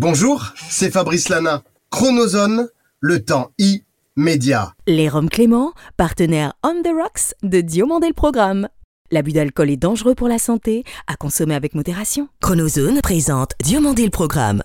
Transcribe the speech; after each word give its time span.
Bonjour, 0.00 0.52
c'est 0.70 0.92
Fabrice 0.92 1.28
Lana. 1.28 1.64
Chronozone, 1.90 2.68
le 3.00 3.24
temps 3.24 3.50
immédiat. 3.58 4.72
Les 4.86 5.08
Roms 5.08 5.28
Clément, 5.28 5.72
partenaire 5.96 6.52
On 6.62 6.82
the 6.84 6.94
Rocks 6.94 7.34
de 7.42 7.60
Diomandé 7.60 8.06
le 8.06 8.14
Programme. 8.14 8.68
L'abus 9.10 9.32
d'alcool 9.32 9.70
est 9.70 9.76
dangereux 9.76 10.14
pour 10.14 10.28
la 10.28 10.38
santé, 10.38 10.84
à 11.08 11.16
consommer 11.16 11.56
avec 11.56 11.74
modération. 11.74 12.28
Chronozone 12.40 13.00
présente 13.00 13.54
Diomandé 13.64 14.04
le 14.04 14.10
Programme. 14.10 14.62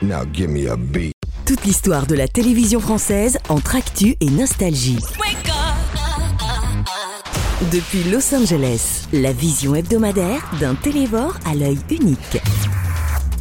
Now 0.00 0.24
give 0.32 0.48
me 0.48 0.66
a 0.70 0.76
beat. 0.76 1.12
Toute 1.44 1.64
l'histoire 1.64 2.06
de 2.06 2.14
la 2.14 2.26
télévision 2.26 2.80
française 2.80 3.36
entre 3.50 3.76
actu 3.76 4.16
et 4.18 4.30
nostalgie. 4.30 4.98
Depuis 7.70 8.04
Los 8.04 8.34
Angeles, 8.34 9.08
la 9.12 9.32
vision 9.32 9.74
hebdomadaire 9.74 10.50
d'un 10.58 10.74
télévore 10.74 11.36
à 11.44 11.54
l'œil 11.54 11.76
unique. 11.90 12.40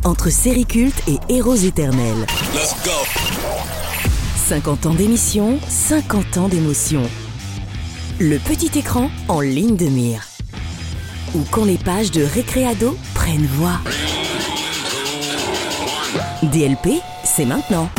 Entre 0.06 0.30
séries 0.30 0.66
cultes 0.66 1.02
et 1.08 1.18
héros 1.34 1.56
éternels. 1.56 2.26
50 4.48 4.86
ans 4.88 4.94
d'émission, 4.94 5.58
50 5.70 6.38
ans 6.38 6.48
d'émotion. 6.50 7.04
Le 8.20 8.38
petit 8.38 8.78
écran 8.78 9.10
en 9.30 9.40
ligne 9.40 9.78
de 9.78 9.86
mire. 9.86 10.28
Ou 11.36 11.40
quand 11.52 11.64
les 11.64 11.78
pages 11.78 12.12
de 12.12 12.22
Récréado 12.22 12.98
prennent 13.14 13.46
voix. 13.46 13.80
DLP, 16.44 17.02
c'est 17.24 17.46
maintenant. 17.46 17.90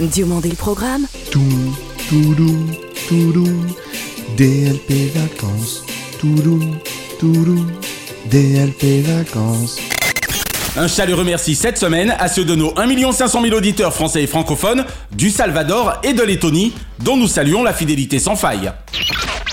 Diomandé 0.00 0.48
le 0.50 0.56
programme, 0.56 1.06
Tout, 1.30 1.40
toudou, 2.08 2.66
toudou. 3.08 3.46
DLP 4.36 5.14
vacances. 5.14 5.84
Toudou, 6.18 6.60
toudou. 7.20 7.64
DLP 8.30 9.02
vacances. 9.02 9.78
Un 10.76 10.88
chaleureux 10.88 11.22
merci 11.22 11.54
cette 11.54 11.78
semaine 11.78 12.16
à 12.18 12.26
ceux 12.26 12.44
de 12.44 12.56
nos 12.56 12.76
1 12.76 13.12
500 13.12 13.42
000 13.42 13.54
auditeurs 13.54 13.94
français 13.94 14.24
et 14.24 14.26
francophones 14.26 14.84
du 15.12 15.30
Salvador 15.30 16.00
et 16.02 16.14
de 16.14 16.22
Lettonie, 16.22 16.72
dont 16.98 17.16
nous 17.16 17.28
saluons 17.28 17.62
la 17.62 17.72
fidélité 17.72 18.18
sans 18.18 18.34
faille. 18.34 18.72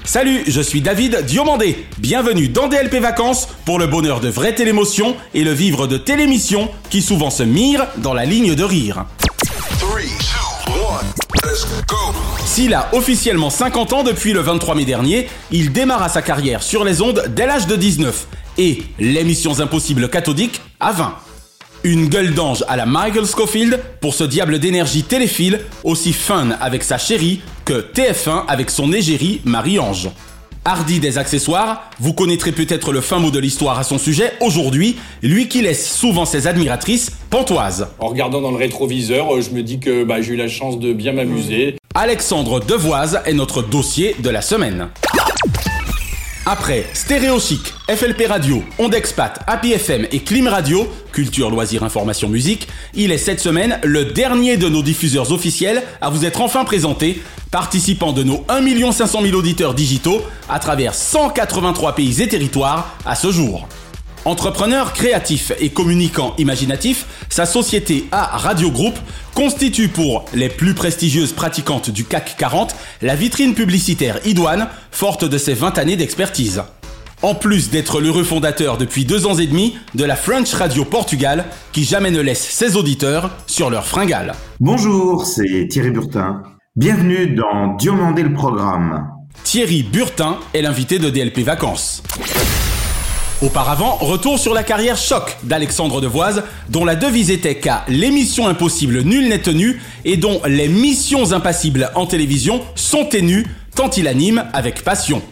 Salut, 0.04 0.42
je 0.48 0.62
suis 0.62 0.82
David 0.82 1.24
Diomandé. 1.28 1.86
Bienvenue 2.00 2.48
dans 2.48 2.68
DLP 2.68 2.96
Vacances 2.96 3.50
pour 3.66 3.78
le 3.78 3.86
bonheur 3.86 4.20
de 4.20 4.30
vraie 4.30 4.56
télémotion 4.56 5.16
et 5.36 5.44
le 5.44 5.52
vivre 5.52 5.86
de 5.86 5.98
télémission 5.98 6.70
qui 6.90 7.04
souvent 7.04 7.30
se 7.30 7.44
mire 7.44 7.86
dans 7.98 8.16
la 8.16 8.26
ligne 8.26 8.56
de 8.56 8.64
rire. 8.64 9.06
S'il 12.46 12.74
a 12.74 12.90
officiellement 12.94 13.50
50 13.50 13.94
ans 13.94 14.04
depuis 14.04 14.34
le 14.34 14.42
23 14.42 14.76
mai 14.76 14.86
dernier, 14.86 15.28
il 15.52 15.72
démarra 15.72 16.10
sa 16.10 16.22
carrière 16.22 16.62
sur 16.62 16.84
les 16.84 17.02
ondes 17.02 17.24
dès 17.30 17.46
l'âge 17.46 17.68
de 17.68 17.76
19 17.76 18.28
et 18.58 18.84
l'émissions 19.00 19.60
impossibles 19.60 20.10
cathodiques 20.10 20.62
à 20.80 20.92
20. 20.92 21.16
Une 21.84 22.10
gueule 22.10 22.34
d'ange 22.34 22.64
à 22.68 22.76
la 22.76 22.86
Michael 22.86 23.26
Scofield 23.26 23.80
pour 24.02 24.14
ce 24.14 24.24
diable 24.24 24.60
d'énergie 24.60 25.04
téléphile 25.04 25.62
aussi 25.84 26.14
fun 26.14 26.52
avec 26.62 26.84
sa 26.84 26.98
chérie 26.98 27.42
que 27.66 27.86
TF1 27.94 28.46
avec 28.48 28.70
son 28.70 28.94
égérie 28.94 29.42
Marie-Ange. 29.46 30.10
Hardy 30.64 31.00
des 31.00 31.18
accessoires, 31.18 31.90
vous 32.00 32.14
connaîtrez 32.14 32.52
peut-être 32.52 32.92
le 32.92 33.02
fin 33.02 33.18
mot 33.18 33.32
de 33.32 33.40
l'histoire 33.40 33.80
à 33.80 33.84
son 33.84 33.98
sujet 33.98 34.34
aujourd'hui, 34.42 34.96
lui 35.24 35.48
qui 35.48 35.64
laisse 35.64 35.92
souvent 35.92 36.26
ses 36.26 36.46
admiratrices 36.46 37.12
pantoises. 37.32 37.88
En 37.98 38.10
regardant 38.10 38.42
dans 38.42 38.52
le 38.52 38.58
rétroviseur, 38.58 39.34
euh, 39.34 39.42
je 39.42 39.50
me 39.50 39.64
dis 39.64 39.80
que 39.80 40.04
bah, 40.04 40.22
j'ai 40.22 40.34
eu 40.34 40.38
la 40.38 40.48
chance 40.48 40.78
de 40.78 40.94
bien 40.94 41.14
m'amuser. 41.14 41.78
Alexandre 41.96 42.60
Devoise 42.60 43.22
est 43.26 43.34
notre 43.34 43.64
dossier 43.64 44.16
de 44.20 44.30
la 44.30 44.44
semaine. 44.44 44.90
Après 46.48 46.88
Stéréo 46.96 47.40
Chic, 47.40 47.72
FLP 47.88 48.26
Radio, 48.28 48.64
Onde 48.80 48.96
Expat, 48.96 49.42
Happy 49.46 49.74
FM 49.74 50.08
et 50.12 50.22
Clim 50.22 50.48
Radio, 50.48 50.88
culture, 51.12 51.52
loisirs, 51.52 51.84
information, 51.84 52.30
musique, 52.30 52.68
il 52.96 53.12
est 53.12 53.20
cette 53.20 53.40
semaine 53.40 53.80
le 53.84 54.06
dernier 54.06 54.58
de 54.58 54.68
nos 54.68 54.82
diffuseurs 54.82 55.32
officiels 55.32 55.84
à 56.02 56.10
vous 56.10 56.26
être 56.26 56.42
enfin 56.42 56.66
présenté, 56.66 57.22
participant 57.52 58.12
de 58.12 58.24
nos 58.24 58.44
1 58.50 58.92
500 58.92 59.22
000 59.22 59.38
auditeurs 59.38 59.76
digitaux 59.76 60.24
à 60.50 60.58
travers 60.58 60.96
183 60.96 61.94
pays 61.94 62.24
et 62.24 62.28
territoires 62.28 62.98
à 63.06 63.14
ce 63.14 63.32
jour. 63.32 63.68
Entrepreneur 64.26 64.94
créatif 64.94 65.52
et 65.60 65.70
communicant 65.70 66.34
imaginatif, 66.40 67.06
sa 67.30 67.46
société 67.46 68.06
A 68.12 68.38
Radio 68.38 68.72
Group 68.72 68.96
constitue 69.42 69.88
pour 69.88 70.26
les 70.36 70.50
plus 70.50 70.76
prestigieuses 70.76 71.34
pratiquantes 71.34 71.90
du 71.90 72.06
CAC 72.06 72.36
40 72.38 72.76
la 73.02 73.16
vitrine 73.16 73.56
publicitaire 73.56 74.20
idoine, 74.24 74.68
forte 74.92 75.26
de 75.26 75.40
ses 75.40 75.56
20 75.56 75.80
années 75.80 75.96
d'expertise. 75.96 76.62
En 77.24 77.34
plus 77.34 77.72
d'être 77.72 78.02
l'heureux 78.02 78.24
fondateur 78.24 78.78
depuis 78.78 79.04
deux 79.04 79.26
ans 79.26 79.34
et 79.34 79.48
demi 79.48 79.76
de 79.96 80.06
la 80.06 80.16
French 80.16 80.54
Radio 80.54 80.86
Portugal, 80.86 81.46
qui 81.72 81.86
jamais 81.86 82.12
ne 82.12 82.22
laisse 82.22 82.52
ses 82.52 82.76
auditeurs 82.76 83.32
sur 83.48 83.72
leur 83.72 83.88
fringale. 83.88 84.34
Bonjour, 84.60 85.26
c'est 85.26 85.68
Thierry 85.68 85.90
Burtin. 85.90 86.44
Bienvenue 86.76 87.34
dans 87.34 87.74
Diomandé 87.78 88.22
le 88.22 88.34
programme. 88.34 89.08
Thierry 89.44 89.82
Burtin 89.82 90.38
est 90.54 90.62
l'invité 90.62 91.00
de 91.00 91.10
DLP 91.10 91.40
Vacances. 91.40 92.04
Auparavant, 93.42 93.96
retour 93.96 94.38
sur 94.38 94.54
la 94.54 94.62
carrière 94.62 94.98
choc 94.98 95.36
d'Alexandre 95.42 96.00
Devoise, 96.00 96.44
dont 96.70 96.86
la 96.86 96.96
devise 96.96 97.32
était 97.32 97.56
qu'à 97.56 97.84
l'émission 97.88 98.48
impossible 98.48 99.02
nul 99.02 99.30
n'est 99.30 99.42
tenu 99.42 99.82
et 100.06 100.16
dont 100.16 100.42
les 100.46 100.68
missions 100.68 101.34
impassibles 101.34 101.90
en 101.96 102.06
télévision 102.06 102.62
sont 102.76 103.06
tenues 103.06 103.48
tant 103.76 103.90
il 103.90 104.08
anime 104.08 104.46
avec 104.54 104.84
passion. 104.84 105.24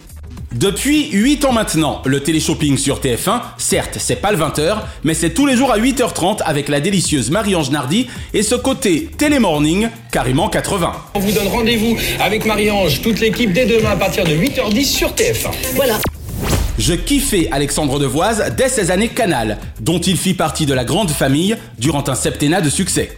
Depuis 0.54 1.12
8 1.12 1.46
ans 1.46 1.52
maintenant, 1.52 2.02
le 2.04 2.22
téléshopping 2.22 2.80
sur 2.80 3.00
TF1, 3.00 3.42
certes, 3.60 3.98
c'est 4.00 4.16
pas 4.16 4.32
le 4.32 4.40
20h, 4.40 4.78
mais 5.04 5.14
c'est 5.14 5.30
tous 5.30 5.46
les 5.46 5.56
jours 5.56 5.72
à 5.72 5.78
8h30 5.78 6.42
avec 6.44 6.68
la 6.68 6.80
délicieuse 6.80 7.30
Marie-Ange 7.30 7.70
Nardi 7.70 8.08
et 8.34 8.42
ce 8.42 8.56
côté 8.56 9.12
télémorning 9.20 9.90
carrément 10.12 10.50
80. 10.50 10.94
On 11.14 11.20
vous 11.20 11.32
donne 11.32 11.48
rendez-vous 11.50 11.96
avec 12.20 12.46
Marie-Ange, 12.46 13.04
toute 13.04 13.20
l'équipe 13.20 13.54
dès 13.54 13.68
demain 13.68 13.92
à 13.92 13.96
partir 13.96 14.24
de 14.24 14.32
8h10 14.32 14.84
sur 14.84 15.10
TF1. 15.10 15.52
Je 16.80 16.94
kiffais 16.94 17.50
Alexandre 17.52 18.00
Devoise 18.00 18.54
dès 18.56 18.70
ses 18.70 18.90
années 18.90 19.10
Canal, 19.10 19.58
dont 19.82 20.00
il 20.00 20.16
fit 20.16 20.34
partie 20.34 20.66
de 20.66 20.74
la 20.74 20.86
grande 20.86 21.12
famille 21.12 21.58
durant 21.78 22.06
un 22.08 22.16
septennat 22.16 22.62
de 22.62 22.70
succès. 22.70 23.18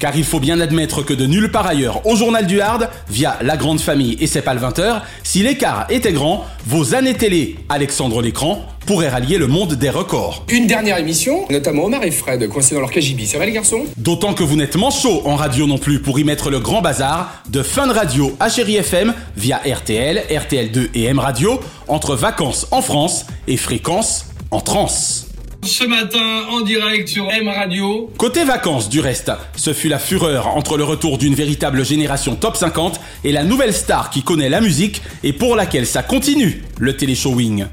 Car 0.00 0.16
il 0.16 0.24
faut 0.24 0.40
bien 0.40 0.58
admettre 0.60 1.02
que 1.02 1.12
de 1.12 1.26
nulle 1.26 1.50
part 1.50 1.66
ailleurs 1.66 2.06
au 2.06 2.16
Journal 2.16 2.46
du 2.46 2.62
Hard, 2.62 2.88
via 3.10 3.36
la 3.42 3.58
grande 3.58 3.80
famille 3.80 4.16
et 4.18 4.26
c'est 4.26 4.40
pas 4.40 4.54
le 4.54 4.60
20h, 4.60 5.02
si 5.22 5.42
l'écart 5.42 5.86
était 5.90 6.14
grand, 6.14 6.46
vos 6.66 6.94
années 6.94 7.12
télé, 7.12 7.56
Alexandre 7.68 8.22
l'écran, 8.22 8.64
pourraient 8.86 9.10
rallier 9.10 9.36
le 9.36 9.46
monde 9.46 9.74
des 9.74 9.90
records. 9.90 10.46
Une 10.48 10.66
dernière 10.66 10.96
émission, 10.96 11.44
notamment 11.50 11.84
Omar 11.84 12.02
et 12.02 12.10
Fred, 12.10 12.48
coincés 12.48 12.74
dans 12.74 12.80
leur 12.80 12.90
KGB. 12.90 13.26
Ça 13.26 13.38
va 13.38 13.44
les 13.44 13.52
garçons? 13.52 13.84
D'autant 13.98 14.32
que 14.32 14.42
vous 14.42 14.56
n'êtes 14.56 14.76
manchot 14.76 15.20
en 15.26 15.36
radio 15.36 15.66
non 15.66 15.76
plus 15.76 16.00
pour 16.00 16.18
y 16.18 16.24
mettre 16.24 16.48
le 16.48 16.60
grand 16.60 16.80
bazar 16.80 17.42
de 17.50 17.62
Fun 17.62 17.92
Radio 17.92 18.34
à 18.40 18.48
Chéri 18.48 18.76
FM 18.76 19.12
via 19.36 19.58
RTL, 19.58 20.24
RTL2 20.30 20.88
et 20.94 21.04
M 21.04 21.18
Radio, 21.18 21.60
entre 21.88 22.16
vacances 22.16 22.66
en 22.70 22.80
France 22.80 23.26
et 23.46 23.58
fréquences 23.58 24.28
en 24.50 24.62
transe. 24.62 25.29
Ce 25.62 25.84
matin, 25.84 26.44
en 26.50 26.62
direct 26.62 27.08
sur 27.08 27.30
M 27.30 27.46
Radio. 27.46 28.10
Côté 28.16 28.44
vacances, 28.44 28.88
du 28.88 29.00
reste, 29.00 29.30
ce 29.56 29.74
fut 29.74 29.88
la 29.88 29.98
fureur 29.98 30.56
entre 30.56 30.78
le 30.78 30.84
retour 30.84 31.18
d'une 31.18 31.34
véritable 31.34 31.84
génération 31.84 32.34
top 32.34 32.56
50 32.56 32.98
et 33.24 33.32
la 33.32 33.44
nouvelle 33.44 33.74
star 33.74 34.08
qui 34.08 34.22
connaît 34.22 34.48
la 34.48 34.62
musique 34.62 35.02
et 35.22 35.34
pour 35.34 35.56
laquelle 35.56 35.86
ça 35.86 36.02
continue, 36.02 36.62
le 36.78 36.96
téléshowing. 36.96 37.66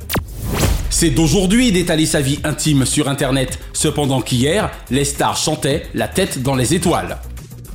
C'est 0.89 1.11
d'aujourd'hui 1.11 1.71
d'étaler 1.71 2.05
sa 2.05 2.19
vie 2.19 2.39
intime 2.43 2.85
sur 2.85 3.07
internet, 3.07 3.57
cependant 3.71 4.21
qu'hier, 4.21 4.69
les 4.91 5.05
stars 5.05 5.37
chantaient 5.37 5.83
la 5.93 6.09
tête 6.09 6.43
dans 6.43 6.55
les 6.55 6.73
étoiles. 6.73 7.17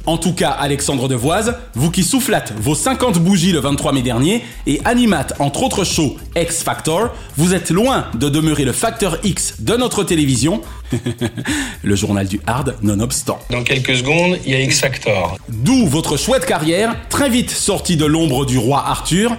En 0.04 0.16
tout 0.16 0.32
cas, 0.32 0.50
Alexandre 0.50 1.06
Devoise, 1.06 1.54
vous 1.74 1.90
qui 1.90 2.02
soufflâtes 2.02 2.52
vos 2.58 2.74
50 2.74 3.20
bougies 3.20 3.52
le 3.52 3.60
23 3.60 3.92
mai 3.92 4.02
dernier 4.02 4.42
et 4.66 4.80
animate 4.84 5.34
entre 5.38 5.62
autres 5.62 5.84
shows 5.84 6.16
X 6.36 6.64
Factor, 6.64 7.10
vous 7.36 7.54
êtes 7.54 7.70
loin 7.70 8.06
de 8.14 8.28
demeurer 8.28 8.64
le 8.64 8.72
facteur 8.72 9.18
X 9.22 9.60
de 9.60 9.76
notre 9.76 10.02
télévision, 10.02 10.60
le 11.82 11.94
journal 11.94 12.26
du 12.26 12.40
hard 12.46 12.76
nonobstant. 12.82 13.38
Dans 13.50 13.62
quelques 13.62 13.96
secondes, 13.96 14.38
il 14.44 14.52
y 14.52 14.54
a 14.56 14.60
X 14.60 14.80
Factor. 14.80 15.38
D'où 15.48 15.86
votre 15.86 16.16
chouette 16.16 16.46
carrière, 16.46 16.96
très 17.08 17.30
vite 17.30 17.50
sortie 17.50 17.96
de 17.96 18.04
l'ombre 18.04 18.44
du 18.44 18.58
roi 18.58 18.84
Arthur 18.84 19.36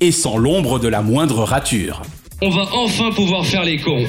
et 0.00 0.12
sans 0.12 0.36
l'ombre 0.36 0.78
de 0.78 0.86
la 0.88 1.02
moindre 1.02 1.42
rature. 1.42 2.02
On 2.40 2.50
va 2.50 2.66
enfin 2.72 3.10
pouvoir 3.10 3.44
faire 3.44 3.64
les 3.64 3.78
cons. 3.80 4.06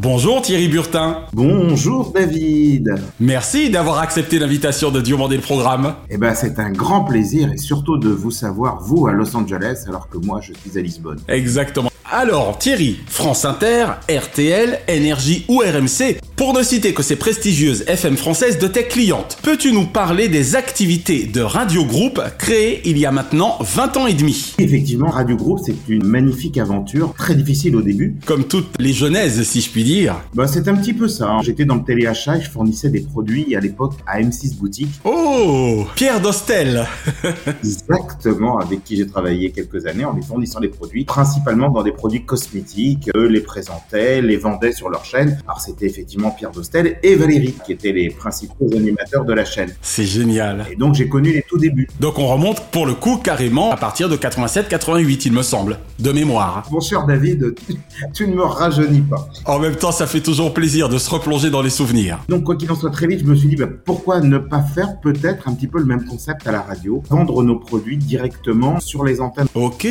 Bonjour 0.00 0.40
Thierry 0.42 0.68
Burtin. 0.68 1.24
Bonjour 1.32 2.12
David. 2.12 2.88
Merci 3.18 3.68
d'avoir 3.68 3.98
accepté 3.98 4.38
l'invitation 4.38 4.92
de 4.92 5.00
Diomandé 5.00 5.34
le 5.34 5.42
programme. 5.42 5.96
Eh 6.08 6.16
ben, 6.16 6.36
c'est 6.36 6.60
un 6.60 6.70
grand 6.70 7.02
plaisir 7.02 7.52
et 7.52 7.56
surtout 7.56 7.96
de 7.98 8.08
vous 8.08 8.30
savoir, 8.30 8.80
vous, 8.80 9.08
à 9.08 9.12
Los 9.12 9.36
Angeles, 9.36 9.86
alors 9.88 10.08
que 10.08 10.18
moi, 10.18 10.38
je 10.40 10.52
suis 10.52 10.78
à 10.78 10.82
Lisbonne. 10.82 11.18
Exactement. 11.26 11.90
Alors, 12.10 12.56
Thierry, 12.56 12.96
France 13.06 13.44
Inter, 13.44 13.84
RTL, 14.08 14.80
Énergie 14.88 15.44
ou 15.46 15.58
RMC, 15.58 16.16
pour 16.36 16.54
ne 16.54 16.62
citer 16.62 16.94
que 16.94 17.02
ces 17.02 17.16
prestigieuses 17.16 17.84
FM 17.86 18.16
françaises 18.16 18.58
de 18.58 18.66
tes 18.66 18.84
clientes, 18.84 19.36
peux-tu 19.42 19.72
nous 19.72 19.84
parler 19.84 20.28
des 20.28 20.56
activités 20.56 21.24
de 21.24 21.42
Radio 21.42 21.84
Groupe 21.84 22.22
créées 22.38 22.80
il 22.88 22.96
y 22.96 23.04
a 23.04 23.10
maintenant 23.12 23.58
20 23.60 23.96
ans 23.98 24.06
et 24.06 24.14
demi? 24.14 24.54
Effectivement, 24.58 25.08
Radio 25.10 25.36
Group, 25.36 25.58
c'est 25.66 25.74
une 25.88 26.06
magnifique 26.06 26.56
aventure, 26.56 27.12
très 27.18 27.34
difficile 27.34 27.76
au 27.76 27.82
début. 27.82 28.16
Comme 28.24 28.44
toutes 28.44 28.70
les 28.78 28.94
genèses, 28.94 29.42
si 29.42 29.60
je 29.60 29.68
puis 29.68 29.84
dire. 29.84 30.16
Bah, 30.32 30.46
c'est 30.46 30.66
un 30.68 30.76
petit 30.76 30.94
peu 30.94 31.08
ça. 31.08 31.28
hein. 31.28 31.40
J'étais 31.42 31.66
dans 31.66 31.74
le 31.74 31.84
téléachat 31.84 32.38
et 32.38 32.40
je 32.40 32.48
fournissais 32.48 32.88
des 32.88 33.00
produits 33.00 33.54
à 33.54 33.60
l'époque 33.60 33.92
à 34.06 34.18
M6 34.22 34.56
Boutique, 34.56 34.88
Oh 35.04 35.84
Pierre 35.94 36.22
Dostel 36.22 36.86
exactement 37.62 38.58
avec 38.58 38.82
qui 38.84 38.96
j'ai 38.96 39.06
travaillé 39.06 39.50
quelques 39.50 39.84
années 39.86 40.06
en 40.06 40.14
lui 40.14 40.22
fournissant 40.22 40.60
des 40.60 40.68
produits, 40.68 41.04
principalement 41.04 41.68
dans 41.68 41.82
des 41.82 41.92
produits 41.98 42.24
cosmétiques. 42.24 43.10
Eux 43.16 43.26
les 43.26 43.40
présentaient, 43.40 44.22
les 44.22 44.36
vendaient 44.36 44.72
sur 44.72 44.88
leur 44.88 45.04
chaîne. 45.04 45.38
Alors 45.46 45.60
c'était 45.60 45.86
effectivement 45.86 46.30
Pierre 46.30 46.52
Dostel 46.52 46.98
et 47.02 47.16
Valérie 47.16 47.54
qui 47.66 47.72
étaient 47.72 47.92
les 47.92 48.08
principaux 48.08 48.70
animateurs 48.74 49.24
de 49.24 49.32
la 49.34 49.44
chaîne. 49.44 49.70
C'est 49.82 50.04
génial. 50.04 50.66
Et 50.70 50.76
donc 50.76 50.94
j'ai 50.94 51.08
connu 51.08 51.32
les 51.32 51.42
tout 51.42 51.58
débuts. 51.58 51.88
Donc 52.00 52.18
on 52.18 52.28
remonte 52.28 52.70
pour 52.70 52.86
le 52.86 52.94
coup 52.94 53.16
carrément 53.16 53.72
à 53.72 53.76
partir 53.76 54.08
de 54.08 54.16
87-88 54.16 55.22
il 55.26 55.32
me 55.32 55.42
semble, 55.42 55.78
de 55.98 56.12
mémoire. 56.12 56.64
Mon 56.70 56.80
cher 56.80 57.04
David, 57.04 57.54
tu, 57.66 57.74
tu 58.14 58.28
ne 58.28 58.34
me 58.36 58.44
rajeunis 58.44 59.02
pas. 59.02 59.28
En 59.44 59.58
même 59.58 59.76
temps 59.76 59.92
ça 59.92 60.06
fait 60.06 60.20
toujours 60.20 60.54
plaisir 60.54 60.88
de 60.88 60.98
se 60.98 61.10
replonger 61.10 61.50
dans 61.50 61.62
les 61.62 61.70
souvenirs. 61.70 62.20
Donc 62.28 62.44
quoi 62.44 62.56
qu'il 62.56 62.70
en 62.70 62.76
soit 62.76 62.90
très 62.90 63.06
vite, 63.06 63.20
je 63.20 63.26
me 63.26 63.34
suis 63.34 63.48
dit 63.48 63.56
bah, 63.56 63.66
pourquoi 63.84 64.20
ne 64.20 64.38
pas 64.38 64.62
faire 64.62 65.00
peut-être 65.00 65.48
un 65.48 65.54
petit 65.54 65.66
peu 65.66 65.78
le 65.80 65.84
même 65.84 66.04
concept 66.04 66.46
à 66.46 66.52
la 66.52 66.60
radio, 66.60 67.02
vendre 67.10 67.42
nos 67.42 67.56
produits 67.56 67.96
directement 67.96 68.78
sur 68.78 69.04
les 69.04 69.20
antennes. 69.20 69.48
Ok. 69.54 69.86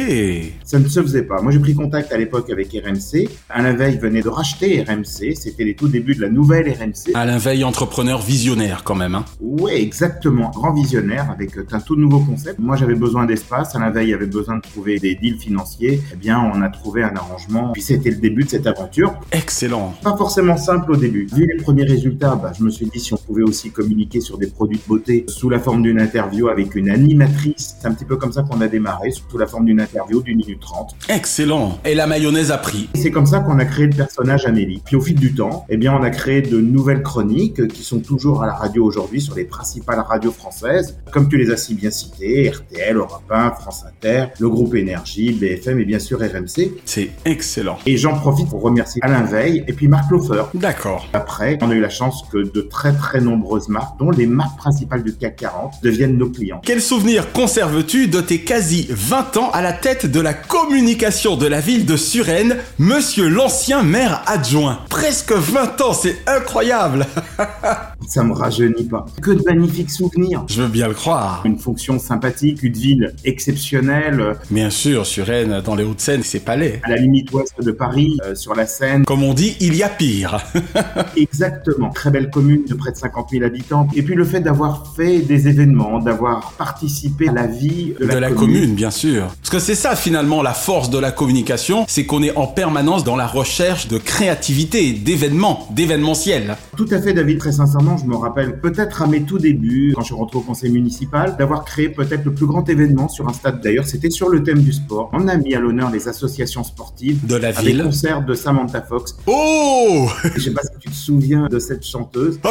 Ça 0.63 0.79
ne 0.79 0.87
se 0.87 1.01
faisait 1.01 1.23
pas. 1.23 1.41
Moi 1.41 1.51
j'ai 1.51 1.59
pris 1.59 1.75
contact 1.75 1.96
à 2.11 2.17
l'époque 2.17 2.49
avec 2.49 2.71
RMC. 2.71 3.29
Alain 3.49 3.73
Veil 3.73 3.97
venait 3.97 4.21
de 4.21 4.29
racheter 4.29 4.83
RMC, 4.83 5.35
c'était 5.35 5.63
les 5.63 5.75
tout 5.75 5.87
débuts 5.87 6.15
de 6.15 6.21
la 6.21 6.29
nouvelle 6.29 6.69
RMC. 6.71 7.13
Alain 7.15 7.37
Veil, 7.37 7.63
entrepreneur 7.63 8.21
visionnaire 8.21 8.83
quand 8.83 8.95
même. 8.95 9.15
Hein. 9.15 9.25
Ouais, 9.39 9.81
exactement. 9.81 10.51
Grand 10.51 10.73
visionnaire 10.73 11.29
avec 11.31 11.51
un 11.71 11.79
tout 11.79 11.95
nouveau 11.95 12.19
concept. 12.19 12.59
Moi, 12.59 12.75
j'avais 12.75 12.95
besoin 12.95 13.25
d'espace. 13.25 13.75
Alain 13.75 13.89
Veil 13.89 14.13
avait 14.13 14.25
besoin 14.25 14.57
de 14.57 14.61
trouver 14.61 14.99
des 14.99 15.15
deals 15.15 15.39
financiers. 15.39 16.01
Eh 16.13 16.15
bien, 16.15 16.39
on 16.53 16.61
a 16.61 16.69
trouvé 16.69 17.03
un 17.03 17.15
arrangement. 17.15 17.71
Puis 17.73 17.81
c'était 17.81 18.11
le 18.11 18.17
début 18.17 18.43
de 18.43 18.49
cette 18.49 18.67
aventure. 18.67 19.13
Excellent. 19.31 19.93
Pas 20.03 20.15
forcément 20.15 20.57
simple 20.57 20.91
au 20.91 20.95
début. 20.95 21.27
Vu 21.33 21.47
les 21.47 21.61
premiers 21.61 21.85
résultats, 21.85 22.35
bah, 22.35 22.51
je 22.57 22.63
me 22.63 22.69
suis 22.69 22.85
dit 22.85 22.99
si 22.99 23.13
on 23.13 23.17
pouvait 23.17 23.43
aussi 23.43 23.71
communiquer 23.71 24.21
sur 24.21 24.37
des 24.37 24.47
produits 24.47 24.77
de 24.77 24.87
beauté 24.87 25.25
sous 25.27 25.49
la 25.49 25.59
forme 25.59 25.81
d'une 25.81 25.99
interview 25.99 26.47
avec 26.49 26.75
une 26.75 26.89
animatrice. 26.89 27.75
C'est 27.79 27.87
un 27.87 27.93
petit 27.93 28.05
peu 28.05 28.17
comme 28.17 28.31
ça 28.31 28.43
qu'on 28.43 28.61
a 28.61 28.67
démarré, 28.67 29.11
sous 29.11 29.37
la 29.37 29.47
forme 29.47 29.65
d'une 29.65 29.79
interview 29.79 30.21
d'une 30.21 30.37
minute 30.37 30.59
trente. 30.59 30.95
Excellent. 31.09 31.79
Et 31.87 31.95
la 31.95 32.05
mayonnaise 32.05 32.51
a 32.51 32.57
pris. 32.57 32.89
C'est 32.95 33.11
comme 33.11 33.25
ça 33.25 33.39
qu'on 33.39 33.59
a 33.59 33.63
créé 33.63 33.85
le 33.85 33.95
personnage 33.95 34.45
Amélie. 34.45 34.81
Puis 34.83 34.97
au 34.97 35.01
fil 35.01 35.15
du 35.15 35.33
temps, 35.33 35.65
eh 35.69 35.77
bien, 35.77 35.95
on 35.97 36.03
a 36.03 36.09
créé 36.09 36.41
de 36.41 36.59
nouvelles 36.59 37.01
chroniques 37.01 37.65
qui 37.69 37.81
sont 37.81 37.99
toujours 37.99 38.43
à 38.43 38.45
la 38.45 38.55
radio 38.55 38.83
aujourd'hui 38.83 39.21
sur 39.21 39.35
les 39.35 39.45
principales 39.45 40.01
radios 40.01 40.33
françaises, 40.33 40.97
comme 41.13 41.29
tu 41.29 41.37
les 41.37 41.49
as 41.49 41.55
si 41.55 41.75
bien 41.75 41.89
citées, 41.89 42.49
RTL, 42.49 42.97
Europe 42.97 43.23
1, 43.29 43.51
France 43.51 43.85
Inter, 43.87 44.25
le 44.37 44.49
groupe 44.49 44.75
Énergie, 44.75 45.31
BFM 45.31 45.79
et 45.79 45.85
bien 45.85 45.99
sûr 45.99 46.19
RMC. 46.19 46.73
C'est 46.83 47.11
excellent. 47.23 47.77
Et 47.85 47.95
j'en 47.95 48.15
profite 48.15 48.49
pour 48.49 48.61
remercier 48.63 49.01
Alain 49.01 49.23
Veil 49.23 49.63
et 49.65 49.71
puis 49.71 49.87
Marc 49.87 50.11
Lofer. 50.11 50.43
D'accord. 50.55 51.07
Après, 51.13 51.57
on 51.61 51.71
a 51.71 51.73
eu 51.73 51.79
la 51.79 51.89
chance 51.89 52.25
que 52.29 52.51
de 52.51 52.61
très 52.63 52.91
très 52.91 53.21
nombreuses 53.21 53.69
marques, 53.69 53.97
dont 53.97 54.11
les 54.11 54.27
marques 54.27 54.57
principales 54.57 55.03
du 55.03 55.15
CAC 55.15 55.37
40, 55.37 55.75
deviennent 55.81 56.17
nos 56.17 56.29
clients. 56.29 56.59
Quel 56.65 56.81
souvenir 56.81 57.31
conserves-tu 57.31 58.09
de 58.09 58.19
tes 58.19 58.41
quasi 58.41 58.87
20 58.89 59.37
ans 59.37 59.51
à 59.51 59.61
la 59.61 59.71
tête 59.71 60.05
de 60.05 60.19
la 60.19 60.33
communication 60.33 61.37
de 61.37 61.47
la 61.47 61.61
ville? 61.61 61.76
De 61.85 61.95
Suresnes, 61.97 62.57
monsieur 62.79 63.27
l'ancien 63.27 63.83
maire 63.83 64.23
adjoint 64.25 64.79
Presque 64.89 65.31
20 65.33 65.81
ans, 65.81 65.93
c'est 65.93 66.17
incroyable 66.27 67.05
Ça 68.07 68.23
me 68.23 68.31
rajeunit 68.33 68.85
pas. 68.85 69.05
Que 69.21 69.31
de 69.31 69.43
magnifiques 69.43 69.91
souvenirs. 69.91 70.45
Je 70.47 70.61
veux 70.61 70.67
bien 70.69 70.87
le 70.87 70.93
croire. 70.93 71.41
Une 71.45 71.59
fonction 71.59 71.99
sympathique, 71.99 72.63
une 72.63 72.73
ville 72.73 73.13
exceptionnelle, 73.25 74.35
Bien 74.49 74.69
sûr, 74.69 75.05
Suresnes, 75.05 75.61
dans 75.65 75.75
les 75.75 75.83
Hauts-de-Seine, 75.83 76.21
c'est 76.23 76.39
palais. 76.39 76.79
à 76.83 76.89
la 76.91 76.95
limite 76.97 77.31
ouest 77.33 77.53
de 77.61 77.71
Paris, 77.71 78.17
euh, 78.23 78.33
sur 78.33 78.55
la 78.55 78.65
Seine. 78.65 79.03
Comme 79.03 79.23
on 79.23 79.33
dit, 79.33 79.57
il 79.59 79.75
y 79.75 79.83
a 79.83 79.89
pire. 79.89 80.39
Exactement. 81.17 81.89
Très 81.89 82.09
belle 82.11 82.29
commune 82.29 82.63
de 82.65 82.73
près 82.75 82.91
de 82.91 82.97
50 82.97 83.29
000 83.31 83.43
habitants. 83.43 83.87
Et 83.95 84.03
puis 84.03 84.15
le 84.15 84.23
fait 84.23 84.39
d'avoir 84.39 84.93
fait 84.95 85.19
des 85.19 85.47
événements, 85.49 85.99
d'avoir 85.99 86.53
participé 86.53 87.27
à 87.29 87.33
la 87.33 87.47
vie 87.47 87.93
de, 87.99 88.05
de 88.05 88.17
la 88.17 88.31
commune, 88.31 88.73
bien 88.73 88.91
sûr. 88.91 89.27
Parce 89.41 89.49
que 89.49 89.59
c'est 89.59 89.75
ça 89.75 89.95
finalement 89.95 90.41
la 90.41 90.53
force 90.53 90.89
de 90.89 90.97
la 90.99 91.11
communication, 91.11 91.66
c'est 91.87 92.05
qu'on 92.05 92.23
est 92.23 92.35
en 92.35 92.47
permanence 92.47 93.03
dans 93.03 93.15
la 93.15 93.27
recherche 93.27 93.87
de 93.87 93.97
créativité, 93.97 94.93
d'événements, 94.93 95.67
d'événementiel. 95.71 96.55
Tout 96.75 96.87
à 96.91 97.01
fait, 97.01 97.13
David. 97.13 97.39
Très 97.39 97.51
sincèrement, 97.51 97.97
je 97.97 98.05
me 98.05 98.15
rappelle 98.15 98.59
peut-être 98.59 99.01
à 99.01 99.07
mes 99.07 99.23
tout 99.23 99.37
débuts, 99.37 99.93
quand 99.95 100.01
je 100.01 100.07
suis 100.07 100.15
rentré 100.15 100.37
au 100.37 100.41
conseil 100.41 100.71
municipal, 100.71 101.35
d'avoir 101.37 101.65
créé 101.65 101.89
peut-être 101.89 102.23
le 102.25 102.33
plus 102.33 102.45
grand 102.45 102.67
événement 102.69 103.07
sur 103.09 103.27
un 103.27 103.33
stade. 103.33 103.61
D'ailleurs, 103.61 103.85
c'était 103.85 104.09
sur 104.09 104.29
le 104.29 104.43
thème 104.43 104.61
du 104.61 104.71
sport. 104.73 105.09
On 105.13 105.27
a 105.27 105.37
mis 105.37 105.53
à 105.55 105.59
l'honneur 105.59 105.89
les 105.91 106.07
associations 106.07 106.63
sportives. 106.63 107.25
De 107.25 107.35
la 107.35 107.51
ville. 107.51 107.83
concert 107.83 108.21
de 108.23 108.33
Samantha 108.33 108.81
Fox. 108.81 109.15
Oh 109.25 110.07
Je 110.35 110.39
sais 110.41 110.51
pas 110.51 110.61
si 110.63 110.69
tu 110.79 110.89
te 110.89 110.95
souviens 110.95 111.47
de 111.47 111.59
cette 111.59 111.85
chanteuse. 111.85 112.39
Oh, 112.43 112.49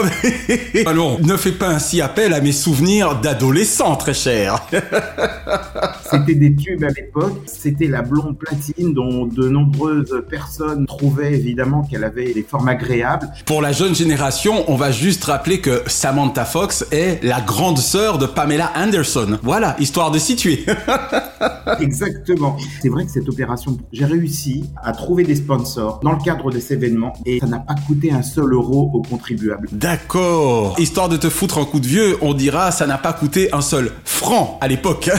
mais- 0.75 0.85
Allons, 0.87 1.19
ne 1.21 1.37
fais 1.37 1.53
pas 1.53 1.69
ainsi 1.69 2.01
appel 2.01 2.33
à 2.33 2.41
mes 2.41 2.53
souvenirs 2.53 3.21
d'adolescent, 3.21 3.97
très 3.97 4.15
cher. 4.15 4.67
C'était 6.11 6.35
des 6.35 6.55
tubes 6.55 6.85
à 6.85 6.89
l'époque. 6.89 7.43
C'était 7.47 7.87
la 7.89 8.03
blonde 8.03 8.39
platine 8.39 8.93
dont 8.95 9.06
de 9.27 9.49
nombreuses 9.49 10.23
personnes 10.29 10.87
trouvaient 10.87 11.35
évidemment 11.35 11.83
qu'elle 11.83 12.05
avait 12.05 12.33
des 12.33 12.43
formes 12.43 12.69
agréables. 12.69 13.29
Pour 13.45 13.63
la 13.63 13.73
jeune 13.73 13.95
génération, 13.95 14.65
on 14.69 14.77
va 14.77 14.91
juste 14.91 15.25
rappeler 15.25 15.61
que 15.61 15.83
Samantha 15.87 16.45
Fox 16.45 16.87
est 16.91 17.23
la 17.23 17.41
grande 17.41 17.79
sœur 17.79 18.19
de 18.19 18.27
Pamela 18.27 18.73
Anderson. 18.77 19.39
Voilà, 19.43 19.77
histoire 19.79 20.11
de 20.11 20.19
situer. 20.19 20.65
Exactement. 21.81 22.57
C'est 22.81 22.89
vrai 22.89 23.05
que 23.05 23.11
cette 23.11 23.29
opération, 23.29 23.77
j'ai 23.93 24.05
réussi 24.05 24.65
à 24.83 24.93
trouver 24.93 25.25
des 25.25 25.37
sponsors 25.37 26.01
dans 26.03 26.13
le 26.13 26.23
cadre 26.23 26.51
de 26.51 26.59
cet 26.59 26.83
événement 26.83 27.13
et 27.25 27.41
ça 27.41 27.47
n'a 27.47 27.59
pas 27.59 27.75
coûté 27.87 28.13
un 28.13 28.23
seul 28.23 28.53
euro 28.53 28.91
aux 28.93 29.03
contribuables. 29.03 29.69
D'accord. 29.73 30.77
Histoire 30.79 31.09
de 31.09 31.17
te 31.17 31.29
foutre 31.29 31.59
un 31.59 31.65
coup 31.65 31.81
de 31.81 31.87
vieux, 31.87 32.17
on 32.21 32.35
dira 32.35 32.71
ça 32.71 32.87
n'a 32.87 32.99
pas 32.99 33.13
coûté 33.13 33.53
un 33.53 33.61
seul 33.61 33.93
franc 34.05 34.59
à 34.61 34.69
l'époque. 34.69 35.11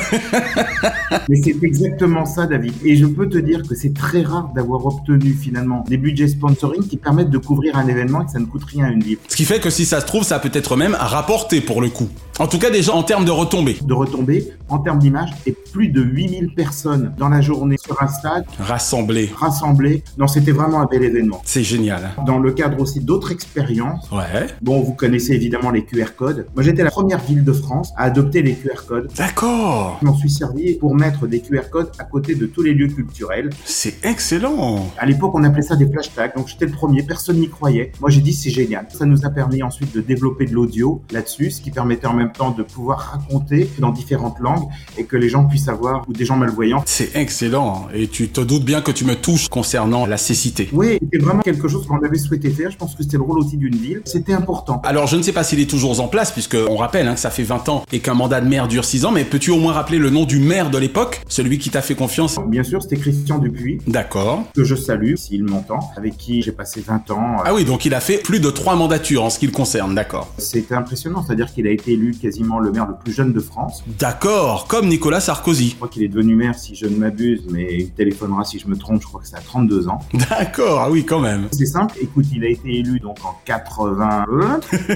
Mais 1.29 1.41
c'est 1.41 1.55
exactement 1.63 2.25
ça, 2.25 2.45
David. 2.45 2.73
Et 2.83 2.95
je 2.95 3.05
peux 3.05 3.27
te 3.27 3.37
dire 3.37 3.63
que 3.67 3.75
c'est 3.75 3.93
très 3.93 4.21
rare 4.21 4.49
d'avoir 4.55 4.85
obtenu 4.85 5.33
finalement 5.33 5.83
des 5.87 5.97
budgets 5.97 6.27
sponsoring 6.27 6.87
qui 6.87 6.97
permettent 6.97 7.29
de 7.29 7.37
couvrir 7.37 7.77
un 7.77 7.87
événement 7.87 8.21
et 8.21 8.25
que 8.25 8.31
ça 8.31 8.39
ne 8.39 8.45
coûte 8.45 8.63
rien 8.65 8.85
à 8.85 8.89
une 8.89 9.03
ville. 9.03 9.17
Ce 9.27 9.35
qui 9.35 9.45
fait 9.45 9.59
que 9.59 9.69
si 9.69 9.85
ça 9.85 10.01
se 10.01 10.05
trouve, 10.05 10.23
ça 10.23 10.39
peut 10.39 10.51
être 10.53 10.75
même 10.75 10.95
rapporté 10.99 11.61
pour 11.61 11.81
le 11.81 11.89
coup. 11.89 12.09
En 12.39 12.47
tout 12.47 12.59
cas, 12.59 12.69
déjà 12.69 12.93
en 12.93 13.03
termes 13.03 13.25
de 13.25 13.31
retombées. 13.31 13.77
De 13.81 13.93
retomber 13.93 14.47
en 14.69 14.79
termes 14.79 14.99
d'image 14.99 15.29
et 15.45 15.51
plus 15.51 15.89
de 15.89 16.01
8000 16.01 16.53
personnes 16.55 17.13
dans 17.17 17.29
la 17.29 17.41
journée 17.41 17.77
sur 17.77 18.01
un 18.01 18.07
stade 18.07 18.45
Rassemblées. 18.59 19.29
rassemblées. 19.35 20.03
Non, 20.17 20.27
c'était 20.27 20.51
vraiment 20.51 20.81
un 20.81 20.85
bel 20.85 21.03
événement. 21.03 21.41
C'est 21.45 21.63
génial. 21.63 22.09
Dans 22.25 22.39
le 22.39 22.51
cadre 22.51 22.79
aussi 22.81 22.99
d'autres 22.99 23.31
expériences, 23.31 24.09
Ouais. 24.11 24.47
bon, 24.61 24.81
vous 24.81 24.93
connaissez 24.93 25.33
évidemment 25.33 25.71
les 25.71 25.83
QR 25.85 26.15
codes. 26.17 26.47
Moi, 26.55 26.63
j'étais 26.63 26.83
la 26.83 26.91
première 26.91 27.19
ville 27.19 27.43
de 27.43 27.53
France 27.53 27.91
à 27.97 28.03
adopter 28.03 28.41
les 28.41 28.53
QR 28.55 28.85
codes. 28.87 29.09
D'accord. 29.17 29.97
Je 30.01 30.05
m'en 30.07 30.15
suis 30.15 30.29
servi 30.29 30.73
pour 30.75 30.95
mettre 30.95 31.27
des 31.27 31.39
QR 31.39 31.69
codes 31.71 31.91
à 31.99 32.03
côté 32.03 32.35
de 32.35 32.45
tous 32.45 32.61
les 32.63 32.73
lieux 32.73 32.87
culturels. 32.87 33.49
C'est 33.65 34.03
excellent. 34.05 34.89
À 34.97 35.05
l'époque, 35.05 35.31
on 35.35 35.43
appelait 35.43 35.61
ça 35.61 35.75
des 35.75 35.89
flash 35.89 36.13
tags. 36.13 36.29
Donc, 36.35 36.47
j'étais 36.47 36.65
le 36.65 36.71
premier, 36.71 37.03
personne 37.03 37.37
n'y 37.37 37.49
croyait. 37.49 37.91
Moi, 38.01 38.09
j'ai 38.09 38.21
dit, 38.21 38.33
c'est 38.33 38.49
génial. 38.49 38.87
Ça 38.89 39.05
nous 39.05 39.25
a 39.25 39.29
permis 39.29 39.63
ensuite 39.63 39.93
de 39.95 40.01
développer 40.01 40.45
de 40.45 40.53
l'audio 40.53 41.01
là-dessus, 41.11 41.51
ce 41.51 41.61
qui 41.61 41.71
permettait 41.71 42.07
en 42.07 42.13
même 42.13 42.31
temps 42.31 42.51
de 42.51 42.63
pouvoir 42.63 42.99
raconter 42.99 43.69
dans 43.79 43.91
différentes 43.91 44.39
langues 44.39 44.56
et 44.97 45.03
que 45.03 45.17
les 45.17 45.29
gens 45.29 45.45
puissent 45.45 45.67
avoir, 45.67 46.03
ou 46.07 46.13
des 46.13 46.25
gens 46.25 46.35
malvoyants. 46.35 46.83
C'est 46.85 47.15
excellent. 47.15 47.87
Et 47.93 48.07
tu 48.07 48.29
te 48.29 48.41
doutes 48.41 48.63
bien 48.65 48.81
que 48.81 48.91
tu 48.91 49.05
me 49.05 49.15
touches 49.15 49.47
concernant 49.49 50.05
la 50.05 50.17
cécité. 50.17 50.69
Oui, 50.73 50.97
c'était 51.01 51.23
vraiment 51.23 51.41
quelque 51.41 51.67
chose 51.67 51.85
qu'on 51.87 52.03
avait 52.03 52.17
souhaité 52.17 52.49
faire. 52.49 52.71
Je 52.71 52.77
pense 52.77 52.95
que 52.95 53.03
c'était 53.03 53.17
le 53.17 53.23
rôle 53.23 53.39
aussi 53.39 53.57
d'une 53.57 53.75
ville. 53.75 54.01
C'était 54.05 54.33
important. 54.33 54.81
Alors, 54.83 55.07
je 55.07 55.15
ne 55.15 55.21
sais 55.21 55.33
pas 55.33 55.43
s'il 55.43 55.59
est 55.59 55.69
toujours 55.69 55.99
en 55.99 56.07
place, 56.07 56.31
puisque 56.31 56.57
on 56.69 56.75
rappelle 56.77 57.07
hein, 57.07 57.13
que 57.13 57.19
ça 57.19 57.29
fait 57.29 57.43
20 57.43 57.69
ans 57.69 57.83
et 57.91 57.99
qu'un 57.99 58.13
mandat 58.13 58.41
de 58.41 58.47
maire 58.47 58.67
dure 58.67 58.85
6 58.85 59.05
ans, 59.05 59.11
mais 59.11 59.23
peux-tu 59.23 59.51
au 59.51 59.57
moins 59.57 59.73
rappeler 59.73 59.97
le 59.97 60.09
nom 60.09 60.25
du 60.25 60.39
maire 60.39 60.69
de 60.69 60.77
l'époque? 60.77 61.21
Celui 61.27 61.57
qui 61.59 61.69
t'a 61.69 61.81
fait 61.81 61.95
confiance? 61.95 62.37
Bien 62.47 62.63
sûr, 62.63 62.81
c'était 62.81 62.97
Christian 62.97 63.37
Dupuis, 63.37 63.79
D'accord. 63.87 64.43
que 64.55 64.63
je 64.63 64.75
salue 64.75 65.15
s'il 65.15 65.43
m'entend, 65.43 65.79
avec 65.95 66.17
qui 66.17 66.41
j'ai 66.41 66.51
passé 66.51 66.83
20 66.85 67.11
ans. 67.11 67.37
Ah 67.45 67.53
oui, 67.53 67.65
donc 67.65 67.85
il 67.85 67.93
a 67.93 67.99
fait 67.99 68.17
plus 68.17 68.39
de 68.39 68.49
3 68.49 68.75
mandatures 68.75 69.23
en 69.23 69.29
ce 69.29 69.39
qui 69.39 69.45
le 69.45 69.51
concerne, 69.51 69.95
d'accord. 69.95 70.31
C'était 70.37 70.75
impressionnant, 70.75 71.23
c'est-à-dire 71.25 71.51
qu'il 71.53 71.67
a 71.67 71.71
été 71.71 71.93
élu 71.93 72.15
quasiment 72.19 72.59
le 72.59 72.71
maire 72.71 72.87
le 72.87 72.95
plus 72.95 73.13
jeune 73.13 73.33
de 73.33 73.39
France. 73.39 73.83
D'accord, 73.99 74.46
comme 74.67 74.87
Nicolas 74.87 75.19
Sarkozy. 75.19 75.71
Je 75.71 75.75
crois 75.75 75.87
qu'il 75.87 76.03
est 76.03 76.07
devenu 76.07 76.35
maire 76.35 76.57
si 76.57 76.75
je 76.75 76.85
ne 76.85 76.95
m'abuse, 76.95 77.43
mais 77.49 77.67
il 77.71 77.91
téléphonera 77.91 78.45
si 78.45 78.59
je 78.59 78.67
me 78.67 78.77
trompe, 78.77 79.01
je 79.01 79.07
crois 79.07 79.21
que 79.21 79.27
c'est 79.27 79.35
à 79.35 79.41
32 79.41 79.87
ans. 79.89 79.99
D'accord, 80.29 80.81
ah 80.81 80.89
oui, 80.89 81.05
quand 81.05 81.19
même. 81.19 81.47
C'est 81.51 81.65
simple, 81.65 81.95
écoute, 82.01 82.25
il 82.33 82.43
a 82.43 82.49
été 82.49 82.77
élu 82.77 82.99
donc 82.99 83.17
en 83.25 83.37
80 83.45 84.25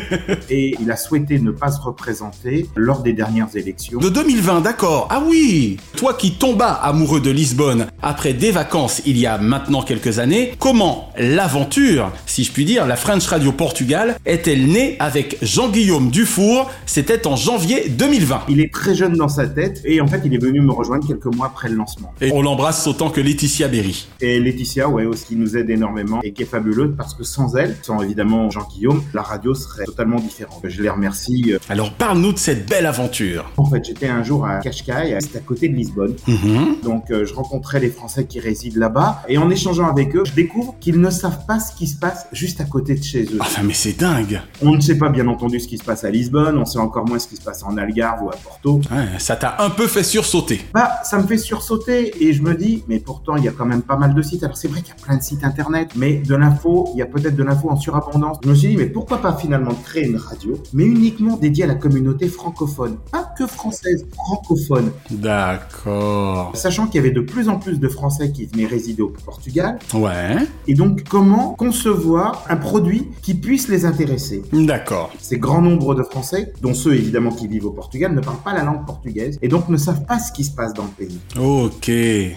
et 0.50 0.75
il 0.79 0.89
a 0.91 0.96
souhaité 0.96 1.39
ne 1.39 1.51
pas 1.51 1.72
se 1.72 1.81
représenter 1.81 2.67
lors 2.75 3.01
des 3.01 3.13
dernières 3.13 3.55
élections. 3.55 4.00
De 4.00 4.10
2020, 4.10 4.62
d'accord. 4.62 5.08
Ah 5.10 5.22
oui 5.25 5.77
Toi 5.98 6.13
qui 6.13 6.34
tombas 6.34 6.74
amoureux 6.74 7.20
de 7.20 7.31
Lisbonne 7.31 7.88
après 8.01 8.34
des 8.34 8.51
vacances 8.51 9.01
il 9.05 9.17
y 9.17 9.25
a 9.25 9.38
maintenant 9.38 9.81
quelques 9.81 10.20
années, 10.20 10.53
comment 10.60 11.10
l'aventure, 11.17 12.12
si 12.25 12.43
je 12.43 12.51
puis 12.51 12.65
dire, 12.65 12.86
la 12.86 12.96
French 12.96 13.25
Radio 13.27 13.51
Portugal, 13.51 14.17
est-elle 14.25 14.67
née 14.67 14.96
avec 15.00 15.38
Jean-Guillaume 15.41 16.10
Dufour? 16.10 16.70
C'était 16.86 17.27
en 17.27 17.36
janvier 17.36 17.89
2020. 17.89 18.43
Il 18.50 18.60
est 18.60 18.74
très 18.74 18.96
jeune 18.96 19.13
dans 19.13 19.27
sa 19.27 19.41
tête 19.48 19.82
et 19.86 20.02
en 20.02 20.08
fait 20.08 20.22
il 20.26 20.34
est 20.34 20.42
venu 20.42 20.62
me 20.62 20.72
rejoindre 20.72 21.08
quelques 21.08 21.34
mois 21.34 21.48
après 21.48 21.70
le 21.70 21.76
lancement. 21.76 22.14
Et 22.22 22.32
on 22.32 22.42
l'embrasse 22.42 22.88
autant 22.88 23.10
que 23.10 23.22
Laetitia 23.22 23.68
Berry. 23.68 24.08
Et 24.20 24.40
Laetitia, 24.40 24.90
ouais, 24.90 25.06
aussi 25.06 25.22
qui 25.26 25.36
nous 25.36 25.56
aide 25.56 25.70
énormément 25.70 26.20
et 26.24 26.34
qui 26.34 26.44
est 26.44 26.46
fabuleuse 26.46 26.94
parce 26.98 27.14
que 27.14 27.24
sans 27.24 27.56
elle, 27.56 27.76
sans 27.82 28.02
évidemment 28.02 28.50
Jean-Guillaume, 28.50 29.04
la 29.14 29.22
radio 29.22 29.54
serait 29.54 29.86
totalement 29.86 30.20
différente. 30.20 30.62
Je 30.64 30.82
les 30.82 30.90
remercie. 30.90 31.54
Alors 31.70 31.94
parle-nous 31.94 32.34
de 32.34 32.38
cette 32.38 32.70
belle 32.70 32.86
aventure. 32.86 33.52
En 33.58 33.66
fait, 33.66 33.86
j'étais 33.86 34.08
un 34.08 34.24
jour 34.24 34.46
à 34.46 34.60
Cascais, 34.60 35.18
c'est 35.20 35.38
à 35.38 35.42
côté 35.42 35.70
de 35.70 35.76
Lisbonne. 35.76 36.16
Mhm. 36.28 36.78
Donc 36.84 37.12
euh, 37.12 37.26
je 37.26 37.34
rencontrais 37.34 37.80
les 37.80 37.90
Français 37.90 38.26
qui 38.26 38.40
résident 38.40 38.80
là-bas 38.80 39.24
et 39.28 39.38
en 39.38 39.50
échangeant 39.50 39.88
avec 39.88 40.16
eux, 40.16 40.24
je 40.26 40.34
découvre 40.34 40.76
qu'ils 40.80 41.00
ne 41.00 41.10
savent 41.10 41.46
pas 41.46 41.60
ce 41.60 41.76
qui 41.76 41.88
se 41.88 41.98
passe 41.98 42.28
juste 42.32 42.62
à 42.62 42.66
côté 42.66 42.96
de 42.96 43.04
chez 43.04 43.24
eux. 43.24 43.38
Enfin 43.40 43.62
mais 43.64 43.74
c'est 43.74 43.98
dingue. 43.98 44.42
On 44.62 44.76
ne 44.76 44.82
sait 44.82 44.98
pas 44.98 45.10
bien 45.10 45.28
entendu 45.28 45.60
ce 45.60 45.68
qui 45.68 45.78
se 45.78 45.84
passe 45.84 46.04
à 46.04 46.10
Lisbonne, 46.10 46.58
on 46.58 46.66
sait 46.66 46.80
encore 46.80 47.08
moins 47.08 47.20
ce 47.20 47.28
qui 47.28 47.36
se 47.36 47.42
passe 47.42 47.64
en 47.64 47.78
Algarve 47.78 48.24
ou 48.24 48.30
à 48.30 48.36
Porto. 48.36 48.82
Ouais, 48.92 49.20
ça 49.20 49.31
t'a 49.36 49.56
un 49.60 49.70
peu 49.70 49.88
fait 49.88 50.04
sursauter. 50.04 50.62
Bah, 50.74 50.90
ça 51.04 51.18
me 51.18 51.28
fait 51.28 51.38
sursauter 51.38 52.24
et 52.24 52.34
je 52.34 52.42
me 52.42 52.54
dis, 52.56 52.84
mais 52.88 53.00
pourtant 53.00 53.36
il 53.36 53.44
y 53.44 53.48
a 53.48 53.52
quand 53.52 53.66
même 53.66 53.82
pas 53.82 53.96
mal 53.98 54.14
de 54.14 54.22
sites. 54.22 54.44
Alors 54.44 54.58
c'est 54.58 54.68
vrai 54.68 54.82
qu'il 54.82 54.90
y 54.96 55.02
a 55.02 55.06
plein 55.06 55.18
de 55.18 55.22
sites 55.24 55.44
internet, 55.44 55.90
mais 55.96 56.16
de 56.18 56.36
l'info, 56.36 56.90
il 56.94 56.98
y 57.00 57.02
a 57.02 57.06
peut-être 57.06 57.36
de 57.36 57.44
l'info 57.44 57.70
en 57.70 57.76
surabondance. 57.78 58.38
Je 58.44 58.50
me 58.50 58.56
suis 58.56 58.70
dit, 58.70 58.78
mais 58.78 58.86
pourquoi 58.88 59.18
pas 59.20 59.34
finalement 59.34 59.72
créer 59.86 60.06
une 60.08 60.18
radio, 60.18 60.58
mais 60.74 60.84
uniquement 60.86 61.38
dédiée 61.38 61.64
à 61.64 61.68
la 61.68 61.76
communauté 61.76 62.28
francophone, 62.28 62.98
pas 63.12 63.32
que 63.38 63.48
française, 63.48 64.06
francophone. 64.14 64.92
D'accord. 65.10 66.52
Sachant 66.56 66.86
qu'il 66.88 66.96
y 66.96 67.00
avait 67.00 67.12
de 67.12 67.22
plus 67.22 67.50
en 67.50 67.58
plus 67.60 67.80
de 67.80 67.88
Français 67.88 68.32
qui 68.32 68.46
venaient 68.46 68.66
résider 68.66 69.02
au 69.02 69.10
Portugal, 69.26 69.80
Ouais. 69.94 70.36
et 70.68 70.74
donc 70.74 71.04
comment 71.10 71.52
concevoir 71.58 72.44
un 72.50 72.58
produit 72.58 73.08
qui 73.22 73.34
puisse 73.34 73.68
les 73.68 73.86
intéresser? 73.86 74.42
D'accord. 74.54 75.12
Ces 75.20 75.38
grands 75.38 75.62
nombres 75.62 75.96
de 75.96 76.04
Français, 76.04 76.54
dont 76.62 76.74
ceux 76.74 76.96
évidemment 76.96 77.32
qui 77.32 77.48
vivent 77.48 77.66
au 77.68 77.72
Portugal, 77.72 78.14
ne 78.14 78.22
parlent 78.22 78.42
pas 78.44 78.54
la 78.54 78.64
langue 78.64 78.86
portugaise 78.86 79.21
et 79.42 79.48
donc 79.48 79.70
ne 79.70 79.78
savent 79.78 80.06
pas 80.06 80.20
ce 80.20 80.32
qui 80.32 80.44
se 80.44 80.51
passe 80.51 80.74
dans 80.74 80.84
le 80.84 81.06
pays. 81.06 81.20
Ok. 81.40 81.92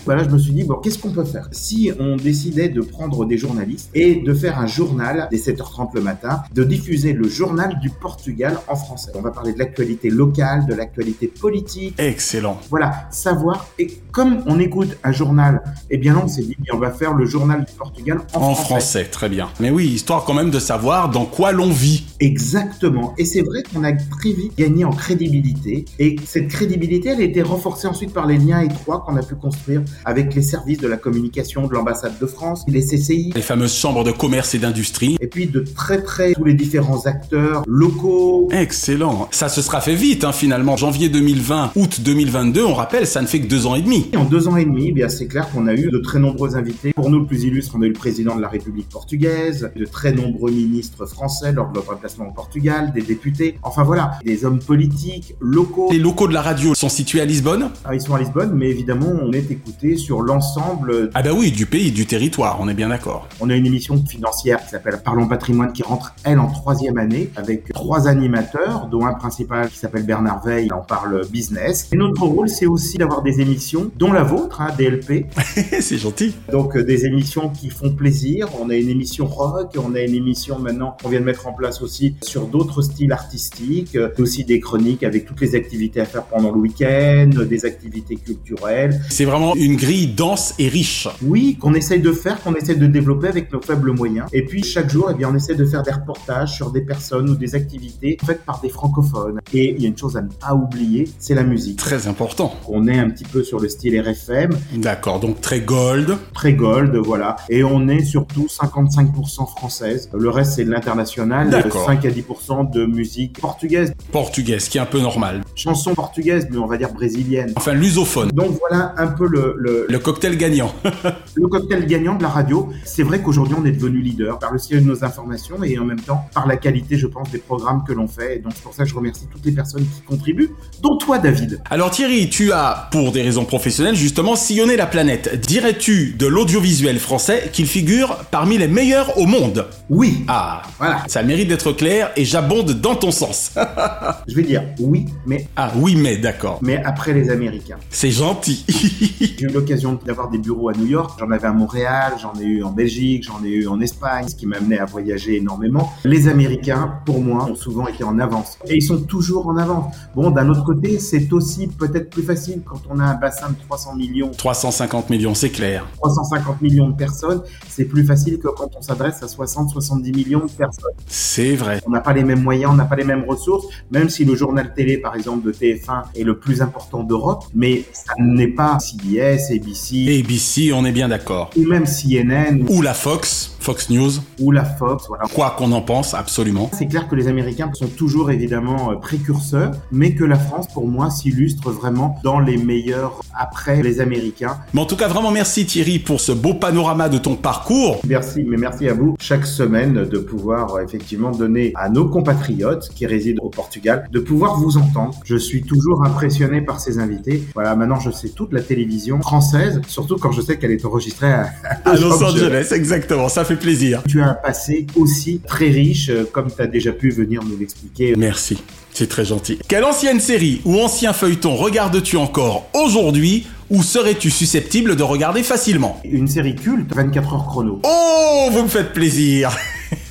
Voilà, 0.05 0.25
je 0.25 0.31
me 0.31 0.39
suis 0.39 0.53
dit, 0.53 0.65
bon, 0.65 0.77
qu'est-ce 0.77 0.99
qu'on 0.99 1.13
peut 1.13 1.25
faire? 1.25 1.49
Si 1.53 1.91
on 1.99 2.17
décidait 2.17 2.69
de 2.69 2.81
prendre 2.81 3.25
des 3.25 3.39
journalistes 3.39 3.91
et 3.95 4.17
de 4.17 4.35
faire 4.35 4.59
un 4.59 4.67
journal 4.67 5.29
dès 5.31 5.39
7h30 5.39 5.91
le 5.95 6.01
matin, 6.01 6.43
de 6.53 6.65
diffuser 6.65 7.13
le 7.13 7.29
journal 7.29 7.79
du 7.81 7.91
Portugal 7.91 8.59
en 8.69 8.77
français. 8.77 9.13
On 9.15 9.23
va 9.23 9.31
parler 9.31 9.53
de 9.53 9.59
l'actualité 9.59 10.11
locale, 10.11 10.67
de 10.67 10.75
l'actualité 10.75 11.27
politique. 11.27 11.95
Excellent. 11.99 12.59
Voilà, 12.71 13.07
savoir. 13.11 13.67
Et 13.79 13.89
comme 14.13 14.43
on 14.47 14.59
écoute 14.59 14.97
un 15.03 15.13
journal, 15.13 15.63
eh 15.91 15.99
bien 15.99 16.15
là, 16.15 16.23
on 16.25 16.29
s'est 16.29 16.43
dit, 16.43 16.57
on 16.73 16.79
va 16.79 16.91
faire 16.91 17.15
le 17.15 17.27
journal 17.27 17.65
du 17.65 17.73
Portugal 17.73 18.21
en, 18.35 18.41
En 18.41 18.55
français, 18.55 19.05
très 19.05 19.29
bien. 19.29 19.49
Mais 19.61 19.71
oui, 19.71 19.87
histoire 19.87 20.25
quand 20.25 20.35
même 20.35 20.51
de 20.51 20.59
savoir 20.59 21.11
dans 21.11 21.25
quoi 21.25 21.53
l'on 21.53 21.71
vit. 21.71 22.05
Exactement. 22.21 23.15
Et 23.19 23.25
c'est 23.25 23.43
vrai 23.43 23.63
qu'on 23.63 23.85
a 23.85 23.93
très 23.93 24.33
vite 24.33 24.57
gagné 24.57 24.85
en 24.85 24.91
crédibilité. 24.91 25.85
Et 25.99 26.17
cette 26.25 26.49
crédibilité, 26.49 26.74
elle 26.83 27.21
a 27.21 27.23
été 27.23 27.43
renforcée 27.43 27.87
ensuite 27.87 28.13
par 28.13 28.27
les 28.27 28.39
liens 28.39 28.61
étroits 28.61 29.05
qu'on 29.07 29.17
a 29.17 29.23
pu 29.23 29.35
construire 29.35 29.83
avec 30.05 30.35
les 30.35 30.43
services 30.43 30.79
de 30.79 30.89
la 30.89 30.97
communication 30.97 31.67
de 31.67 31.73
l'ambassade 31.73 32.19
de 32.21 32.27
France, 32.27 32.65
les 32.69 32.83
CCI, 32.83 33.33
Les 33.35 33.43
fameuses 33.43 33.75
chambres 33.75 34.05
de 34.05 34.11
commerce 34.11 34.55
et 34.55 34.59
d'industrie. 34.59 35.17
et 35.21 35.27
puis 35.27 35.47
de 35.47 35.61
très 35.61 36.03
près 36.03 36.33
tous 36.35 36.45
les 36.45 36.55
différents 36.55 37.07
acteurs 37.07 37.63
locaux. 37.67 38.49
Excellent. 38.53 39.29
Ça 39.31 39.49
se 39.49 39.63
sera 39.63 39.81
fait 39.81 39.95
vite, 39.95 40.25
hein, 40.25 40.33
finalement. 40.33 40.77
Janvier 40.77 41.09
2020, 41.09 41.73
août 41.77 42.01
2022, 42.03 42.65
on 42.65 42.75
rappelle, 42.75 43.07
ça 43.07 43.23
ne 43.23 43.27
fait 43.27 43.41
que 43.41 43.47
deux 43.47 43.67
ans 43.67 43.75
et 43.75 43.83
demi. 43.83 44.09
Et 44.13 44.17
en 44.17 44.25
deux 44.25 44.49
ans 44.49 44.57
et 44.57 44.65
demi, 44.65 44.87
eh 44.89 44.93
bien 44.93 45.09
c'est 45.09 45.27
clair 45.27 45.49
qu'on 45.51 45.67
a 45.67 45.75
eu 45.75 45.91
de 45.91 45.99
très 45.99 46.19
nombreux 46.19 46.57
invités. 46.57 46.93
Pour 46.93 47.11
nous, 47.11 47.21
le 47.21 47.27
plus 47.27 47.45
illustre, 47.45 47.75
on 47.79 47.83
a 47.83 47.87
eu 47.87 47.89
le 47.89 47.95
président 47.95 48.37
de 48.37 48.41
la 48.41 48.49
République 48.49 48.89
portugaise, 48.89 49.71
de 49.75 49.85
très 49.85 50.13
nombreux 50.13 50.51
ministres 50.51 51.07
français 51.07 51.53
lors 51.53 51.69
de 51.71 51.75
leur 51.77 51.87
remplacement 51.87 52.29
au 52.29 52.33
Portugal, 52.33 52.93
des 52.95 53.03
députés, 53.03 53.59
enfin 53.63 53.83
voilà, 53.85 54.13
des 54.25 54.45
hommes 54.45 54.59
politiques, 54.61 55.35
locaux. 55.41 55.89
Les 55.91 55.99
locaux 55.99 56.29
de 56.29 56.35
la 56.35 56.43
radio 56.43 56.54
sont 56.75 56.89
situés 56.89 57.21
à 57.21 57.25
Lisbonne? 57.25 57.71
Ah, 57.85 57.95
Ils 57.95 58.01
sont 58.01 58.15
à 58.15 58.19
Lisbonne, 58.19 58.53
mais 58.55 58.69
évidemment, 58.71 59.13
on 59.23 59.33
est 59.33 59.51
écouté 59.51 59.97
sur 59.97 60.23
l'ensemble. 60.23 61.11
Ah 61.15 61.23
bah 61.23 61.31
oui, 61.37 61.51
du 61.51 61.67
pays, 61.67 61.91
du 61.93 62.07
territoire, 62.07 62.59
on 62.61 62.69
est 62.69 62.75
bien 62.75 62.89
d'accord. 62.89 63.29
On 63.41 63.51
a 63.51 63.55
une 63.55 63.67
émission 63.67 64.03
financière 64.05 64.63
qui 64.63 64.71
s'appelle 64.71 65.01
Parlons 65.05 65.29
patrimoine 65.29 65.73
qui 65.73 65.83
rentre, 65.83 66.15
elle, 66.25 66.39
en 66.39 66.51
troisième 66.51 66.99
année, 66.99 67.31
avec 67.37 67.73
trois 67.73 68.09
animateurs, 68.09 68.89
dont 68.91 69.05
un 69.07 69.15
principal 69.15 69.69
qui 69.69 69.79
s'appelle 69.79 70.05
Bernard 70.05 70.45
Veil, 70.45 70.69
on 70.73 70.85
parle 70.85 71.27
business. 71.29 71.89
Et 71.93 71.97
notre 71.97 72.23
rôle, 72.23 72.49
c'est 72.49 72.67
aussi 72.67 72.99
d'avoir 72.99 73.23
des 73.23 73.41
émissions, 73.41 73.91
dont 73.97 74.13
la 74.13 74.23
vôtre, 74.23 74.61
hein, 74.61 74.69
DLP, 74.77 75.27
c'est 75.81 75.99
gentil. 75.99 76.35
Donc 76.51 76.77
euh, 76.77 76.85
des 76.85 77.07
émissions 77.07 77.49
qui 77.51 77.71
font 77.71 77.91
plaisir. 77.91 78.49
On 78.61 78.71
a 78.71 78.75
une 78.77 78.89
émission 78.89 79.27
rock, 79.27 79.73
on 79.77 79.95
a 79.95 80.01
une 80.01 80.15
émission 80.15 80.59
maintenant 80.59 80.97
qu'on 81.03 81.09
vient 81.09 81.21
de 81.21 81.25
mettre 81.25 81.47
en 81.47 81.53
place 81.53 81.83
aussi 81.83 82.17
sur 82.23 82.47
d'autres 82.47 82.83
styles 82.83 83.13
artistiques, 83.13 83.97
euh, 83.97 84.11
aussi 84.19 84.45
des 84.45 84.61
chroniques 84.61 85.03
avec 85.03 85.27
toutes 85.27 85.41
les 85.41 85.55
activités 85.55 86.01
à 86.01 86.05
faire 86.05 86.25
pendant 86.25 86.44
le 86.53 86.59
week-end, 86.59 87.31
des 87.49 87.65
activités 87.65 88.17
culturelles. 88.17 89.01
C'est 89.11 89.25
vraiment 89.25 89.55
une 89.55 89.77
grille 89.77 90.09
dense 90.09 90.55
et 90.59 90.69
riche. 90.69 91.09
Oui, 91.23 91.57
qu'on 91.61 91.75
essaye 91.75 92.01
de 92.01 92.13
faire, 92.13 92.43
qu'on 92.43 92.55
essaye 92.55 92.77
de 92.77 92.87
développer 92.87 93.29
avec 93.29 93.53
nos 93.53 93.61
faibles 93.61 93.93
moyens. 93.93 94.27
Et 94.33 94.45
puis 94.45 94.63
chaque 94.63 94.91
jour, 94.91 95.09
eh 95.11 95.15
bien, 95.15 95.31
on 95.33 95.35
essaie 95.35 95.55
de 95.55 95.65
faire 95.65 95.83
des 95.83 95.93
reportages 95.93 96.55
sur 96.55 96.71
des 96.71 96.81
personnes 96.81 97.29
ou 97.31 97.35
des 97.37 97.55
activités 97.55 98.17
faites 98.25 98.45
par 98.45 98.61
des 98.61 98.69
francophones. 98.69 99.41
Et 99.53 99.71
il 99.73 99.83
y 99.83 99.87
a 99.87 99.89
une 99.89 99.99
chose 99.99 100.17
à 100.17 100.23
ne 100.23 100.29
pas 100.29 100.55
oublier, 100.55 101.09
c'est 101.19 101.35
la 101.35 101.45
musique. 101.45 101.79
Très 101.79 102.07
important. 102.07 102.55
On 102.69 102.87
est 102.89 102.99
un 102.99 103.11
petit 103.11 103.25
peu 103.25 103.43
sur 103.43 103.61
le 103.61 103.69
style 103.69 104.01
RFM, 104.01 104.51
D'accord, 104.77 105.21
donc 105.21 105.41
très 105.41 105.61
gold. 105.61 106.17
très 106.35 106.53
gold, 106.55 106.95
voilà. 106.97 107.37
Et 107.49 107.63
on 107.65 107.89
est 107.89 108.05
surtout 108.05 108.47
55% 108.47 109.49
française. 109.49 110.11
Le 110.13 110.29
reste, 110.31 110.53
c'est 110.55 110.65
de 110.65 110.71
l'international. 110.71 111.51
D'accord. 111.51 111.87
5 111.87 112.05
à 112.05 112.09
10% 112.09 112.71
de 112.73 112.87
musique 112.87 113.41
portugaise. 113.41 113.93
Portugais, 114.13 114.59
ce 114.59 114.71
qui 114.71 114.79
est 114.79 114.81
un 114.81 114.87
peu 114.87 115.01
normal. 115.01 115.43
Chanson 115.55 115.95
portugaise, 116.35 116.49
mais 116.51 116.59
on 116.59 116.67
va 116.67 116.77
dire 116.77 116.93
brésilienne. 116.93 117.53
Enfin, 117.57 117.73
lusophone. 117.73 118.31
Donc 118.33 118.59
voilà 118.61 118.95
un 118.99 119.07
peu 119.09 119.27
le, 119.29 119.55
le, 119.59 119.87
Le 119.89 119.99
cocktail 119.99 120.37
gagnant. 120.37 120.73
le 121.35 121.49
cocktail 121.49 121.87
gagnant 121.87 122.15
de 122.15 122.23
la 122.23 122.29
radio. 122.29 122.69
C'est 122.85 123.03
vrai 123.03 123.21
qu'aujourd'hui, 123.21 123.57
on 123.59 123.65
est 123.65 123.73
devenu 123.73 124.01
leader 124.01 124.39
par 124.39 124.53
le 124.53 124.59
sérieux 124.59 124.81
de 124.83 124.87
nos 124.87 125.05
informations 125.05 125.63
et 125.63 125.79
en 125.79 125.85
même 125.85 126.01
temps 126.01 126.27
par 126.35 126.47
la 126.47 126.57
qualité, 126.57 126.99
je 126.99 127.07
pense, 127.07 127.31
des 127.31 127.39
programmes 127.39 127.85
que 127.87 127.93
l'on 127.93 128.09
fait. 128.09 128.37
Et 128.37 128.39
donc 128.41 128.53
c'est 128.55 128.63
pour 128.63 128.75
ça 128.75 128.85
que 128.85 128.89
je 128.91 128.95
remercie 128.95 129.27
toutes 129.31 129.45
les 129.45 129.53
personnes 129.53 129.83
qui 129.85 130.01
contribuent, 130.03 130.51
dont 130.83 130.97
toi, 130.97 131.19
David. 131.19 131.61
Alors 131.71 131.91
Thierry, 131.91 132.29
tu 132.29 132.53
as, 132.53 132.89
pour 132.91 133.13
des 133.13 133.23
raisons 133.23 133.45
professionnelles, 133.45 133.95
justement 133.97 134.37
sillonné 134.37 134.77
la 134.77 134.87
planète. 134.87 135.41
Dirais-tu 135.41 136.15
de 136.19 136.27
l'audiovisuel 136.27 136.99
français 136.99 137.51
qu'il 137.53 137.67
figure 137.67 138.17
parmi 138.31 138.59
les 138.59 138.69
meilleurs 138.69 139.19
au 139.19 139.27
monde? 139.27 139.67
Oui, 139.91 140.25
Ah, 140.29 140.63
voilà. 140.79 141.03
ça 141.09 141.23
mérite 141.23 141.49
d'être 141.49 141.73
clair 141.73 142.11
et 142.17 142.25
j'abonde 142.25 142.73
dans 142.81 142.95
ton 142.95 143.11
sens. 143.11 143.53
Je 144.29 144.35
vais 144.35 144.43
dire 144.43 144.63
oui, 144.81 145.07
mais, 145.27 145.47
ah 145.57 145.71
oui, 145.77 145.95
mais 145.97 146.17
d'accord. 146.25 146.59
mais 146.63 146.83
après 146.85 147.13
les 147.13 147.31
Américains. 147.31 147.77
C'est 147.91 148.11
gentil. 148.11 148.65
J'ai 149.39 149.45
eu 149.45 149.49
l'occasion 149.49 149.99
d'avoir 150.07 150.31
des 150.31 150.39
bureaux 150.39 150.71
à 150.71 150.73
New 150.73 150.87
York, 150.87 151.19
j'en 151.19 151.31
avais 151.31 151.47
à 151.47 151.53
Montréal, 151.53 152.15
j'en 152.21 152.33
ai 152.41 152.45
eu 152.45 152.63
en 152.63 152.73
Belgique, 152.73 153.25
j'en 153.25 153.45
ai 153.45 153.51
eu 153.51 153.67
en 153.67 153.81
Espagne, 153.81 154.27
ce 154.29 154.35
qui 154.35 154.47
m'a 154.47 154.57
amené 154.57 154.79
à 154.79 154.87
voyager 154.87 155.37
énormément. 155.37 155.93
Les 156.05 156.29
Américains, 156.29 157.01
pour 157.05 157.21
moi, 157.21 157.45
ont 157.45 157.55
souvent 157.55 157.87
été 157.89 158.05
en 158.05 158.19
avance. 158.19 158.59
Et 158.67 158.77
ils 158.77 158.83
sont 158.83 159.03
toujours 159.03 159.49
en 159.49 159.57
avance. 159.59 159.95
Bon, 160.15 160.31
d'un 160.31 160.49
autre 160.49 160.65
côté, 160.65 160.99
c'est 160.99 161.31
aussi 161.33 161.67
peut-être 161.67 162.09
plus 162.09 162.23
facile 162.23 162.63
quand 162.65 162.81
on 162.89 162.99
a 163.01 163.05
un 163.05 163.15
bassin 163.17 163.51
de 163.51 163.57
300 163.67 163.97
millions, 163.97 164.31
350 164.31 165.11
millions, 165.11 165.35
c'est 165.35 165.51
clair. 165.51 165.87
350 165.97 166.63
millions 166.63 166.89
de 166.89 166.97
personnes. 166.97 167.43
C'est 167.69 167.85
plus 167.85 168.05
facile 168.05 168.39
que 168.39 168.49
quand 168.49 168.71
on 168.77 168.83
s'adresse 168.83 169.23
à 169.23 169.29
60, 169.29 169.71
70 169.71 170.13
millions 170.13 170.47
de 170.47 170.51
personnes. 170.51 170.95
C'est 171.07 171.55
vrai. 171.55 171.83
On 171.87 171.91
n'a 171.91 172.01
pas 172.01 172.15
les 172.15 172.25
mêmes 172.25 172.43
moyens, 172.43 172.73
on 172.73 172.77
n'a 172.77 172.87
pas 172.87 172.97
les 172.97 173.05
mêmes 173.05 173.25
ressources, 173.29 173.67
même 173.91 174.09
si 174.09 174.25
le 174.25 174.35
journal 174.35 174.73
télé, 174.75 174.97
par 174.99 175.17
exemple, 175.17 175.45
de 175.45 175.53
TF1 175.53 176.14
est 176.15 176.25
le 176.25 176.39
plus 176.39 176.63
important 176.63 177.03
d'Europe, 177.03 177.45
mais 177.55 177.85
ça 177.93 178.15
n'est 178.19 178.49
pas 178.49 178.79
CBS, 178.79 179.51
ABC, 179.51 180.21
ABC, 180.21 180.73
on 180.73 180.85
est 180.85 180.93
bien 180.93 181.09
d'accord. 181.09 181.51
ou 181.57 181.63
même 181.67 181.85
CNN, 181.87 182.65
Ou 182.69 182.83
la 182.83 182.95
Fox, 182.95 183.57
Fox 183.61 183.91
News, 183.91 184.11
ou 184.41 184.51
la 184.51 184.65
Fox, 184.65 185.05
voilà. 185.09 185.25
quoi 185.33 185.55
qu'on 185.57 185.73
en 185.73 185.81
pense, 185.83 186.15
absolument. 186.15 186.71
C'est 186.73 186.87
clair 186.87 187.09
que 187.09 187.15
les 187.15 187.29
Américains 187.29 187.71
sont 187.75 187.87
toujours 187.89 188.31
évidemment 188.31 188.93
euh, 188.93 188.97
précurseurs, 188.97 189.73
mais 189.93 190.15
que 190.15 190.25
la 190.25 190.39
France, 190.39 190.67
pour 190.73 190.87
moi, 190.87 191.11
s'illustre 191.11 191.71
vraiment 191.71 192.19
dans 192.23 192.41
les 192.41 192.57
meilleurs 192.57 193.21
après 193.39 193.83
les 193.83 194.01
Américains. 194.01 194.59
Mais 194.73 194.81
en 194.81 194.87
tout 194.87 194.97
cas, 194.97 195.09
vraiment 195.09 195.31
merci 195.31 195.67
Thierry 195.67 195.99
pour 195.99 196.21
ce 196.21 196.33
beau 196.33 196.55
panorama 196.55 197.09
de 197.09 197.19
ton 197.19 197.37
parcours. 197.37 198.01
Merci, 198.07 198.45
mais 198.47 198.57
merci 198.57 198.89
à 198.89 198.95
vous 198.95 199.17
chaque 199.19 199.47
semaine 199.47 200.05
de 200.05 200.19
pouvoir 200.19 200.75
euh, 200.75 200.85
effectivement 200.85 201.31
donner 201.31 201.73
à 201.75 201.89
nos 201.89 202.09
compatriotes 202.09 202.91
qui 202.95 203.07
résident 203.07 203.43
au 203.43 203.51
Portugal 203.51 204.09
de 204.11 204.21
pouvoir 204.21 204.59
vous 204.59 204.77
entendre. 204.77 205.15
Je 205.25 205.37
suis 205.37 205.63
toujours 205.63 206.04
impressionné 206.05 206.61
par 206.61 206.81
ses 206.81 206.99
invités. 206.99 207.43
Voilà, 207.55 207.75
maintenant 207.75 208.01
je 208.01 208.11
sais 208.11 208.29
toute 208.29 208.53
la 208.53 208.61
télévision 208.61 209.21
française, 209.21 209.81
surtout 209.89 210.17
quand 210.17 210.33
je 210.33 210.41
sais 210.41 210.59
qu'elle 210.59 210.71
est 210.71 210.85
enregistrée 210.85 211.33
à, 211.33 211.51
À 211.85 211.95
Los 211.97 212.23
Angeles, 212.23 212.69
exactement, 212.73 213.29
ça 213.29 213.45
fait 213.45 213.57
plaisir. 213.57 214.03
Tu 214.09 214.21
as 214.21 214.29
un 214.29 214.35
passé 214.35 214.87
aussi 214.97 215.41
très 215.47 215.69
riche, 215.69 216.11
euh, 216.11 216.25
comme 216.31 216.51
tu 216.51 216.61
as 216.61 216.67
déjà 216.67 216.93
pu 216.93 217.11
venir 217.11 217.43
nous 217.45 217.57
l'expliquer. 217.59 218.15
Merci, 218.17 218.63
c'est 218.93 219.09
très 219.09 219.25
gentil. 219.25 219.59
Quelle 219.69 219.85
ancienne 219.85 220.21
série 220.21 220.61
ou 220.65 220.79
ancien 220.79 221.13
feuilleton 221.13 221.57
regardes-tu 221.57 222.17
encore 222.17 222.69
aujourd'hui 222.75 223.47
ou 223.71 223.83
serais-tu 223.83 224.31
susceptible 224.31 224.95
de 224.95 225.03
regarder 225.03 225.43
facilement? 225.43 226.01
Une 226.05 226.29
série 226.29 226.55
culte, 226.55 226.95
24 226.95 227.35
heures 227.35 227.47
chrono. 227.47 227.81
Oh, 227.83 228.49
vous 228.53 228.63
me 228.63 228.69
faites 228.69 228.93
plaisir 228.93 229.51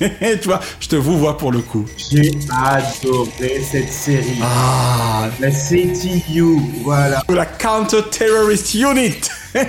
Tu 0.00 0.48
vois, 0.48 0.60
je 0.80 0.88
te 0.88 0.96
vous 0.96 1.18
vois 1.18 1.36
pour 1.38 1.52
le 1.52 1.60
coup. 1.60 1.84
J'ai 2.10 2.32
adoré 2.50 3.62
cette 3.70 3.90
série. 3.90 4.38
Ah, 4.42 5.28
La 5.40 5.50
CTU, 5.50 6.58
voilà. 6.82 7.22
la 7.28 7.46
Counter-Terrorist 7.46 8.74
Unit 8.74 9.14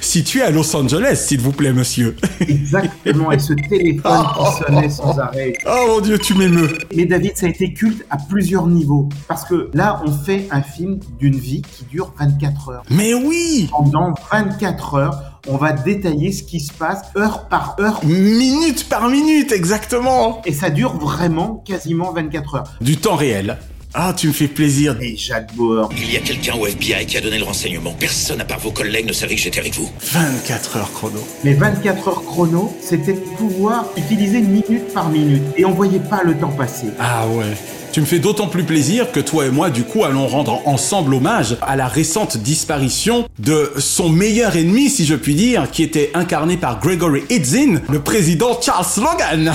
Située 0.00 0.42
à 0.42 0.50
Los 0.50 0.74
Angeles, 0.74 1.22
s'il 1.26 1.40
vous 1.40 1.52
plaît, 1.52 1.72
monsieur. 1.72 2.16
Exactement, 2.40 3.30
et 3.30 3.38
ce 3.38 3.52
téléphone 3.52 4.24
qui 4.38 4.64
sonnait 4.66 4.88
sans 4.88 5.18
arrêt. 5.18 5.52
Oh 5.66 5.84
mon 5.88 6.00
dieu, 6.00 6.18
tu 6.18 6.34
m'émeus 6.34 6.78
Mais 6.96 7.04
David, 7.04 7.36
ça 7.36 7.46
a 7.46 7.48
été 7.50 7.72
culte 7.74 8.04
à 8.10 8.16
plusieurs 8.16 8.66
niveaux. 8.66 9.08
Parce 9.28 9.44
que 9.44 9.70
là, 9.74 10.00
on 10.06 10.10
fait 10.12 10.46
un 10.50 10.62
film 10.62 10.98
d'une 11.18 11.36
vie 11.36 11.60
qui 11.60 11.84
dure 11.84 12.12
24 12.18 12.68
heures. 12.70 12.82
Mais 12.90 13.12
oui 13.12 13.68
Pendant 13.70 14.14
24 14.32 14.94
heures, 14.94 15.33
on 15.46 15.56
va 15.56 15.72
détailler 15.72 16.32
ce 16.32 16.42
qui 16.42 16.60
se 16.60 16.72
passe 16.72 17.02
heure 17.16 17.48
par 17.48 17.76
heure. 17.80 18.00
Minute 18.04 18.88
par 18.88 19.08
minute, 19.08 19.52
exactement 19.52 20.42
Et 20.44 20.52
ça 20.52 20.70
dure 20.70 20.96
vraiment 20.96 21.62
quasiment 21.66 22.12
24 22.12 22.54
heures. 22.54 22.64
Du 22.80 22.96
temps 22.96 23.16
réel. 23.16 23.58
Ah, 23.96 24.12
tu 24.16 24.26
me 24.26 24.32
fais 24.32 24.48
plaisir. 24.48 24.96
Et 25.00 25.16
Jacques 25.16 25.54
Bauer, 25.54 25.88
Il 25.96 26.12
y 26.12 26.16
a 26.16 26.20
quelqu'un 26.20 26.54
au 26.56 26.66
FBI 26.66 27.06
qui 27.06 27.16
a 27.16 27.20
donné 27.20 27.38
le 27.38 27.44
renseignement. 27.44 27.94
Personne 27.96 28.40
à 28.40 28.44
part 28.44 28.58
vos 28.58 28.72
collègues 28.72 29.06
ne 29.06 29.12
savait 29.12 29.36
que 29.36 29.40
j'étais 29.40 29.60
avec 29.60 29.72
vous. 29.74 29.88
24 30.12 30.78
heures 30.78 30.92
chrono. 30.92 31.20
mais 31.44 31.54
24 31.54 32.08
heures 32.08 32.24
chrono, 32.24 32.74
c'était 32.80 33.12
de 33.12 33.20
pouvoir 33.36 33.84
utiliser 33.96 34.40
minute 34.40 34.92
par 34.92 35.10
minute. 35.10 35.42
Et 35.56 35.64
on 35.64 35.70
voyait 35.70 36.00
pas 36.00 36.22
le 36.24 36.36
temps 36.36 36.50
passer. 36.50 36.88
Ah 36.98 37.28
ouais. 37.28 37.54
Tu 37.94 38.00
me 38.00 38.06
fais 38.06 38.18
d'autant 38.18 38.48
plus 38.48 38.64
plaisir 38.64 39.12
que 39.12 39.20
toi 39.20 39.46
et 39.46 39.50
moi, 39.50 39.70
du 39.70 39.84
coup, 39.84 40.02
allons 40.02 40.26
rendre 40.26 40.66
ensemble 40.66 41.14
hommage 41.14 41.56
à 41.62 41.76
la 41.76 41.86
récente 41.86 42.36
disparition 42.36 43.28
de 43.38 43.70
son 43.78 44.08
meilleur 44.08 44.56
ennemi, 44.56 44.90
si 44.90 45.04
je 45.06 45.14
puis 45.14 45.36
dire, 45.36 45.70
qui 45.70 45.84
était 45.84 46.10
incarné 46.14 46.56
par 46.56 46.80
Gregory 46.80 47.22
Itzin, 47.30 47.76
le 47.88 48.00
président 48.00 48.60
Charles 48.60 48.84
Logan, 48.96 49.54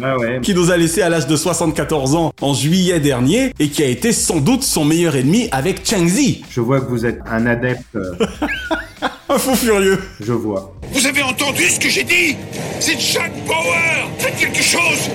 Ouais, 0.00 0.14
ouais. 0.20 0.40
qui 0.40 0.54
nous 0.54 0.70
a 0.70 0.76
laissé 0.76 1.02
à 1.02 1.08
l'âge 1.08 1.26
de 1.26 1.34
74 1.34 2.14
ans 2.14 2.32
en 2.40 2.54
juillet 2.54 3.00
dernier 3.00 3.52
et 3.58 3.70
qui 3.70 3.82
a 3.82 3.86
été 3.88 4.12
sans 4.12 4.36
doute 4.38 4.62
son 4.62 4.84
meilleur 4.84 5.16
ennemi 5.16 5.48
avec 5.50 5.84
Cheng 5.84 6.06
Zi. 6.06 6.44
Je 6.48 6.60
vois 6.60 6.80
que 6.80 6.88
vous 6.90 7.04
êtes 7.04 7.18
un 7.28 7.44
adepte. 7.46 7.82
euh, 7.96 8.12
Un 9.28 9.36
fou 9.38 9.56
furieux. 9.56 9.98
je 10.20 10.32
vois. 10.32 10.74
Vous 10.92 11.04
avez 11.06 11.22
entendu 11.24 11.64
ce 11.68 11.80
que 11.80 11.88
j'ai 11.88 12.04
dit? 12.04 12.36
C'est 12.78 12.98
Jack 13.00 13.32
Bauer 13.46 14.08
Faites 14.18 14.36
quelque 14.36 14.62
chose 14.62 15.10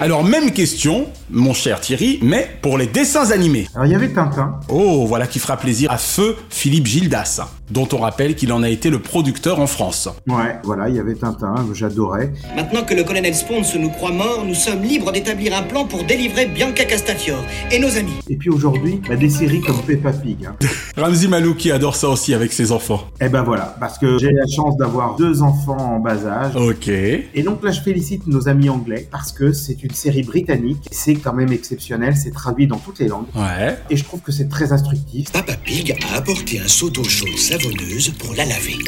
Alors, 0.00 0.24
même 0.24 0.52
question, 0.52 1.08
mon 1.30 1.52
cher 1.54 1.80
Thierry, 1.80 2.18
mais 2.22 2.48
pour 2.62 2.78
les 2.78 2.86
dessins 2.86 3.30
animés. 3.30 3.66
Alors 3.74 3.86
il 3.86 3.92
y 3.92 3.94
avait 3.94 4.08
Tintin. 4.12 4.60
Oh, 4.68 5.04
voilà 5.06 5.26
qui 5.26 5.38
fera 5.38 5.56
plaisir 5.56 5.90
à 5.90 5.98
feu 5.98 6.36
Philippe 6.50 6.86
Gildas, 6.86 7.40
dont 7.70 7.88
on 7.92 7.98
rappelle 7.98 8.34
qu'il 8.34 8.52
en 8.52 8.62
a 8.62 8.68
été 8.68 8.90
le 8.90 9.00
producteur 9.00 9.60
en 9.60 9.66
France. 9.66 10.08
Ouais, 10.28 10.56
voilà, 10.64 10.88
il 10.88 10.96
y 10.96 11.00
avait 11.00 11.14
Tintin, 11.14 11.54
j'adorais. 11.72 12.32
Maintenant 12.54 12.82
que 12.84 12.94
le 12.94 13.04
colonel 13.04 13.34
Spons 13.34 13.62
nous 13.78 13.90
croit 13.90 14.12
morts, 14.12 14.44
nous 14.46 14.54
sommes 14.54 14.82
libres 14.82 15.12
d'établir 15.12 15.56
un 15.56 15.62
plan 15.62 15.84
pour 15.84 16.04
délivrer 16.04 16.46
Bianca 16.46 16.84
Castafiore 16.84 17.42
et 17.70 17.78
nos 17.78 17.96
amis. 17.96 18.12
Et 18.28 18.36
puis 18.36 18.50
aujourd'hui, 18.50 19.00
bah, 19.08 19.16
des 19.16 19.30
séries 19.30 19.60
comme 19.60 19.80
Peppa 19.82 20.12
Pig. 20.12 20.46
hein. 20.46 20.54
Ramzi 20.96 21.28
Malou 21.28 21.54
qui 21.54 21.70
adore 21.72 21.96
ça 21.96 22.08
aussi 22.08 22.34
avec 22.34 22.52
ses 22.52 22.72
enfants. 22.72 23.02
Eh 23.20 23.28
ben 23.28 23.42
voilà, 23.42 23.76
parce 23.80 23.98
que 23.98 24.18
j'ai 24.18 24.30
la 24.32 24.46
chance 24.46 24.76
d'avoir 24.76 25.16
deux 25.16 25.42
enfants 25.42 25.76
en 25.76 25.98
bas 26.00 26.24
âge. 26.26 26.56
Ok. 26.56 26.88
Et 26.88 27.42
donc 27.44 27.62
là, 27.62 27.70
je 27.70 27.80
félicite 27.80 28.26
nos 28.26 28.48
amis 28.48 28.68
anglais 28.70 29.06
parce 29.10 29.32
que 29.32 29.52
c'est 29.52 29.82
une 29.82 29.90
série 29.90 30.22
britannique. 30.22 30.86
C'est 30.90 31.15
quand 31.20 31.32
même 31.32 31.52
exceptionnel. 31.52 32.16
C'est 32.16 32.32
traduit 32.32 32.66
dans 32.66 32.78
toutes 32.78 32.98
les 32.98 33.08
langues. 33.08 33.26
Ouais. 33.34 33.78
Et 33.90 33.96
je 33.96 34.04
trouve 34.04 34.20
que 34.20 34.32
c'est 34.32 34.48
très 34.48 34.72
instructif. 34.72 35.32
Papa 35.32 35.54
Pig 35.56 35.96
a 36.10 36.16
apporté 36.16 36.60
un 36.60 36.68
seau 36.68 36.90
d'eau 36.90 37.04
chaude 37.04 37.36
savonneuse 37.36 38.10
pour 38.18 38.34
la 38.34 38.44
laver. 38.44 38.78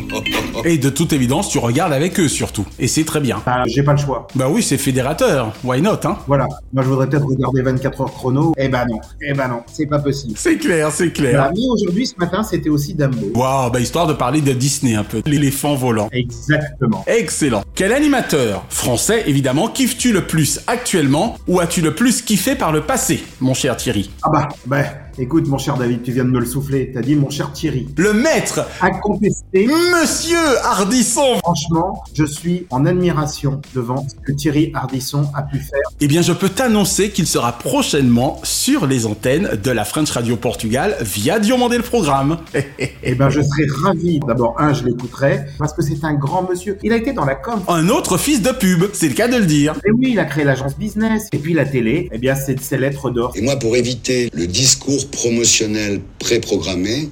Et 0.64 0.78
de 0.78 0.90
toute 0.90 1.12
évidence, 1.12 1.48
tu 1.48 1.58
regardes 1.58 1.92
avec 1.92 2.18
eux 2.20 2.28
surtout. 2.28 2.66
Et 2.78 2.86
c'est 2.86 3.04
très 3.04 3.20
bien. 3.20 3.42
Bah, 3.44 3.62
j'ai 3.66 3.82
pas 3.82 3.92
le 3.92 3.98
choix. 3.98 4.26
Bah 4.34 4.46
oui, 4.48 4.62
c'est 4.62 4.78
fédérateur. 4.78 5.52
Why 5.64 5.80
not, 5.80 6.04
hein? 6.04 6.18
Voilà. 6.26 6.46
Moi, 6.72 6.82
je 6.82 6.88
voudrais 6.88 7.08
peut-être 7.08 7.26
regarder 7.26 7.62
24 7.62 8.00
heures 8.00 8.12
chrono. 8.12 8.52
Eh 8.56 8.68
ben 8.68 8.86
non. 8.86 9.00
Eh 9.20 9.32
ben 9.32 9.48
non. 9.48 9.62
C'est 9.72 9.86
pas 9.86 9.98
possible. 9.98 10.34
C'est 10.36 10.56
clair, 10.56 10.90
c'est 10.92 11.12
clair. 11.12 11.32
Voilà. 11.32 11.52
Mais 11.54 11.66
aujourd'hui, 11.68 12.06
ce 12.06 12.14
matin, 12.18 12.42
c'était 12.42 12.70
aussi 12.70 12.94
Dumbo. 12.94 13.32
Waouh, 13.34 13.70
bah 13.70 13.80
histoire 13.80 14.06
de 14.06 14.12
parler 14.12 14.40
de 14.40 14.52
Disney 14.52 14.94
un 14.94 15.04
peu. 15.04 15.22
L'éléphant 15.26 15.74
volant. 15.74 16.08
Exactement. 16.12 17.04
Excellent. 17.06 17.62
Quel 17.74 17.92
animateur? 17.92 18.64
Français, 18.68 19.24
évidemment, 19.26 19.68
kiffes-tu 19.68 20.12
le 20.12 20.22
plus 20.22 20.60
actuellement? 20.66 21.36
Ou 21.48 21.60
as-tu 21.60 21.80
le 21.80 21.94
plus 21.94 22.22
kiffé 22.22 22.54
par 22.54 22.72
le 22.72 22.82
passé, 22.82 23.22
mon 23.40 23.54
cher 23.54 23.76
Thierry? 23.76 24.10
Ah 24.22 24.30
bah, 24.32 24.48
bah, 24.66 24.84
écoute, 25.18 25.46
mon 25.48 25.58
cher 25.58 25.76
David, 25.76 26.02
tu 26.02 26.12
viens 26.12 26.24
de 26.24 26.30
me 26.30 26.40
le 26.40 26.46
souffler. 26.46 26.90
T'as 26.92 27.00
dit 27.00 27.16
mon 27.16 27.30
cher 27.30 27.52
Thierry. 27.52 27.88
Le 27.96 28.12
maître, 28.12 28.66
Incontesté. 28.80 29.66
Monsieur 29.66 30.38
Hardisson 30.64 31.38
Franchement, 31.42 32.02
je 32.14 32.24
suis 32.24 32.66
en 32.70 32.86
admiration 32.86 33.60
devant 33.74 34.06
ce 34.08 34.14
que 34.24 34.32
Thierry 34.32 34.70
Hardisson 34.74 35.26
a 35.34 35.42
pu 35.42 35.58
faire. 35.58 35.80
Eh 36.00 36.06
bien, 36.06 36.22
je 36.22 36.32
peux 36.32 36.48
t'annoncer 36.48 37.10
qu'il 37.10 37.26
sera 37.26 37.52
prochainement 37.52 38.40
sur 38.42 38.86
les 38.86 39.06
antennes 39.06 39.50
de 39.62 39.70
la 39.70 39.84
French 39.84 40.10
Radio 40.10 40.36
Portugal 40.36 40.96
via 41.00 41.38
Diomandé 41.38 41.76
le 41.76 41.82
programme. 41.82 42.38
Eh 43.04 43.14
ben, 43.14 43.30
je 43.30 43.40
serais 43.40 43.66
ravi. 43.82 44.20
D'abord, 44.26 44.54
un, 44.58 44.72
je 44.72 44.84
l'écouterai 44.84 45.40
parce 45.58 45.72
que 45.72 45.82
c'est 45.82 46.04
un 46.04 46.14
grand 46.14 46.48
monsieur. 46.48 46.78
Il 46.82 46.92
a 46.92 46.96
été 46.96 47.12
dans 47.12 47.24
la 47.24 47.34
com. 47.34 47.60
Un 47.68 47.88
autre 47.88 48.16
fils 48.16 48.42
de 48.42 48.50
pub, 48.50 48.84
c'est 48.92 49.08
le 49.08 49.14
cas 49.14 49.28
de 49.28 49.36
le 49.36 49.44
dire. 49.44 49.74
Et 49.84 49.90
oui, 49.90 50.10
il 50.12 50.18
a 50.18 50.24
créé 50.24 50.44
l'agence 50.44 50.76
business. 50.76 51.28
Et 51.32 51.38
puis 51.38 51.52
la 51.52 51.64
télé, 51.64 52.08
eh 52.12 52.18
bien, 52.18 52.34
c'est 52.34 52.60
ses 52.60 52.78
lettres 52.78 53.10
d'or. 53.10 53.32
Et 53.34 53.42
moi, 53.42 53.56
pour 53.56 53.76
éviter 53.76 54.30
le 54.34 54.46
discours 54.46 55.01
promotionnel 55.04 56.00
préprogrammé, 56.18 57.08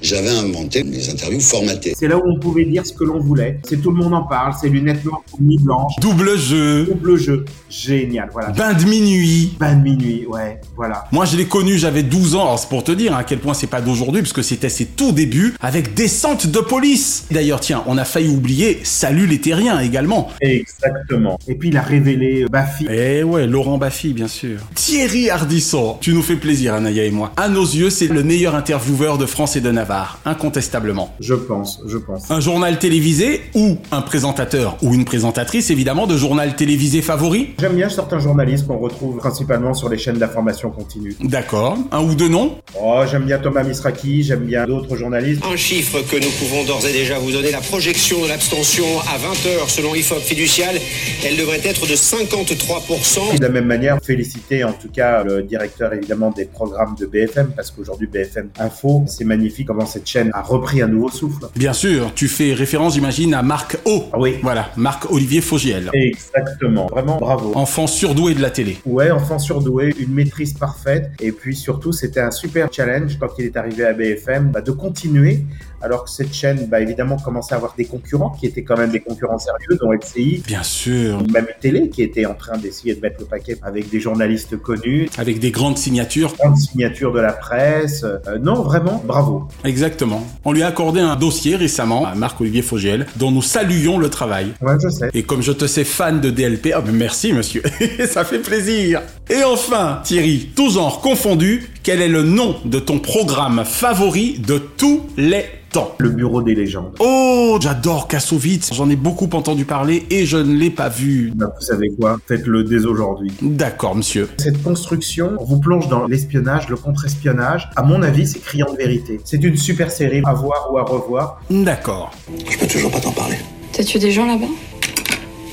j'avais 0.00 0.30
inventé 0.30 0.82
les 0.82 1.10
interviews 1.10 1.40
formatées. 1.40 1.94
C'est 1.96 2.08
là 2.08 2.16
où 2.16 2.22
on 2.24 2.38
pouvait 2.38 2.64
dire 2.64 2.86
ce 2.86 2.92
que 2.92 3.04
l'on 3.04 3.18
voulait. 3.20 3.60
C'est 3.68 3.80
tout 3.80 3.90
le 3.90 3.96
monde 3.96 4.14
en 4.14 4.22
parle. 4.22 4.54
C'est 4.60 4.68
lunettes 4.68 5.04
noires, 5.04 5.22
nuit 5.40 5.58
blanche, 5.58 5.92
Double 6.00 6.38
jeu, 6.38 6.84
double 6.84 7.16
jeu. 7.16 7.44
Génial, 7.70 8.28
voilà. 8.32 8.50
bain 8.50 8.72
de 8.74 8.84
minuit. 8.84 9.54
Bain 9.58 9.74
de 9.76 9.82
minuit, 9.82 10.26
ouais, 10.26 10.60
voilà. 10.76 11.04
Moi, 11.12 11.24
je 11.26 11.36
l'ai 11.36 11.46
connu, 11.46 11.76
j'avais 11.78 12.02
12 12.02 12.34
ans. 12.36 12.42
Alors, 12.42 12.58
c'est 12.58 12.68
pour 12.68 12.84
te 12.84 12.92
dire 12.92 13.14
hein, 13.14 13.18
à 13.18 13.24
quel 13.24 13.38
point 13.38 13.54
c'est 13.54 13.66
pas 13.66 13.80
d'aujourd'hui, 13.80 14.22
puisque 14.22 14.42
c'était 14.44 14.68
ses 14.68 14.86
tout 14.86 15.12
débuts 15.12 15.54
avec 15.60 15.94
Descente 15.94 16.46
de 16.46 16.60
police. 16.60 17.26
D'ailleurs, 17.30 17.60
tiens, 17.60 17.82
on 17.86 17.98
a 17.98 18.04
failli 18.04 18.28
oublier 18.28 18.80
Salut 18.84 19.26
les 19.26 19.40
terriens 19.40 19.80
également. 19.80 20.28
Exactement. 20.40 21.38
Et 21.48 21.54
puis 21.54 21.68
il 21.68 21.76
a 21.76 21.82
révélé 21.82 22.42
euh, 22.44 22.48
Baffy. 22.48 22.86
Eh 22.90 23.22
ouais, 23.22 23.46
Laurent 23.46 23.78
Baffy, 23.78 24.12
bien 24.12 24.28
sûr. 24.28 24.60
Thierry 24.74 25.30
Hardisson, 25.30 25.96
tu 26.00 26.12
nous 26.12 26.22
fais 26.22 26.36
plaisir, 26.36 26.74
Anaya 26.74 27.04
et 27.04 27.10
moi. 27.10 27.32
À 27.36 27.48
nos 27.48 27.64
yeux, 27.64 27.90
c'est 27.90 28.08
le 28.08 28.22
meilleur 28.22 28.54
intervieweur 28.54 29.18
de 29.18 29.26
France 29.26 29.56
et 29.56 29.60
de 29.60 29.70
Navarre, 29.70 29.87
incontestablement. 30.24 31.14
Je 31.20 31.34
pense, 31.34 31.80
je 31.86 31.98
pense. 31.98 32.30
Un 32.30 32.40
journal 32.40 32.78
télévisé 32.78 33.42
ou 33.54 33.78
un 33.90 34.02
présentateur 34.02 34.76
ou 34.82 34.94
une 34.94 35.04
présentatrice, 35.04 35.70
évidemment, 35.70 36.06
de 36.06 36.16
journal 36.16 36.56
télévisé 36.56 37.02
favori? 37.02 37.54
J'aime 37.58 37.76
bien 37.76 37.88
certains 37.88 38.18
journalistes 38.18 38.66
qu'on 38.66 38.78
retrouve 38.78 39.16
principalement 39.16 39.74
sur 39.74 39.88
les 39.88 39.98
chaînes 39.98 40.18
d'information 40.18 40.70
continue. 40.70 41.16
D'accord. 41.20 41.78
Un 41.92 42.02
ou 42.02 42.14
deux 42.14 42.28
noms? 42.28 42.58
Oh, 42.80 43.02
j'aime 43.10 43.24
bien 43.24 43.38
Thomas 43.38 43.62
Misraki, 43.62 44.22
j'aime 44.22 44.44
bien 44.44 44.66
d'autres 44.66 44.96
journalistes. 44.96 45.42
Un 45.50 45.56
chiffre 45.56 46.00
que 46.00 46.16
nous 46.16 46.30
pouvons 46.38 46.64
d'ores 46.64 46.86
et 46.86 46.92
déjà 46.92 47.18
vous 47.18 47.32
donner, 47.32 47.50
la 47.50 47.60
projection 47.60 48.22
de 48.22 48.28
l'abstention 48.28 48.84
à 49.00 49.18
20h 49.18 49.68
selon 49.68 49.92
l'IFOP 49.92 50.20
fiducial, 50.20 50.76
elle 51.24 51.36
devrait 51.36 51.60
être 51.64 51.86
de 51.86 51.94
53%. 51.94 53.34
Et 53.34 53.38
de 53.38 53.42
la 53.42 53.48
même 53.48 53.66
manière, 53.66 53.98
féliciter 54.02 54.64
en 54.64 54.72
tout 54.72 54.88
cas 54.88 55.24
le 55.24 55.42
directeur 55.42 55.92
évidemment 55.92 56.30
des 56.30 56.44
programmes 56.44 56.94
de 56.98 57.06
BFM, 57.06 57.52
parce 57.54 57.70
qu'aujourd'hui 57.70 58.06
BFM 58.06 58.50
Info, 58.58 59.04
c'est 59.06 59.24
magnifique 59.24 59.70
comment 59.78 59.86
cette 59.86 60.08
chaîne 60.08 60.30
a 60.34 60.42
repris 60.42 60.82
un 60.82 60.88
nouveau 60.88 61.08
souffle. 61.08 61.46
Bien 61.54 61.72
sûr, 61.72 62.12
tu 62.14 62.26
fais 62.26 62.52
référence, 62.52 62.94
j'imagine, 62.94 63.32
à 63.32 63.42
Marc 63.42 63.78
O. 63.84 64.06
Ah 64.12 64.18
oui. 64.18 64.36
Voilà, 64.42 64.70
Marc-Olivier 64.76 65.40
Fogiel. 65.40 65.90
Exactement, 65.92 66.86
vraiment 66.86 67.18
bravo. 67.18 67.52
Enfant 67.54 67.86
surdoué 67.86 68.34
de 68.34 68.42
la 68.42 68.50
télé. 68.50 68.78
Ouais, 68.84 69.12
enfant 69.12 69.38
surdoué, 69.38 69.94
une 70.00 70.12
maîtrise 70.12 70.54
parfaite, 70.54 71.12
et 71.20 71.30
puis 71.30 71.54
surtout 71.54 71.92
c'était 71.92 72.20
un 72.20 72.32
super 72.32 72.72
challenge 72.72 73.18
quand 73.20 73.28
il 73.38 73.44
est 73.44 73.56
arrivé 73.56 73.84
à 73.84 73.92
BFM, 73.92 74.50
bah, 74.50 74.62
de 74.62 74.72
continuer 74.72 75.44
alors 75.80 76.04
que 76.04 76.10
cette 76.10 76.32
chaîne, 76.32 76.66
bah, 76.66 76.80
évidemment, 76.80 77.16
commençait 77.16 77.54
à 77.54 77.56
avoir 77.56 77.74
des 77.76 77.84
concurrents 77.84 78.30
qui 78.30 78.46
étaient 78.46 78.64
quand 78.64 78.76
même 78.76 78.90
des 78.90 79.00
concurrents 79.00 79.38
sérieux, 79.38 79.78
dont 79.80 79.92
LCI. 79.92 80.42
Bien 80.46 80.62
sûr. 80.62 81.22
Même 81.32 81.46
Télé, 81.60 81.88
qui 81.88 82.02
était 82.02 82.26
en 82.26 82.34
train 82.34 82.58
d'essayer 82.58 82.94
de 82.94 83.00
mettre 83.00 83.16
le 83.20 83.26
paquet 83.26 83.58
avec 83.62 83.90
des 83.90 84.00
journalistes 84.00 84.56
connus. 84.56 85.08
Avec 85.18 85.38
des 85.38 85.50
grandes 85.50 85.78
signatures. 85.78 86.34
Grandes 86.36 86.58
signatures 86.58 87.12
de 87.12 87.20
la 87.20 87.32
presse. 87.32 88.04
Euh, 88.04 88.38
non, 88.40 88.62
vraiment, 88.62 89.02
bravo. 89.04 89.48
Exactement. 89.64 90.26
On 90.44 90.52
lui 90.52 90.62
a 90.62 90.68
accordé 90.68 91.00
un 91.00 91.16
dossier 91.16 91.56
récemment 91.56 92.06
à 92.06 92.14
Marc-Olivier 92.14 92.62
Fogiel, 92.62 93.06
dont 93.16 93.30
nous 93.30 93.42
saluons 93.42 93.98
le 93.98 94.10
travail. 94.10 94.52
Ouais, 94.60 94.74
je 94.82 94.88
sais. 94.88 95.10
Et 95.14 95.22
comme 95.22 95.42
je 95.42 95.52
te 95.52 95.66
sais 95.66 95.84
fan 95.84 96.20
de 96.20 96.30
DLP, 96.30 96.72
ah, 96.74 96.82
merci 96.92 97.32
monsieur, 97.32 97.62
ça 98.08 98.24
fait 98.24 98.38
plaisir. 98.38 99.02
Et 99.30 99.42
enfin, 99.44 100.00
Thierry, 100.04 100.50
tout 100.54 100.70
genre 100.70 101.00
confondu, 101.00 101.68
quel 101.82 102.00
est 102.00 102.08
le 102.08 102.22
nom 102.22 102.56
de 102.64 102.78
ton 102.78 102.98
programme 102.98 103.64
favori 103.64 104.38
de 104.38 104.58
tous 104.58 105.02
les 105.16 105.44
temps 105.70 105.94
Le 105.98 106.10
Bureau 106.10 106.42
des 106.42 106.54
légendes. 106.54 106.94
Oh, 107.00 107.58
j'adore 107.60 108.08
Kassovitz, 108.08 108.72
j'en 108.74 108.88
ai 108.88 108.96
beaucoup 108.96 109.28
entendu 109.32 109.64
parler 109.64 110.06
et 110.10 110.26
je 110.26 110.36
ne 110.36 110.56
l'ai 110.56 110.70
pas 110.70 110.88
vu. 110.88 111.32
Bah, 111.34 111.52
vous 111.58 111.64
savez 111.64 111.90
quoi? 111.98 112.18
Faites-le 112.26 112.64
dès 112.64 112.84
aujourd'hui. 112.84 113.32
D'accord, 113.42 113.94
monsieur. 113.94 114.28
Cette 114.38 114.62
construction 114.62 115.36
vous 115.40 115.60
plonge 115.60 115.88
dans 115.88 116.06
l'espionnage, 116.06 116.68
le 116.68 116.76
contre-espionnage. 116.76 117.70
À 117.76 117.82
mon 117.82 118.02
avis, 118.02 118.26
c'est 118.26 118.40
criant 118.40 118.70
de 118.72 118.76
vérité. 118.76 119.20
C'est 119.24 119.42
une 119.42 119.56
super 119.56 119.90
série 119.90 120.22
à 120.24 120.32
voir 120.34 120.68
ou 120.72 120.78
à 120.78 120.82
revoir. 120.82 121.40
D'accord. 121.50 122.12
Je 122.50 122.58
peux 122.58 122.66
toujours 122.66 122.90
pas 122.90 123.00
t'en 123.00 123.12
parler. 123.12 123.36
T'as 123.72 123.84
tué 123.84 123.98
des 123.98 124.10
gens 124.10 124.26
là-bas? 124.26 124.46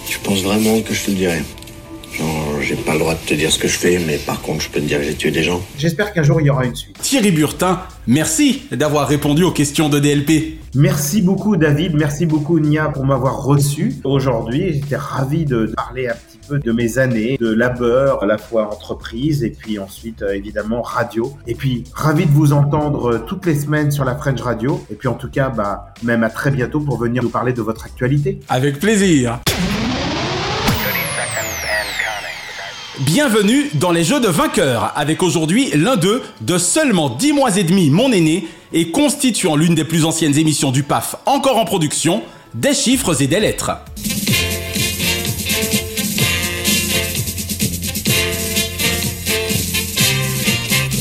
Tu 0.07 0.19
penses 0.19 0.41
vraiment 0.41 0.81
que 0.81 0.93
je 0.93 1.05
te 1.05 1.11
le 1.11 1.17
dirai? 1.17 1.41
J'ai 2.65 2.75
pas 2.75 2.93
le 2.93 2.99
droit 2.99 3.13
de 3.13 3.19
te 3.19 3.33
dire 3.33 3.51
ce 3.51 3.59
que 3.59 3.67
je 3.67 3.77
fais, 3.77 3.99
mais 4.05 4.17
par 4.17 4.41
contre, 4.41 4.63
je 4.63 4.69
peux 4.69 4.79
te 4.79 4.85
dire 4.85 4.97
que 4.97 5.05
j'ai 5.05 5.13
tué 5.13 5.31
des 5.31 5.43
gens. 5.43 5.61
J'espère 5.77 6.13
qu'un 6.13 6.23
jour 6.23 6.41
il 6.41 6.47
y 6.47 6.49
aura 6.49 6.65
une 6.65 6.75
suite. 6.75 6.97
Thierry 6.99 7.31
Burtin, 7.31 7.81
merci 8.07 8.63
d'avoir 8.71 9.07
répondu 9.07 9.43
aux 9.43 9.51
questions 9.51 9.87
de 9.87 9.99
DLP. 9.99 10.57
Merci 10.73 11.21
beaucoup 11.21 11.55
David, 11.55 11.95
merci 11.95 12.25
beaucoup 12.25 12.59
Nia 12.59 12.89
pour 12.89 13.05
m'avoir 13.05 13.43
reçu 13.43 13.95
aujourd'hui. 14.03 14.73
J'étais 14.73 14.97
ravi 14.97 15.45
de 15.45 15.67
parler 15.75 16.07
un 16.07 16.13
petit 16.13 16.39
peu 16.49 16.59
de 16.59 16.71
mes 16.71 16.97
années 16.97 17.37
de 17.39 17.49
labeur, 17.49 18.23
à 18.23 18.25
la 18.25 18.37
fois 18.37 18.73
entreprise 18.73 19.43
et 19.43 19.51
puis 19.51 19.79
ensuite 19.79 20.21
euh, 20.21 20.33
évidemment 20.33 20.81
radio. 20.81 21.31
Et 21.47 21.55
puis 21.55 21.83
ravi 21.93 22.25
de 22.25 22.31
vous 22.31 22.51
entendre 22.51 23.13
euh, 23.13 23.19
toutes 23.19 23.45
les 23.45 23.55
semaines 23.55 23.91
sur 23.91 24.03
la 24.03 24.15
French 24.15 24.41
Radio. 24.41 24.83
Et 24.91 24.95
puis 24.95 25.07
en 25.07 25.13
tout 25.13 25.29
cas, 25.29 25.49
bah, 25.49 25.93
même 26.03 26.23
à 26.23 26.29
très 26.29 26.51
bientôt 26.51 26.79
pour 26.79 26.97
venir 26.97 27.23
nous 27.23 27.29
parler 27.29 27.53
de 27.53 27.61
votre 27.61 27.85
actualité. 27.85 28.39
Avec 28.49 28.79
plaisir. 28.79 29.39
Bienvenue 33.01 33.69
dans 33.73 33.91
les 33.91 34.05
jeux 34.05 34.21
de 34.21 34.29
vainqueurs, 34.29 34.93
avec 34.95 35.21
aujourd'hui 35.21 35.69
l'un 35.73 35.97
d'eux 35.97 36.21
de 36.39 36.57
seulement 36.57 37.09
10 37.09 37.33
mois 37.33 37.57
et 37.57 37.65
demi, 37.65 37.89
mon 37.89 38.09
aîné, 38.13 38.47
et 38.71 38.89
constituant 38.91 39.57
l'une 39.57 39.75
des 39.75 39.83
plus 39.83 40.05
anciennes 40.05 40.37
émissions 40.37 40.71
du 40.71 40.83
PAF 40.83 41.17
encore 41.25 41.57
en 41.57 41.65
production, 41.65 42.23
des 42.53 42.73
chiffres 42.73 43.21
et 43.21 43.27
des 43.27 43.41
lettres. 43.41 43.71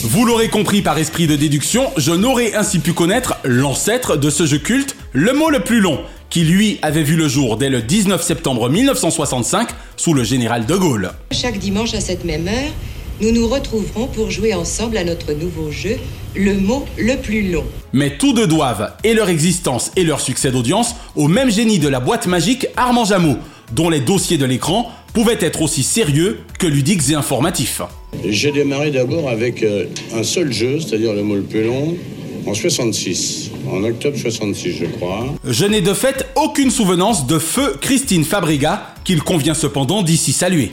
Vous 0.03 0.25
l'aurez 0.25 0.49
compris 0.49 0.83
par 0.83 0.99
esprit 0.99 1.29
de 1.29 1.37
déduction, 1.37 1.93
je 1.97 2.11
n'aurais 2.11 2.55
ainsi 2.55 2.81
pu 2.81 2.93
connaître 2.93 3.37
l'ancêtre 3.45 4.17
de 4.17 4.31
ce 4.31 4.47
jeu 4.47 4.59
culte, 4.59 4.97
le 5.13 5.33
mot 5.33 5.49
le 5.49 5.61
plus 5.61 5.81
long, 5.81 6.01
qui 6.35 6.43
lui 6.43 6.81
avait 6.83 7.05
vu 7.05 7.15
le 7.15 7.29
jour 7.29 7.57
dès 7.57 7.69
le 7.69 7.81
19 7.81 8.21
septembre 8.21 8.69
1965 8.69 9.69
sous 9.97 10.15
le 10.15 10.25
général 10.25 10.67
de 10.67 10.75
Gaulle. 10.75 11.13
Chaque 11.31 11.61
dimanche 11.61 11.95
à 11.95 12.01
cette 12.01 12.25
même 12.25 12.49
heure, 12.49 12.73
nous 13.21 13.31
nous 13.31 13.47
retrouverons 13.47 14.09
pour 14.09 14.33
jouer 14.33 14.53
ensemble 14.53 14.97
à 14.97 15.05
notre 15.05 15.33
nouveau 15.33 15.71
jeu, 15.71 15.97
le 16.35 16.55
mot 16.55 16.87
le 16.99 17.15
plus 17.19 17.53
long. 17.53 17.63
Mais 17.93 18.19
tous 18.19 18.33
deux 18.33 18.49
doivent, 18.49 18.95
et 19.05 19.15
leur 19.15 19.29
existence 19.29 19.93
et 19.95 20.03
leur 20.03 20.21
succès 20.21 20.51
d'audience, 20.51 20.97
au 21.15 21.29
même 21.29 21.53
génie 21.53 21.79
de 21.79 21.87
la 21.87 22.01
boîte 22.01 22.27
magique 22.27 22.67
Armand 22.77 23.05
Jameau, 23.05 23.37
dont 23.71 23.89
les 23.89 24.01
dossiers 24.01 24.37
de 24.37 24.45
l'écran 24.45 24.91
pouvaient 25.13 25.39
être 25.39 25.63
aussi 25.63 25.85
sérieux 25.85 26.41
que 26.59 26.67
ludiques 26.67 27.11
et 27.11 27.15
informatifs. 27.15 27.81
J'ai 28.29 28.51
démarré 28.51 28.91
d'abord 28.91 29.29
avec 29.29 29.63
euh, 29.63 29.85
un 30.13 30.25
seul 30.25 30.53
jeu, 30.53 30.81
c'est-à-dire 30.81 31.13
le 31.13 31.23
mot 31.23 31.37
le 31.37 31.43
plus 31.43 31.63
long, 31.63 31.97
en 32.47 32.55
66, 32.55 33.51
en 33.71 33.85
octobre 33.85 34.17
66 34.17 34.73
je 34.73 34.85
crois. 34.87 35.35
Je 35.45 35.65
n'ai 35.65 35.81
de 35.81 35.95
fait 35.95 36.27
aucune 36.37 36.71
souvenance 36.71 37.27
de 37.27 37.39
feu 37.39 37.77
Christine 37.81 38.25
Fabriga, 38.25 38.95
qu'il 39.05 39.23
convient 39.23 39.55
cependant 39.55 40.03
d'ici 40.03 40.33
saluer. 40.33 40.73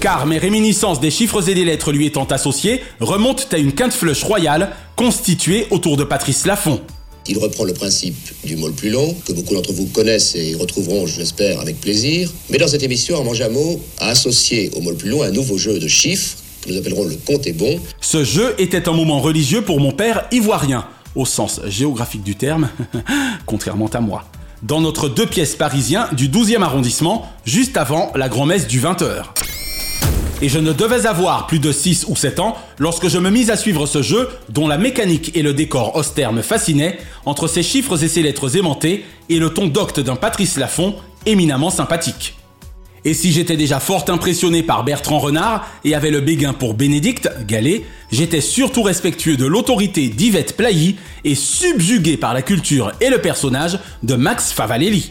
Car 0.00 0.26
mes 0.26 0.38
réminiscences 0.38 1.00
des 1.00 1.10
chiffres 1.10 1.48
et 1.48 1.54
des 1.54 1.64
lettres 1.64 1.92
lui 1.92 2.06
étant 2.06 2.24
associées 2.24 2.80
remontent 3.00 3.44
à 3.52 3.58
une 3.58 3.72
quinte 3.72 3.92
flush 3.92 4.24
royale 4.24 4.74
constituée 4.96 5.66
autour 5.70 5.96
de 5.96 6.04
Patrice 6.04 6.44
Laffont. 6.44 6.80
Il 7.28 7.38
reprend 7.38 7.64
le 7.64 7.72
principe 7.72 8.16
du 8.44 8.56
mot 8.56 8.66
le 8.66 8.72
plus 8.72 8.90
long, 8.90 9.14
que 9.24 9.32
beaucoup 9.32 9.54
d'entre 9.54 9.72
vous 9.72 9.86
connaissent 9.86 10.34
et 10.34 10.56
retrouveront, 10.56 11.06
je 11.06 11.20
l'espère, 11.20 11.60
avec 11.60 11.80
plaisir. 11.80 12.32
Mais 12.50 12.58
dans 12.58 12.66
cette 12.66 12.82
émission, 12.82 13.16
Armand 13.16 13.34
Jameau 13.34 13.80
a 13.98 14.08
associé 14.08 14.70
au 14.74 14.80
mot 14.80 14.90
le 14.90 14.96
plus 14.96 15.08
long 15.08 15.22
un 15.22 15.30
nouveau 15.30 15.56
jeu 15.56 15.78
de 15.78 15.86
chiffres 15.86 16.36
nous 16.66 16.78
appellerons 16.78 17.04
le 17.04 17.16
compte 17.26 17.46
est 17.46 17.52
bon. 17.52 17.80
Ce 18.00 18.24
jeu 18.24 18.54
était 18.58 18.88
un 18.88 18.92
moment 18.92 19.20
religieux 19.20 19.62
pour 19.62 19.80
mon 19.80 19.92
père 19.92 20.24
ivoirien, 20.30 20.86
au 21.14 21.24
sens 21.24 21.60
géographique 21.66 22.22
du 22.22 22.36
terme, 22.36 22.68
contrairement 23.46 23.88
à 23.88 24.00
moi. 24.00 24.24
Dans 24.62 24.80
notre 24.80 25.08
deux 25.08 25.26
pièces 25.26 25.56
parisien 25.56 26.08
du 26.12 26.28
12e 26.28 26.62
arrondissement, 26.62 27.28
juste 27.44 27.76
avant 27.76 28.12
la 28.14 28.28
grand-messe 28.28 28.68
du 28.68 28.80
20h. 28.80 29.24
Et 30.40 30.48
je 30.48 30.58
ne 30.58 30.72
devais 30.72 31.06
avoir 31.06 31.46
plus 31.46 31.60
de 31.60 31.70
6 31.70 32.06
ou 32.08 32.16
7 32.16 32.40
ans 32.40 32.56
lorsque 32.78 33.08
je 33.08 33.18
me 33.18 33.30
mis 33.30 33.50
à 33.50 33.56
suivre 33.56 33.86
ce 33.86 34.02
jeu 34.02 34.28
dont 34.48 34.66
la 34.66 34.76
mécanique 34.78 35.36
et 35.36 35.42
le 35.42 35.54
décor 35.54 35.94
austère 35.94 36.32
me 36.32 36.42
fascinaient 36.42 36.98
entre 37.26 37.46
ses 37.46 37.62
chiffres 37.62 38.02
et 38.02 38.08
ses 38.08 38.22
lettres 38.22 38.56
aimantées 38.56 39.04
et 39.28 39.38
le 39.38 39.50
ton 39.50 39.68
docte 39.68 40.00
d'un 40.00 40.16
Patrice 40.16 40.56
Laffont 40.58 40.96
éminemment 41.26 41.70
sympathique. 41.70 42.34
Et 43.04 43.14
si 43.14 43.32
j'étais 43.32 43.56
déjà 43.56 43.80
fort 43.80 44.04
impressionné 44.08 44.62
par 44.62 44.84
Bertrand 44.84 45.18
Renard 45.18 45.66
et 45.84 45.94
avait 45.94 46.12
le 46.12 46.20
béguin 46.20 46.52
pour 46.52 46.74
Bénédicte 46.74 47.28
Gallet, 47.48 47.82
j'étais 48.12 48.40
surtout 48.40 48.82
respectueux 48.82 49.36
de 49.36 49.44
l'autorité 49.44 50.06
d'Yvette 50.08 50.56
Plailly 50.56 50.94
et 51.24 51.34
subjugué 51.34 52.16
par 52.16 52.32
la 52.32 52.42
culture 52.42 52.92
et 53.00 53.10
le 53.10 53.18
personnage 53.18 53.80
de 54.04 54.14
Max 54.14 54.52
Favalelli. 54.52 55.10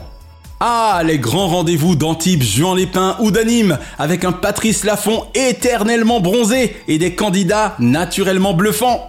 Ah, 0.62 1.00
les 1.06 1.18
grands 1.18 1.48
rendez-vous 1.48 1.96
d'Antibes, 1.96 2.42
Juan-les-Pins 2.42 3.16
ou 3.20 3.30
d'Anime, 3.30 3.78
avec 3.98 4.24
un 4.24 4.32
Patrice 4.32 4.84
Laffont 4.84 5.24
éternellement 5.34 6.20
bronzé 6.20 6.76
et 6.86 6.98
des 6.98 7.14
candidats 7.14 7.76
naturellement 7.78 8.52
bluffants. 8.52 9.08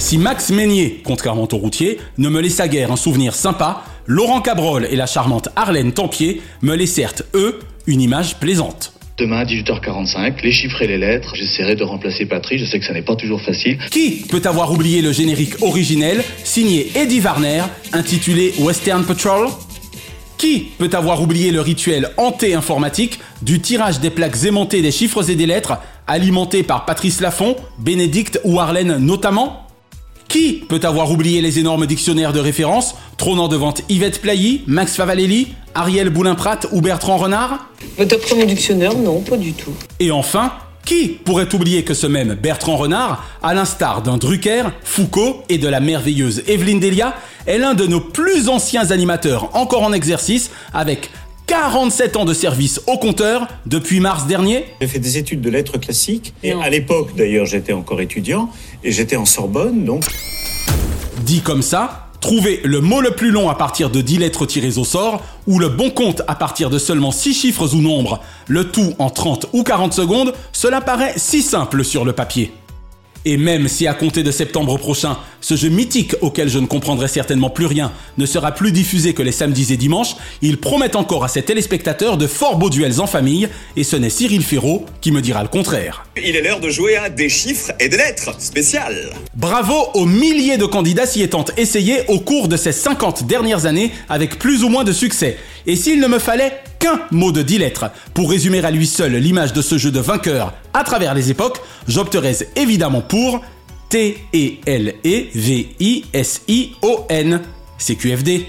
Si 0.00 0.18
Max 0.18 0.50
Meignier, 0.50 1.00
contrairement 1.04 1.46
au 1.52 1.56
routier, 1.56 2.00
ne 2.18 2.28
me 2.28 2.40
laissa 2.40 2.66
guère 2.66 2.90
un 2.90 2.96
souvenir 2.96 3.36
sympa, 3.36 3.84
Laurent 4.08 4.40
Cabrol 4.40 4.88
et 4.90 4.96
la 4.96 5.06
charmante 5.06 5.48
Arlène 5.54 5.92
Tempier 5.92 6.42
me 6.60 6.74
laissèrent, 6.74 7.14
eux, 7.34 7.60
une 7.86 8.00
image 8.00 8.40
plaisante. 8.40 8.94
Demain 9.18 9.38
à 9.38 9.44
18h45, 9.44 10.42
les 10.42 10.50
chiffres 10.50 10.82
et 10.82 10.88
les 10.88 10.98
lettres, 10.98 11.36
j'essaierai 11.36 11.76
de 11.76 11.84
remplacer 11.84 12.26
Patrick, 12.26 12.58
je 12.58 12.64
sais 12.64 12.80
que 12.80 12.84
ça 12.84 12.94
n'est 12.94 13.02
pas 13.02 13.14
toujours 13.14 13.40
facile. 13.42 13.78
Qui 13.92 14.24
peut 14.28 14.42
avoir 14.44 14.72
oublié 14.72 15.02
le 15.02 15.12
générique 15.12 15.62
originel, 15.62 16.24
signé 16.42 16.90
Eddie 16.96 17.20
Warner, 17.20 17.62
intitulé 17.92 18.54
Western 18.58 19.04
Patrol? 19.04 19.46
Qui 20.42 20.70
peut 20.76 20.90
avoir 20.92 21.22
oublié 21.22 21.52
le 21.52 21.60
rituel 21.60 22.10
hanté-informatique 22.16 23.20
du 23.42 23.60
tirage 23.60 24.00
des 24.00 24.10
plaques 24.10 24.42
aimantées 24.42 24.82
des 24.82 24.90
chiffres 24.90 25.30
et 25.30 25.36
des 25.36 25.46
lettres, 25.46 25.74
alimenté 26.08 26.64
par 26.64 26.84
Patrice 26.84 27.20
Laffont, 27.20 27.54
Bénédicte 27.78 28.40
ou 28.42 28.58
Arlène 28.58 28.96
notamment? 28.96 29.68
Qui 30.26 30.64
peut 30.68 30.80
avoir 30.82 31.12
oublié 31.12 31.42
les 31.42 31.60
énormes 31.60 31.86
dictionnaires 31.86 32.32
de 32.32 32.40
référence 32.40 32.96
trônant 33.18 33.46
devant 33.46 33.72
Yvette 33.88 34.20
Plailly, 34.20 34.62
Max 34.66 34.96
Favalelli, 34.96 35.54
Ariel 35.76 36.10
Boulin-Prat 36.10 36.58
ou 36.72 36.80
Bertrand 36.80 37.18
Renard? 37.18 37.68
Votre 37.96 38.18
premier 38.18 38.44
dictionnaire, 38.44 38.96
non, 38.96 39.20
pas 39.20 39.36
du 39.36 39.52
tout. 39.52 39.70
Et 40.00 40.10
enfin, 40.10 40.54
qui 40.84 41.08
pourrait 41.08 41.54
oublier 41.54 41.84
que 41.84 41.94
ce 41.94 42.06
même 42.06 42.34
Bertrand 42.34 42.76
Renard, 42.76 43.24
à 43.42 43.54
l'instar 43.54 44.02
d'un 44.02 44.16
Drucker, 44.16 44.64
Foucault 44.82 45.42
et 45.48 45.58
de 45.58 45.68
la 45.68 45.80
merveilleuse 45.80 46.42
Evelyne 46.46 46.80
Delia, 46.80 47.14
est 47.46 47.58
l'un 47.58 47.74
de 47.74 47.86
nos 47.86 48.00
plus 48.00 48.48
anciens 48.48 48.90
animateurs 48.90 49.54
encore 49.56 49.82
en 49.82 49.92
exercice 49.92 50.50
avec 50.72 51.10
47 51.46 52.16
ans 52.16 52.24
de 52.24 52.34
service 52.34 52.80
au 52.86 52.98
compteur 52.98 53.48
depuis 53.66 54.00
mars 54.00 54.26
dernier. 54.26 54.64
J'ai 54.80 54.86
fait 54.86 54.98
des 54.98 55.18
études 55.18 55.40
de 55.40 55.50
lettres 55.50 55.78
classiques 55.78 56.34
et 56.42 56.52
à 56.52 56.70
l'époque 56.70 57.14
d'ailleurs 57.16 57.46
j'étais 57.46 57.72
encore 57.72 58.00
étudiant 58.00 58.48
et 58.84 58.92
j'étais 58.92 59.16
en 59.16 59.24
Sorbonne 59.24 59.84
donc. 59.84 60.04
Dit 61.24 61.40
comme 61.40 61.62
ça, 61.62 62.08
trouver 62.22 62.62
le 62.64 62.80
mot 62.80 63.02
le 63.02 63.10
plus 63.10 63.30
long 63.30 63.50
à 63.50 63.54
partir 63.54 63.90
de 63.90 64.00
10 64.00 64.18
lettres 64.18 64.46
tirées 64.46 64.78
au 64.78 64.84
sort 64.84 65.22
ou 65.46 65.58
le 65.58 65.68
bon 65.68 65.90
compte 65.90 66.22
à 66.28 66.34
partir 66.34 66.70
de 66.70 66.78
seulement 66.78 67.10
6 67.10 67.34
chiffres 67.34 67.74
ou 67.74 67.82
nombres, 67.82 68.20
le 68.46 68.70
tout 68.70 68.94
en 68.98 69.10
30 69.10 69.48
ou 69.52 69.62
40 69.62 69.92
secondes, 69.92 70.32
cela 70.52 70.80
paraît 70.80 71.12
si 71.16 71.42
simple 71.42 71.84
sur 71.84 72.06
le 72.06 72.14
papier. 72.14 72.52
Et 73.24 73.36
même 73.36 73.68
si 73.68 73.86
à 73.86 73.94
compter 73.94 74.22
de 74.22 74.30
septembre 74.30 74.76
prochain, 74.78 75.16
ce 75.40 75.54
jeu 75.54 75.68
mythique 75.68 76.14
auquel 76.20 76.48
je 76.48 76.58
ne 76.58 76.66
comprendrai 76.66 77.08
certainement 77.08 77.50
plus 77.50 77.66
rien 77.66 77.92
ne 78.18 78.26
sera 78.26 78.52
plus 78.52 78.72
diffusé 78.72 79.14
que 79.14 79.22
les 79.22 79.32
samedis 79.32 79.72
et 79.72 79.76
dimanches, 79.76 80.16
ils 80.40 80.58
promettent 80.58 80.96
encore 80.96 81.24
à 81.24 81.28
ses 81.28 81.42
téléspectateurs 81.42 82.16
de 82.16 82.26
fort 82.26 82.56
beaux 82.56 82.70
duels 82.70 83.00
en 83.00 83.06
famille, 83.06 83.48
et 83.76 83.84
ce 83.84 83.96
n'est 83.96 84.10
Cyril 84.10 84.42
Ferraud 84.42 84.86
qui 85.00 85.12
me 85.12 85.20
dira 85.20 85.42
le 85.42 85.48
contraire. 85.48 86.04
Il 86.16 86.34
est 86.34 86.42
l'heure 86.42 86.60
de 86.60 86.70
jouer 86.70 86.96
à 86.96 87.08
des 87.08 87.28
chiffres 87.28 87.72
et 87.78 87.88
des 87.88 87.96
lettres 87.96 88.34
spéciales. 88.40 89.10
Bravo 89.34 89.74
aux 89.94 90.06
milliers 90.06 90.58
de 90.58 90.66
candidats 90.66 91.06
s'y 91.06 91.22
étant 91.22 91.44
essayés 91.56 92.00
au 92.08 92.18
cours 92.18 92.48
de 92.48 92.56
ces 92.56 92.72
50 92.72 93.26
dernières 93.26 93.66
années 93.66 93.92
avec 94.08 94.38
plus 94.38 94.64
ou 94.64 94.68
moins 94.68 94.84
de 94.84 94.92
succès. 94.92 95.36
Et 95.66 95.76
s'il 95.76 96.00
ne 96.00 96.08
me 96.08 96.18
fallait 96.18 96.52
qu'un 96.82 97.00
mot 97.12 97.32
de 97.32 97.40
10 97.42 97.58
lettres 97.58 97.90
pour 98.12 98.30
résumer 98.30 98.62
à 98.64 98.70
lui 98.70 98.86
seul 98.86 99.14
l'image 99.14 99.52
de 99.52 99.62
ce 99.62 99.78
jeu 99.78 99.90
de 99.92 100.00
vainqueur 100.00 100.52
à 100.74 100.82
travers 100.84 101.14
les 101.14 101.30
époques, 101.30 101.60
j'opterais 101.86 102.36
évidemment 102.56 103.00
pour 103.00 103.40
T-E-L-E-V-I-S-I-O-N. 103.88 104.42
CQFD. 107.78 108.46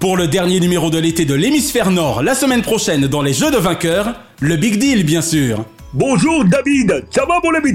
Pour 0.00 0.16
le 0.16 0.26
dernier 0.28 0.60
numéro 0.60 0.90
de 0.90 0.98
l'été 0.98 1.24
de 1.24 1.34
l'hémisphère 1.34 1.90
nord, 1.90 2.22
la 2.22 2.34
semaine 2.34 2.62
prochaine 2.62 3.06
dans 3.06 3.22
les 3.22 3.32
Jeux 3.32 3.50
de 3.50 3.56
vainqueurs, 3.56 4.14
le 4.40 4.56
Big 4.56 4.78
Deal 4.78 5.04
bien 5.04 5.22
sûr. 5.22 5.64
Bonjour 5.92 6.44
David, 6.44 7.04
ça 7.10 7.24
va 7.24 7.40
mon 7.42 7.54
ami 7.54 7.72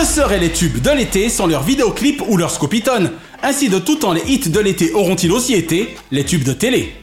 Que 0.00 0.06
seraient 0.06 0.38
les 0.38 0.50
tubes 0.50 0.80
de 0.80 0.90
l'été 0.92 1.28
sans 1.28 1.46
leurs 1.46 1.62
vidéoclips 1.62 2.22
ou 2.26 2.38
leurs 2.38 2.50
scopitones 2.50 3.10
Ainsi 3.42 3.68
de 3.68 3.78
tout 3.78 3.96
temps 3.96 4.14
les 4.14 4.22
hits 4.26 4.48
de 4.48 4.58
l'été 4.58 4.94
auront-ils 4.94 5.30
aussi 5.30 5.52
été 5.52 5.94
les 6.10 6.24
tubes 6.24 6.42
de 6.42 6.54
télé 6.54 6.94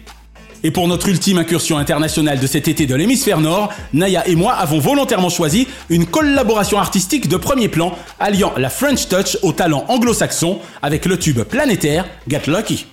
et 0.63 0.71
pour 0.71 0.87
notre 0.87 1.07
ultime 1.07 1.37
incursion 1.37 1.77
internationale 1.77 2.39
de 2.39 2.47
cet 2.47 2.67
été 2.67 2.87
de 2.87 2.95
l'hémisphère 2.95 3.39
nord, 3.39 3.71
Naya 3.93 4.27
et 4.27 4.35
moi 4.35 4.53
avons 4.53 4.79
volontairement 4.79 5.29
choisi 5.29 5.67
une 5.89 6.07
collaboration 6.07 6.79
artistique 6.79 7.29
de 7.29 7.37
premier 7.37 7.69
plan 7.69 7.95
alliant 8.19 8.51
la 8.57 8.71
French 8.71 9.07
Touch 9.07 9.37
au 9.43 9.51
talent 9.51 9.85
anglo-saxon 9.87 10.57
avec 10.81 11.05
le 11.05 11.19
tube 11.19 11.43
planétaire 11.43 12.05
Get 12.27 12.47
Lucky. 12.47 12.87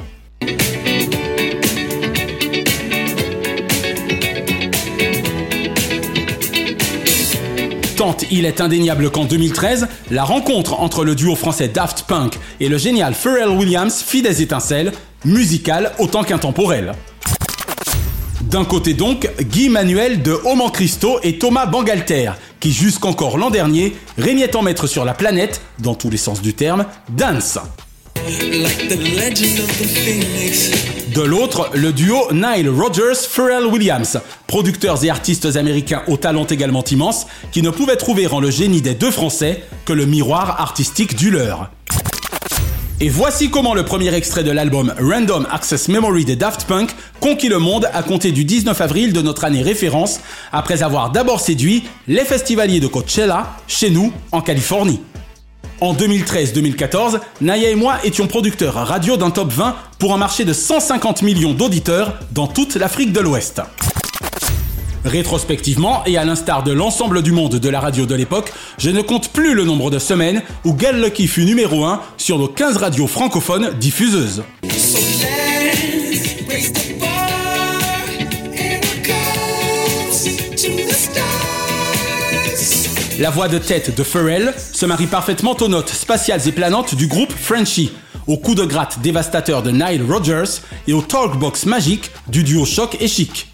Il 8.30 8.44
est 8.44 8.60
indéniable 8.60 9.10
qu'en 9.10 9.24
2013, 9.24 9.88
la 10.10 10.24
rencontre 10.24 10.80
entre 10.80 11.04
le 11.04 11.14
duo 11.14 11.34
français 11.36 11.68
Daft 11.68 12.04
Punk 12.06 12.38
et 12.60 12.68
le 12.68 12.76
génial 12.76 13.14
Pharrell 13.14 13.48
Williams 13.48 14.02
fit 14.06 14.22
des 14.22 14.42
étincelles, 14.42 14.92
musicales 15.24 15.92
autant 15.98 16.22
qu'intemporelles. 16.22 16.92
D'un 18.42 18.64
côté 18.64 18.94
donc, 18.94 19.30
Guy 19.40 19.68
Manuel 19.68 20.22
de 20.22 20.38
Oman 20.44 20.70
Christo 20.70 21.18
et 21.22 21.38
Thomas 21.38 21.66
Bangalter, 21.66 22.32
qui 22.60 22.72
jusqu'encore 22.72 23.38
l'an 23.38 23.50
dernier 23.50 23.96
régnaient 24.18 24.54
en 24.54 24.62
maître 24.62 24.86
sur 24.86 25.04
la 25.04 25.14
planète, 25.14 25.60
dans 25.78 25.94
tous 25.94 26.10
les 26.10 26.18
sens 26.18 26.42
du 26.42 26.52
terme, 26.52 26.84
dance. 27.08 27.58
De 31.14 31.20
l'autre, 31.20 31.70
le 31.74 31.92
duo 31.92 32.32
Nile 32.32 32.70
Rodgers-Pharrell 32.70 33.66
Williams, 33.66 34.18
producteurs 34.46 35.04
et 35.04 35.10
artistes 35.10 35.56
américains 35.56 36.02
au 36.08 36.16
talent 36.16 36.46
également 36.46 36.82
immense, 36.84 37.26
qui 37.52 37.60
ne 37.60 37.68
pouvaient 37.68 37.96
trouver 37.96 38.26
en 38.26 38.40
le 38.40 38.50
génie 38.50 38.80
des 38.80 38.94
deux 38.94 39.10
Français 39.10 39.62
que 39.84 39.92
le 39.92 40.06
miroir 40.06 40.58
artistique 40.60 41.16
du 41.16 41.30
leur. 41.30 41.70
Et 43.00 43.10
voici 43.10 43.50
comment 43.50 43.74
le 43.74 43.84
premier 43.84 44.14
extrait 44.14 44.44
de 44.44 44.50
l'album 44.50 44.94
Random 44.98 45.46
Access 45.50 45.88
Memory 45.88 46.24
des 46.24 46.36
Daft 46.36 46.64
Punk 46.64 46.90
conquit 47.20 47.48
le 47.48 47.58
monde 47.58 47.90
à 47.92 48.02
compter 48.02 48.32
du 48.32 48.44
19 48.46 48.80
avril 48.80 49.12
de 49.12 49.20
notre 49.20 49.44
année 49.44 49.62
référence, 49.62 50.20
après 50.50 50.82
avoir 50.82 51.10
d'abord 51.10 51.40
séduit 51.40 51.84
les 52.08 52.24
festivaliers 52.24 52.80
de 52.80 52.86
Coachella, 52.86 53.56
chez 53.68 53.90
nous, 53.90 54.12
en 54.32 54.40
Californie. 54.40 55.00
En 55.80 55.94
2013-2014, 55.94 57.20
Naya 57.40 57.70
et 57.70 57.74
moi 57.74 57.96
étions 58.04 58.26
producteurs 58.26 58.74
radio 58.74 59.16
d'un 59.16 59.30
top 59.30 59.52
20 59.52 59.74
pour 59.98 60.14
un 60.14 60.16
marché 60.16 60.44
de 60.44 60.52
150 60.52 61.22
millions 61.22 61.52
d'auditeurs 61.52 62.18
dans 62.32 62.46
toute 62.46 62.76
l'Afrique 62.76 63.12
de 63.12 63.20
l'Ouest. 63.20 63.60
Rétrospectivement, 65.04 66.02
et 66.06 66.16
à 66.16 66.24
l'instar 66.24 66.62
de 66.62 66.72
l'ensemble 66.72 67.22
du 67.22 67.32
monde 67.32 67.56
de 67.56 67.68
la 67.68 67.80
radio 67.80 68.06
de 68.06 68.14
l'époque, 68.14 68.52
je 68.78 68.90
ne 68.90 69.02
compte 69.02 69.30
plus 69.30 69.54
le 69.54 69.64
nombre 69.64 69.90
de 69.90 69.98
semaines 69.98 70.42
où 70.64 70.72
Gal 70.72 71.00
Lucky 71.02 71.26
fut 71.26 71.44
numéro 71.44 71.84
1 71.84 72.00
sur 72.16 72.38
nos 72.38 72.48
15 72.48 72.78
radios 72.78 73.06
francophones 73.06 73.74
diffuseuses. 73.78 74.42
La 83.20 83.30
voix 83.30 83.46
de 83.46 83.58
tête 83.58 83.96
de 83.96 84.02
Pharrell 84.02 84.52
se 84.58 84.86
marie 84.86 85.06
parfaitement 85.06 85.56
aux 85.60 85.68
notes 85.68 85.90
spatiales 85.90 86.48
et 86.48 86.52
planantes 86.52 86.96
du 86.96 87.06
groupe 87.06 87.32
Frenchy, 87.32 87.92
au 88.26 88.36
coup 88.36 88.56
de 88.56 88.64
gratte 88.64 88.98
dévastateur 89.02 89.62
de 89.62 89.70
Nile 89.70 90.02
Rodgers 90.08 90.60
et 90.88 90.92
au 90.92 91.00
talkbox 91.00 91.66
magique 91.66 92.10
du 92.26 92.42
duo 92.42 92.64
Choc 92.64 92.96
et 93.00 93.06
Chic. 93.06 93.48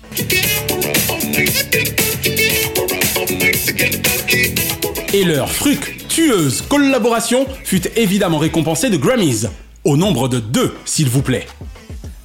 Et 5.12 5.24
leur 5.24 5.52
fructueuse 5.52 6.62
collaboration 6.62 7.46
fut 7.64 7.82
évidemment 7.96 8.38
récompensée 8.38 8.88
de 8.88 8.96
Grammys, 8.96 9.46
au 9.84 9.98
nombre 9.98 10.28
de 10.28 10.40
deux 10.40 10.74
s'il 10.86 11.10
vous 11.10 11.22
plaît. 11.22 11.46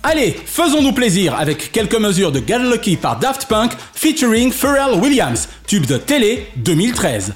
Allez, 0.07 0.35
faisons-nous 0.45 0.91
plaisir 0.91 1.33
avec 1.33 1.71
quelques 1.71 1.95
mesures 1.95 2.31
de 2.31 2.39
Get 2.45 2.59
Lucky 2.59 2.95
par 2.95 3.17
Daft 3.17 3.47
Punk 3.47 3.71
featuring 3.95 4.51
Pharrell 4.51 4.99
Williams, 4.99 5.49
tube 5.65 5.87
de 5.87 5.97
télé 5.97 6.45
2013. 6.57 7.33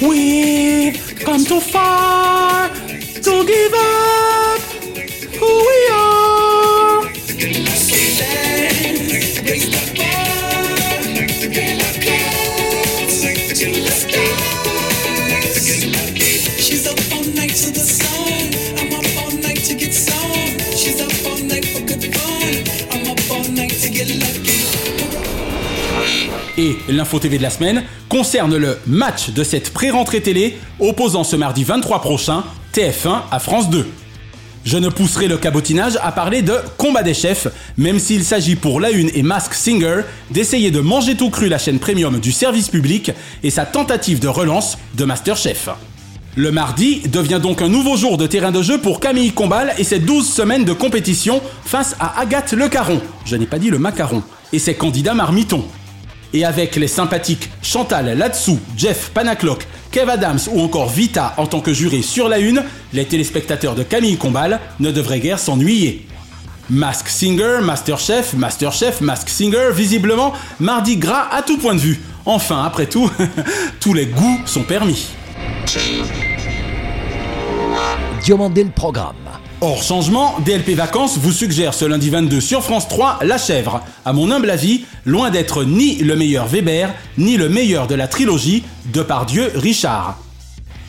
We 0.00 0.92
come 1.24 1.44
too 1.44 1.58
far 1.58 2.70
to 3.24 3.44
give 3.44 3.74
up 3.74 4.11
Et 26.62 26.76
l'info 26.88 27.18
TV 27.18 27.38
de 27.38 27.42
la 27.42 27.50
semaine 27.50 27.82
concerne 28.08 28.56
le 28.56 28.78
match 28.86 29.30
de 29.30 29.42
cette 29.42 29.72
pré-rentrée 29.72 30.20
télé 30.20 30.56
opposant 30.78 31.24
ce 31.24 31.34
mardi 31.34 31.64
23 31.64 32.00
prochain 32.00 32.44
TF1 32.72 33.22
à 33.32 33.40
France 33.40 33.68
2. 33.68 33.84
Je 34.64 34.78
ne 34.78 34.88
pousserai 34.88 35.26
le 35.26 35.38
cabotinage 35.38 35.98
à 36.00 36.12
parler 36.12 36.40
de 36.40 36.54
combat 36.78 37.02
des 37.02 37.14
chefs, 37.14 37.48
même 37.76 37.98
s'il 37.98 38.22
s'agit 38.22 38.54
pour 38.54 38.78
la 38.78 38.92
une 38.92 39.10
et 39.12 39.24
Mask 39.24 39.54
Singer 39.54 40.02
d'essayer 40.30 40.70
de 40.70 40.78
manger 40.78 41.16
tout 41.16 41.30
cru 41.30 41.48
la 41.48 41.58
chaîne 41.58 41.80
premium 41.80 42.20
du 42.20 42.30
service 42.30 42.68
public 42.68 43.10
et 43.42 43.50
sa 43.50 43.66
tentative 43.66 44.20
de 44.20 44.28
relance 44.28 44.78
de 44.94 45.04
Masterchef. 45.04 45.68
Le 46.36 46.52
mardi 46.52 47.00
devient 47.08 47.40
donc 47.42 47.60
un 47.60 47.68
nouveau 47.68 47.96
jour 47.96 48.18
de 48.18 48.28
terrain 48.28 48.52
de 48.52 48.62
jeu 48.62 48.78
pour 48.78 49.00
Camille 49.00 49.32
Combal 49.32 49.74
et 49.78 49.84
ses 49.84 49.98
12 49.98 50.32
semaines 50.32 50.64
de 50.64 50.72
compétition 50.72 51.42
face 51.64 51.96
à 51.98 52.20
Agathe 52.20 52.52
Le 52.52 52.68
Caron, 52.68 53.00
je 53.24 53.34
n'ai 53.34 53.46
pas 53.46 53.58
dit 53.58 53.70
le 53.70 53.80
macaron, 53.80 54.22
et 54.52 54.60
ses 54.60 54.74
candidats 54.74 55.14
marmitons. 55.14 55.64
Et 56.34 56.44
avec 56.44 56.76
les 56.76 56.88
sympathiques 56.88 57.50
Chantal 57.62 58.16
Latsou, 58.16 58.58
Jeff 58.76 59.10
Panaclock, 59.12 59.66
Kev 59.90 60.10
Adams 60.10 60.38
ou 60.50 60.62
encore 60.62 60.88
Vita 60.88 61.34
en 61.36 61.46
tant 61.46 61.60
que 61.60 61.72
juré 61.74 62.02
sur 62.02 62.28
la 62.28 62.38
une, 62.38 62.64
les 62.92 63.04
téléspectateurs 63.04 63.74
de 63.74 63.82
Camille 63.82 64.16
Combal 64.16 64.60
ne 64.80 64.90
devraient 64.90 65.20
guère 65.20 65.38
s'ennuyer. 65.38 66.06
Mask 66.70 67.08
Singer, 67.08 67.58
Masterchef, 67.62 68.32
Masterchef, 68.32 69.00
Mask 69.02 69.28
Singer, 69.28 69.70
visiblement, 69.74 70.32
mardi 70.58 70.96
gras 70.96 71.28
à 71.30 71.42
tout 71.42 71.58
point 71.58 71.74
de 71.74 71.80
vue. 71.80 72.00
Enfin, 72.24 72.64
après 72.64 72.86
tout, 72.86 73.10
tous 73.80 73.92
les 73.92 74.06
goûts 74.06 74.40
sont 74.46 74.62
permis. 74.62 75.08
Diomandé 78.22 78.62
le 78.62 78.70
programme. 78.70 79.16
Hors 79.60 79.82
changement, 79.82 80.36
DLP 80.46 80.70
Vacances 80.70 81.18
vous 81.18 81.32
suggère 81.32 81.74
ce 81.74 81.84
lundi 81.84 82.08
22 82.08 82.40
sur 82.40 82.62
France 82.62 82.86
3 82.86 83.18
La 83.22 83.36
Chèvre. 83.36 83.80
À 84.04 84.12
mon 84.12 84.30
humble 84.30 84.50
avis, 84.50 84.84
loin 85.04 85.30
d'être 85.30 85.64
ni 85.64 85.96
le 85.96 86.14
meilleur 86.14 86.46
Weber, 86.46 86.94
ni 87.18 87.36
le 87.36 87.48
meilleur 87.48 87.88
de 87.88 87.96
la 87.96 88.06
trilogie 88.06 88.62
de 88.92 89.02
Pardieu 89.02 89.50
Richard. 89.56 90.18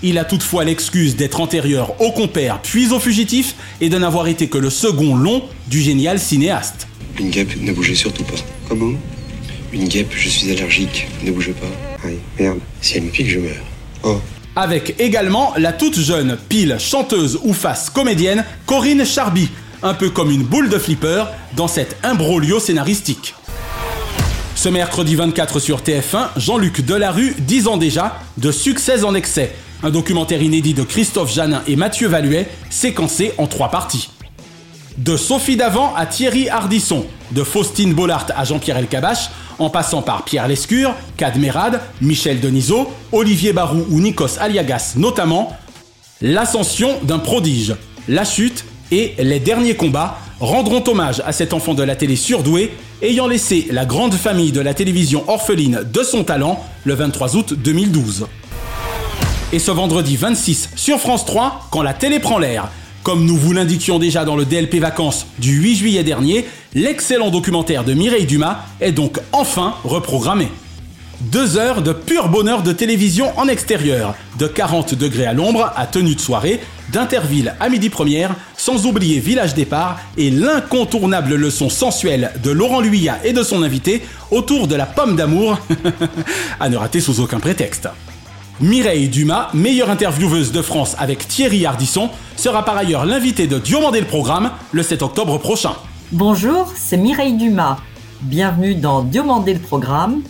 Il 0.04 0.19
a 0.19 0.26
toutefois 0.26 0.63
l'excuse 0.63 1.15
d'être 1.15 1.39
antérieur 1.39 2.00
au 2.02 2.12
compère 2.12 2.62
puis 2.62 2.91
au 2.91 3.00
fugitif 3.00 3.56
et 3.82 3.89
de 3.89 3.98
n'avoir 3.98 4.28
été 4.28 4.48
que 4.48 4.60
le 4.60 4.69
second 4.69 5.15
long 5.15 5.41
du 5.67 5.82
génial 5.82 6.19
cinéaste. 6.19 6.88
Une 7.19 7.32
guêpe, 7.32 7.60
ne 7.60 7.72
bougez 7.72 7.96
surtout 7.96 8.24
pas. 8.26 8.38
Comment? 8.69 8.93
Une 9.72 9.88
guêpe, 9.88 10.12
je 10.15 10.30
suis 10.30 10.52
allergique. 10.52 11.08
Ne 11.24 11.32
bougez 11.32 11.54
pas. 11.54 12.08
Aïe, 12.08 12.19
merde. 12.39 12.60
Si 12.82 12.98
elle 12.98 13.06
me 13.06 13.10
pique, 13.10 13.30
je 13.30 13.39
meurs. 13.39 13.63
Oh. 14.04 14.19
Avec 14.55 14.99
également 14.99 15.53
la 15.57 15.73
toute 15.73 15.99
jeune 15.99 16.37
pile 16.47 16.77
chanteuse 16.79 17.39
ou 17.43 17.53
face 17.53 17.89
comédienne 17.89 18.45
Corinne 18.67 19.03
Charby, 19.03 19.49
un 19.81 19.95
peu 19.95 20.11
comme 20.11 20.29
une 20.29 20.43
boule 20.43 20.69
de 20.69 20.77
flipper 20.77 21.25
dans 21.55 21.67
cet 21.67 21.97
imbroglio 22.03 22.59
scénaristique. 22.59 23.33
Ce 24.55 24.69
mercredi 24.69 25.15
24 25.15 25.59
sur 25.59 25.81
TF1, 25.81 26.27
Jean-Luc 26.37 26.85
Delarue, 26.85 27.35
10 27.39 27.67
ans 27.67 27.77
déjà, 27.77 28.19
de 28.37 28.51
succès 28.51 29.03
en 29.03 29.15
excès. 29.15 29.55
Un 29.81 29.89
documentaire 29.89 30.43
inédit 30.43 30.75
de 30.75 30.83
Christophe 30.83 31.33
Janin 31.33 31.63
et 31.67 31.75
Mathieu 31.75 32.07
Valuet, 32.07 32.47
séquencé 32.69 33.33
en 33.39 33.47
trois 33.47 33.71
parties. 33.71 34.11
De 34.99 35.17
Sophie 35.17 35.57
Davant 35.57 35.95
à 35.95 36.05
Thierry 36.05 36.47
Hardisson, 36.47 37.07
de 37.31 37.43
Faustine 37.43 37.95
Bollard 37.95 38.27
à 38.35 38.45
Jean-Pierre 38.45 38.77
Elkabach, 38.77 39.31
en 39.59 39.69
passant 39.69 40.01
par 40.01 40.23
Pierre 40.23 40.47
Lescure, 40.47 40.93
Cadmerade, 41.17 41.81
Michel 42.01 42.39
Denisot, 42.39 42.91
Olivier 43.11 43.53
Barou 43.53 43.85
ou 43.89 43.99
Nikos 43.99 44.39
Aliagas 44.39 44.93
notamment, 44.95 45.55
l'ascension 46.21 46.89
d'un 47.03 47.19
prodige, 47.19 47.75
la 48.07 48.25
chute 48.25 48.65
et 48.91 49.13
les 49.19 49.39
derniers 49.39 49.75
combats 49.75 50.17
rendront 50.39 50.83
hommage 50.87 51.21
à 51.25 51.31
cet 51.31 51.53
enfant 51.53 51.73
de 51.73 51.83
la 51.83 51.95
télé 51.95 52.15
surdoué 52.15 52.73
ayant 53.01 53.27
laissé 53.27 53.67
la 53.71 53.85
grande 53.85 54.13
famille 54.13 54.51
de 54.51 54.61
la 54.61 54.73
télévision 54.73 55.23
orpheline 55.27 55.81
de 55.91 56.03
son 56.03 56.23
talent 56.23 56.63
le 56.83 56.93
23 56.93 57.35
août 57.35 57.53
2012. 57.53 58.27
Et 59.51 59.59
ce 59.59 59.71
vendredi 59.71 60.17
26 60.17 60.69
sur 60.75 60.99
France 60.99 61.25
3, 61.25 61.67
quand 61.71 61.83
la 61.83 61.93
télé 61.93 62.19
prend 62.19 62.39
l'air, 62.39 62.69
comme 63.03 63.25
nous 63.25 63.35
vous 63.35 63.51
l'indiquions 63.51 63.99
déjà 63.99 64.23
dans 64.23 64.37
le 64.37 64.45
DLP 64.45 64.75
Vacances 64.75 65.27
du 65.37 65.61
8 65.61 65.75
juillet 65.75 66.03
dernier, 66.03 66.45
l'excellent 66.73 67.29
documentaire 67.29 67.83
de 67.83 67.93
Mireille 67.93 68.25
Dumas 68.25 68.59
est 68.79 68.93
donc 68.93 69.19
enfin 69.33 69.75
reprogrammé. 69.83 70.47
Deux 71.19 71.57
heures 71.57 71.81
de 71.81 71.93
pur 71.93 72.29
bonheur 72.29 72.63
de 72.63 72.71
télévision 72.71 73.37
en 73.37 73.47
extérieur, 73.47 74.15
de 74.39 74.47
40 74.47 74.95
degrés 74.95 75.25
à 75.25 75.33
l'ombre 75.33 75.71
à 75.75 75.85
tenue 75.85 76.15
de 76.15 76.19
soirée, 76.19 76.59
d'Interville 76.91 77.55
à 77.59 77.69
midi 77.69 77.89
première, 77.89 78.35
sans 78.57 78.85
oublier 78.85 79.19
Village 79.19 79.53
Départ 79.53 79.99
et 80.17 80.31
l'incontournable 80.31 81.35
leçon 81.35 81.69
sensuelle 81.69 82.31
de 82.41 82.51
Laurent 82.51 82.79
Luyat 82.79 83.19
et 83.25 83.33
de 83.33 83.43
son 83.43 83.63
invité 83.63 84.01
autour 84.31 84.67
de 84.67 84.75
la 84.75 84.85
pomme 84.85 85.15
d'amour, 85.15 85.59
à 86.59 86.69
ne 86.69 86.77
rater 86.77 87.01
sous 87.01 87.19
aucun 87.19 87.39
prétexte. 87.39 87.89
Mireille 88.61 89.09
Dumas, 89.09 89.49
meilleure 89.53 89.89
intervieweuse 89.89 90.51
de 90.51 90.61
France 90.61 90.95
avec 90.99 91.27
Thierry 91.27 91.65
Hardisson, 91.65 92.09
sera 92.35 92.63
par 92.63 92.77
ailleurs 92.77 93.05
l'invité 93.05 93.47
de 93.47 93.57
Diomandé 93.57 93.99
le 93.99 94.05
programme 94.05 94.51
le 94.71 94.83
7 94.83 95.01
octobre 95.01 95.39
prochain. 95.39 95.73
Bonjour, 96.11 96.71
c'est 96.75 96.97
Mireille 96.97 97.33
Dumas. 97.33 97.77
Bienvenue 98.21 98.75
dans 98.75 99.01
Diomandé 99.01 99.55
le 99.55 99.59
programme. 99.59 100.21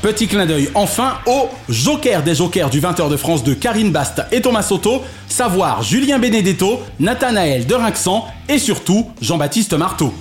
Petit 0.00 0.26
clin 0.26 0.46
d'œil 0.46 0.70
enfin 0.74 1.18
au 1.26 1.48
Joker 1.68 2.22
des 2.22 2.34
Jokers 2.34 2.70
du 2.70 2.80
20h 2.80 3.10
de 3.10 3.16
France 3.16 3.44
de 3.44 3.52
Karine 3.52 3.90
Bast 3.90 4.22
et 4.32 4.40
Thomas 4.40 4.62
Soto, 4.62 5.02
savoir 5.28 5.82
Julien 5.82 6.18
Benedetto, 6.18 6.80
Nathanaël 6.98 7.66
de 7.66 7.74
Rinxan 7.74 8.24
et 8.48 8.58
surtout 8.58 9.06
Jean-Baptiste 9.20 9.74
Marteau. 9.74 10.14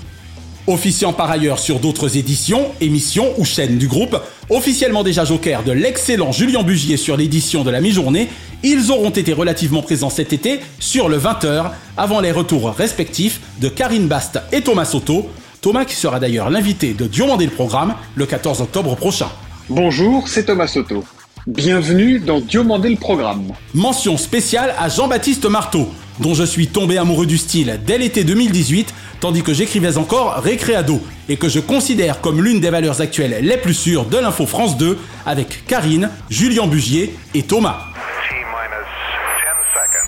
Officiant 0.67 1.13
par 1.13 1.29
ailleurs 1.29 1.59
sur 1.59 1.79
d'autres 1.79 2.17
éditions, 2.17 2.71
émissions 2.81 3.33
ou 3.37 3.45
chaînes 3.45 3.77
du 3.77 3.87
groupe, 3.87 4.19
officiellement 4.49 5.03
déjà 5.03 5.23
Joker 5.23 5.61
de 5.63 5.71
l'excellent 5.71 6.31
Julien 6.31 6.63
Bugier 6.63 6.97
sur 6.97 7.17
l'édition 7.17 7.63
de 7.63 7.69
la 7.69 7.81
mi-journée, 7.81 8.29
ils 8.63 8.89
auront 8.89 9.11
été 9.11 9.31
relativement 9.31 9.83
présents 9.83 10.09
cet 10.09 10.33
été 10.33 10.59
sur 10.79 11.07
le 11.07 11.19
20h, 11.19 11.69
avant 11.97 12.19
les 12.19 12.31
retours 12.31 12.71
respectifs 12.71 13.41
de 13.61 13.69
Karine 13.69 14.07
Bast 14.07 14.39
et 14.51 14.61
Thomas 14.61 14.85
Soto, 14.85 15.29
Thomas 15.61 15.85
qui 15.85 15.95
sera 15.95 16.19
d'ailleurs 16.19 16.49
l'invité 16.49 16.95
de 16.95 17.05
Diomandé 17.05 17.45
le 17.45 17.51
programme 17.51 17.93
le 18.15 18.25
14 18.25 18.61
octobre 18.61 18.95
prochain. 18.95 19.29
Bonjour, 19.69 20.27
c'est 20.27 20.45
Thomas 20.45 20.67
Soto. 20.67 21.03
Bienvenue 21.45 22.19
dans 22.19 22.39
Diomandé 22.39 22.89
le 22.89 22.95
programme. 22.95 23.51
Mention 23.75 24.17
spéciale 24.17 24.73
à 24.79 24.89
Jean-Baptiste 24.89 25.45
Marteau, 25.45 25.89
dont 26.19 26.33
je 26.33 26.43
suis 26.43 26.67
tombé 26.67 26.97
amoureux 26.97 27.25
du 27.25 27.37
style 27.37 27.79
dès 27.85 27.97
l'été 27.97 28.23
2018, 28.23 28.93
tandis 29.19 29.43
que 29.43 29.53
j'écrivais 29.53 29.97
encore 29.97 30.35
Récréado, 30.35 31.01
et 31.29 31.37
que 31.37 31.49
je 31.49 31.59
considère 31.59 32.21
comme 32.21 32.43
l'une 32.43 32.59
des 32.59 32.69
valeurs 32.69 33.01
actuelles 33.01 33.39
les 33.41 33.57
plus 33.57 33.73
sûres 33.73 34.05
de 34.05 34.17
l'info 34.17 34.45
France 34.45 34.77
2, 34.77 34.97
avec 35.25 35.65
Karine, 35.65 36.09
Julien 36.29 36.67
Bugier 36.67 37.15
et 37.33 37.43
Thomas. 37.43 37.79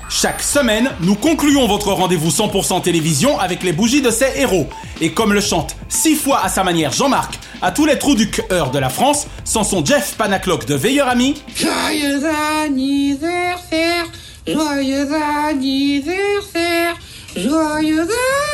Chaque 0.09 0.41
semaine, 0.41 0.89
nous 1.01 1.15
concluons 1.15 1.67
votre 1.67 1.91
rendez-vous 1.91 2.29
100% 2.29 2.81
télévision 2.81 3.37
avec 3.39 3.61
les 3.61 3.73
bougies 3.73 4.01
de 4.01 4.09
ces 4.09 4.31
héros. 4.37 4.67
Et 5.01 5.11
comme 5.11 5.33
le 5.33 5.41
chante 5.41 5.75
six 5.89 6.15
fois 6.15 6.43
à 6.43 6.49
sa 6.49 6.63
manière 6.63 6.93
Jean-Marc, 6.93 7.37
à 7.61 7.71
tous 7.71 7.85
les 7.85 7.99
trous 7.99 8.15
du 8.15 8.29
cœur 8.29 8.71
de 8.71 8.79
la 8.79 8.89
France, 8.89 9.27
sans 9.43 9.63
son 9.63 9.83
Jeff 9.83 10.15
Panaclock 10.17 10.65
de 10.65 10.75
Veilleur 10.75 11.09
Ami. 11.09 11.35
Joyeux 14.47 15.07
anniversaire, 15.49 16.95
joyeux 17.35 18.07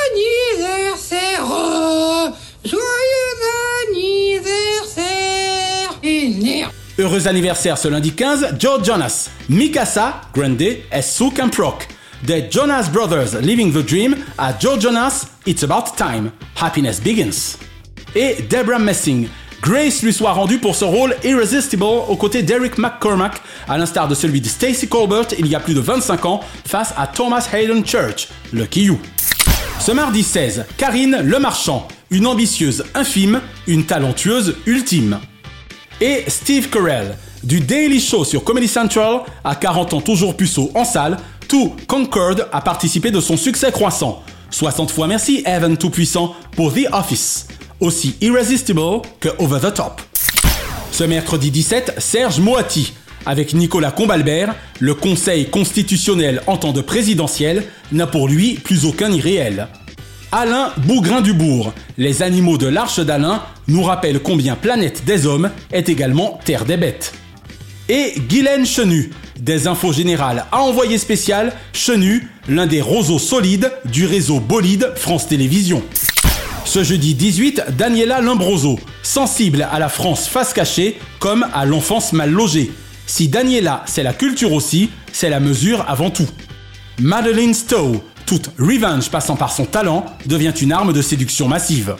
anniversaire, 0.09 1.43
oh, 1.43 2.29
joyeux 2.65 3.39
anniversaire. 3.89 5.99
Et 6.03 6.29
nerf. 6.29 6.71
Heureux 6.97 7.27
anniversaire 7.27 7.77
ce 7.77 7.87
lundi 7.87 8.11
15, 8.11 8.55
Joe 8.59 8.83
Jonas, 8.83 9.29
Mikasa, 9.49 10.21
Grande 10.33 10.61
et 10.61 11.01
Sue 11.01 11.31
Camp 11.31 11.53
Rock. 11.57 11.87
The 12.25 12.51
Jonas 12.51 12.89
Brothers 12.91 13.39
Living 13.41 13.71
the 13.73 13.85
Dream 13.85 14.15
à 14.37 14.57
Joe 14.57 14.79
Jonas, 14.79 15.25
It's 15.45 15.63
About 15.63 15.91
Time, 15.97 16.31
Happiness 16.61 17.01
Begins. 17.01 17.57
Et 18.15 18.43
Deborah 18.49 18.79
Messing, 18.79 19.27
Grace 19.63 20.03
lui 20.03 20.11
soit 20.11 20.33
rendue 20.33 20.59
pour 20.59 20.75
ce 20.75 20.83
rôle 20.83 21.15
irresistible 21.23 21.85
aux 21.85 22.17
côtés 22.17 22.43
d'Eric 22.43 22.77
McCormack, 22.77 23.41
à 23.69 23.77
l'instar 23.77 24.09
de 24.09 24.13
celui 24.13 24.41
de 24.41 24.47
Stacey 24.49 24.87
Colbert 24.87 25.27
il 25.39 25.47
y 25.47 25.55
a 25.55 25.61
plus 25.61 25.73
de 25.73 25.79
25 25.79 26.25
ans 26.25 26.41
face 26.65 26.93
à 26.97 27.07
Thomas 27.07 27.47
Hayden 27.53 27.85
Church, 27.85 28.27
le 28.51 28.67
You. 28.75 28.99
Ce 29.79 29.93
mardi 29.93 30.21
16, 30.21 30.65
Karine 30.75 31.21
Le 31.23 31.39
Marchand, 31.39 31.87
une 32.11 32.27
ambitieuse 32.27 32.83
infime, 32.93 33.39
une 33.65 33.85
talentueuse 33.85 34.57
ultime 34.65 35.17
et 36.01 36.25
Steve 36.27 36.69
Carell, 36.69 37.17
du 37.41 37.61
Daily 37.61 38.01
Show 38.01 38.25
sur 38.25 38.43
Comedy 38.43 38.67
Central, 38.67 39.21
à 39.45 39.55
40 39.55 39.93
ans 39.93 40.01
toujours 40.01 40.35
puceau 40.35 40.71
en 40.75 40.83
salle, 40.83 41.15
tout 41.47 41.73
Concord 41.87 42.35
a 42.51 42.59
participé 42.59 43.11
de 43.11 43.21
son 43.21 43.37
succès 43.37 43.71
croissant. 43.71 44.23
60 44.49 44.91
fois 44.91 45.07
merci 45.07 45.41
Evan 45.45 45.77
Tout-Puissant 45.77 46.35
pour 46.57 46.73
The 46.73 46.87
Office, 46.91 47.47
aussi 47.83 48.15
irresistible 48.21 49.01
que 49.19 49.29
Over 49.39 49.59
the 49.59 49.73
Top. 49.73 50.01
Ce 50.91 51.03
mercredi 51.03 51.51
17, 51.51 51.95
Serge 51.97 52.39
Moati, 52.39 52.93
avec 53.25 53.53
Nicolas 53.53 53.91
Combalbert, 53.91 54.55
le 54.79 54.93
Conseil 54.93 55.49
constitutionnel 55.49 56.41
en 56.47 56.57
temps 56.57 56.71
de 56.71 56.81
présidentiel 56.81 57.63
n'a 57.91 58.07
pour 58.07 58.27
lui 58.27 58.55
plus 58.55 58.85
aucun 58.85 59.11
irréel. 59.11 59.67
Alain 60.31 60.71
Bougrain-Dubourg, 60.77 61.73
les 61.97 62.23
animaux 62.23 62.57
de 62.57 62.67
l'Arche 62.67 62.99
d'Alain, 62.99 63.43
nous 63.67 63.83
rappellent 63.83 64.21
combien 64.21 64.55
Planète 64.55 65.03
des 65.05 65.27
Hommes 65.27 65.51
est 65.71 65.89
également 65.89 66.39
Terre 66.43 66.65
des 66.65 66.77
Bêtes. 66.77 67.13
Et 67.89 68.13
Guylaine 68.29 68.65
Chenu, 68.65 69.11
des 69.39 69.67
infos 69.67 69.93
générales 69.93 70.45
à 70.51 70.61
envoyer 70.61 70.97
spécial, 70.97 71.53
Chenu, 71.73 72.29
l'un 72.47 72.65
des 72.65 72.81
roseaux 72.81 73.19
solides 73.19 73.71
du 73.85 74.05
réseau 74.05 74.39
Bolide 74.39 74.93
France 74.95 75.27
Télévisions. 75.27 75.83
Ce 76.73 76.83
jeudi 76.83 77.13
18, 77.13 77.65
Daniela 77.77 78.19
Lombroso, 78.19 78.79
sensible 79.03 79.67
à 79.71 79.77
la 79.77 79.89
France 79.89 80.27
face 80.27 80.53
cachée 80.53 80.97
comme 81.19 81.45
à 81.53 81.65
l'enfance 81.65 82.13
mal 82.13 82.31
logée. 82.31 82.71
Si 83.05 83.27
Daniela, 83.27 83.83
c'est 83.85 84.01
la 84.01 84.11
culture 84.11 84.53
aussi, 84.53 84.89
c'est 85.11 85.29
la 85.29 85.39
mesure 85.39 85.85
avant 85.87 86.09
tout. 86.09 86.27
Madeleine 86.99 87.53
Stowe, 87.53 88.01
toute 88.25 88.49
revenge 88.57 89.11
passant 89.11 89.35
par 89.35 89.51
son 89.51 89.65
talent, 89.65 90.03
devient 90.25 90.53
une 90.59 90.71
arme 90.71 90.93
de 90.93 91.03
séduction 91.03 91.47
massive. 91.47 91.95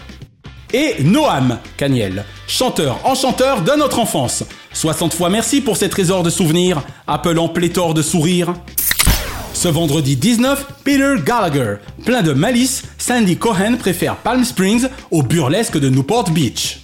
Et 0.73 1.03
Noam 1.03 1.59
Caniel, 1.77 2.25
chanteur 2.47 2.99
enchanteur 3.03 3.61
de 3.61 3.73
notre 3.77 3.99
enfance. 3.99 4.43
60 4.73 5.13
fois 5.13 5.29
merci 5.29 5.61
pour 5.61 5.77
ces 5.77 5.87
trésors 5.89 6.23
de 6.23 6.31
souvenirs, 6.31 6.81
appelant 7.05 7.47
pléthore 7.47 7.93
de 7.93 8.01
sourires. 8.01 8.55
Ce 9.53 9.67
vendredi 9.67 10.15
19, 10.15 10.65
Peter 10.83 11.15
Gallagher. 11.23 11.75
Plein 12.03 12.21
de 12.21 12.33
malice, 12.33 12.83
Sandy 12.97 13.37
Cohen 13.37 13.77
préfère 13.77 14.17
Palm 14.17 14.43
Springs 14.43 14.87
au 15.11 15.23
burlesque 15.23 15.79
de 15.79 15.89
Newport 15.89 16.31
Beach. 16.31 16.79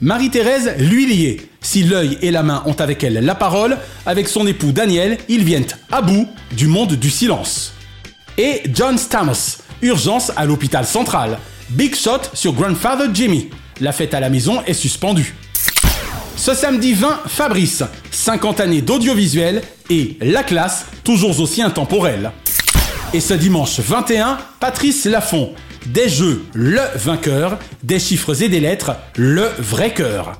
Marie-Thérèse 0.00 0.74
L'Huillier. 0.78 1.48
Si 1.60 1.82
l'œil 1.82 2.18
et 2.22 2.30
la 2.30 2.42
main 2.42 2.62
ont 2.66 2.74
avec 2.74 3.02
elle 3.02 3.14
la 3.14 3.34
parole, 3.34 3.78
avec 4.04 4.28
son 4.28 4.46
époux 4.46 4.72
Daniel, 4.72 5.18
ils 5.28 5.44
viennent 5.44 5.66
à 5.90 6.02
bout 6.02 6.28
du 6.52 6.66
monde 6.66 6.94
du 6.94 7.10
silence. 7.10 7.72
Et 8.36 8.62
John 8.72 8.98
Stamos, 8.98 9.58
urgence 9.80 10.32
à 10.36 10.44
l'hôpital 10.44 10.84
central. 10.84 11.38
Big 11.70 11.94
shot 11.94 12.20
sur 12.34 12.52
Grandfather 12.52 13.08
Jimmy. 13.12 13.48
La 13.80 13.92
fête 13.92 14.14
à 14.14 14.20
la 14.20 14.28
maison 14.28 14.62
est 14.66 14.74
suspendue. 14.74 15.34
Ce 16.36 16.54
samedi 16.54 16.94
20, 16.94 17.20
Fabrice, 17.26 17.84
50 18.10 18.60
années 18.60 18.82
d'audiovisuel 18.82 19.62
et 19.90 20.16
La 20.20 20.42
classe, 20.42 20.86
toujours 21.04 21.38
aussi 21.40 21.62
intemporelle. 21.62 22.32
Et 23.14 23.20
ce 23.20 23.34
dimanche 23.34 23.78
21, 23.80 24.38
Patrice 24.58 25.04
Laffont, 25.04 25.52
des 25.86 26.08
jeux, 26.08 26.44
le 26.54 26.80
vainqueur, 26.96 27.58
des 27.82 27.98
chiffres 27.98 28.42
et 28.42 28.48
des 28.48 28.60
lettres, 28.60 28.92
le 29.16 29.48
vrai 29.58 29.92
cœur. 29.92 30.32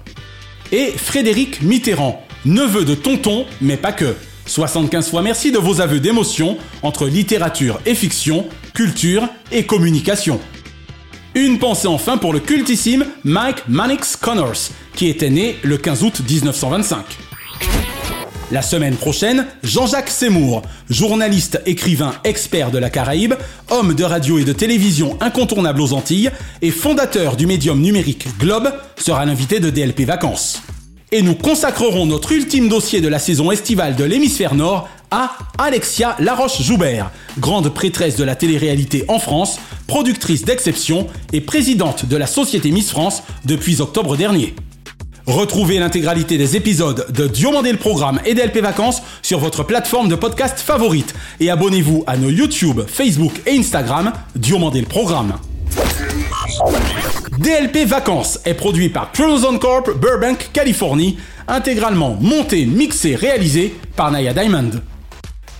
Et 0.72 0.92
Frédéric 0.96 1.62
Mitterrand, 1.62 2.24
neveu 2.44 2.84
de 2.84 2.94
Tonton, 2.94 3.44
mais 3.60 3.76
pas 3.76 3.92
que. 3.92 4.16
75 4.46 5.10
fois 5.10 5.22
merci 5.22 5.52
de 5.52 5.58
vos 5.58 5.80
aveux 5.80 6.00
d'émotion 6.00 6.58
entre 6.82 7.06
littérature 7.06 7.80
et 7.86 7.94
fiction, 7.94 8.46
culture 8.74 9.28
et 9.52 9.66
communication. 9.66 10.40
Une 11.34 11.58
pensée 11.58 11.88
enfin 11.88 12.18
pour 12.18 12.34
le 12.34 12.40
cultissime 12.40 13.06
Mike 13.24 13.66
Mannix 13.66 14.16
Connors, 14.16 14.68
qui 14.94 15.08
était 15.08 15.30
né 15.30 15.56
le 15.62 15.78
15 15.78 16.02
août 16.02 16.20
1925. 16.28 17.04
La 18.50 18.60
semaine 18.60 18.96
prochaine, 18.96 19.46
Jean-Jacques 19.62 20.10
Seymour, 20.10 20.60
journaliste, 20.90 21.62
écrivain, 21.64 22.12
expert 22.24 22.70
de 22.70 22.76
la 22.76 22.90
Caraïbe, 22.90 23.32
homme 23.70 23.94
de 23.94 24.04
radio 24.04 24.38
et 24.38 24.44
de 24.44 24.52
télévision 24.52 25.16
incontournable 25.22 25.80
aux 25.80 25.94
Antilles 25.94 26.30
et 26.60 26.70
fondateur 26.70 27.36
du 27.36 27.46
médium 27.46 27.80
numérique 27.80 28.28
Globe, 28.38 28.70
sera 28.98 29.24
l'invité 29.24 29.58
de 29.58 29.70
DLP 29.70 30.00
Vacances. 30.00 30.62
Et 31.14 31.20
nous 31.20 31.34
consacrerons 31.34 32.06
notre 32.06 32.32
ultime 32.32 32.70
dossier 32.70 33.02
de 33.02 33.08
la 33.08 33.18
saison 33.18 33.50
estivale 33.50 33.96
de 33.96 34.04
l'hémisphère 34.04 34.54
nord 34.54 34.88
à 35.10 35.36
Alexia 35.58 36.16
Laroche-Joubert, 36.18 37.10
grande 37.38 37.68
prêtresse 37.68 38.16
de 38.16 38.24
la 38.24 38.34
télé-réalité 38.34 39.04
en 39.08 39.18
France, 39.18 39.58
productrice 39.86 40.46
d'exception 40.46 41.06
et 41.34 41.42
présidente 41.42 42.06
de 42.06 42.16
la 42.16 42.26
Société 42.26 42.70
Miss 42.70 42.90
France 42.90 43.22
depuis 43.44 43.82
octobre 43.82 44.16
dernier. 44.16 44.54
Retrouvez 45.26 45.78
l'intégralité 45.78 46.38
des 46.38 46.56
épisodes 46.56 47.06
de 47.12 47.26
Diomandé 47.26 47.72
le 47.72 47.78
Programme 47.78 48.18
et 48.24 48.32
DLP 48.32 48.62
Vacances 48.62 49.02
sur 49.20 49.38
votre 49.38 49.64
plateforme 49.64 50.08
de 50.08 50.14
podcast 50.14 50.60
favorite 50.60 51.14
et 51.40 51.50
abonnez-vous 51.50 52.04
à 52.06 52.16
nos 52.16 52.30
YouTube, 52.30 52.80
Facebook 52.86 53.34
et 53.44 53.58
Instagram 53.58 54.12
Diomandé 54.34 54.80
le 54.80 54.86
Programme. 54.86 55.34
DLP 57.38 57.86
Vacances 57.86 58.38
est 58.44 58.52
produit 58.52 58.90
par 58.90 59.10
Chronozone 59.10 59.58
Corp 59.58 59.98
Burbank, 59.98 60.50
Californie, 60.52 61.16
intégralement 61.48 62.14
monté, 62.20 62.66
mixé, 62.66 63.14
réalisé 63.16 63.74
par 63.96 64.10
Naya 64.10 64.34
Diamond. 64.34 64.70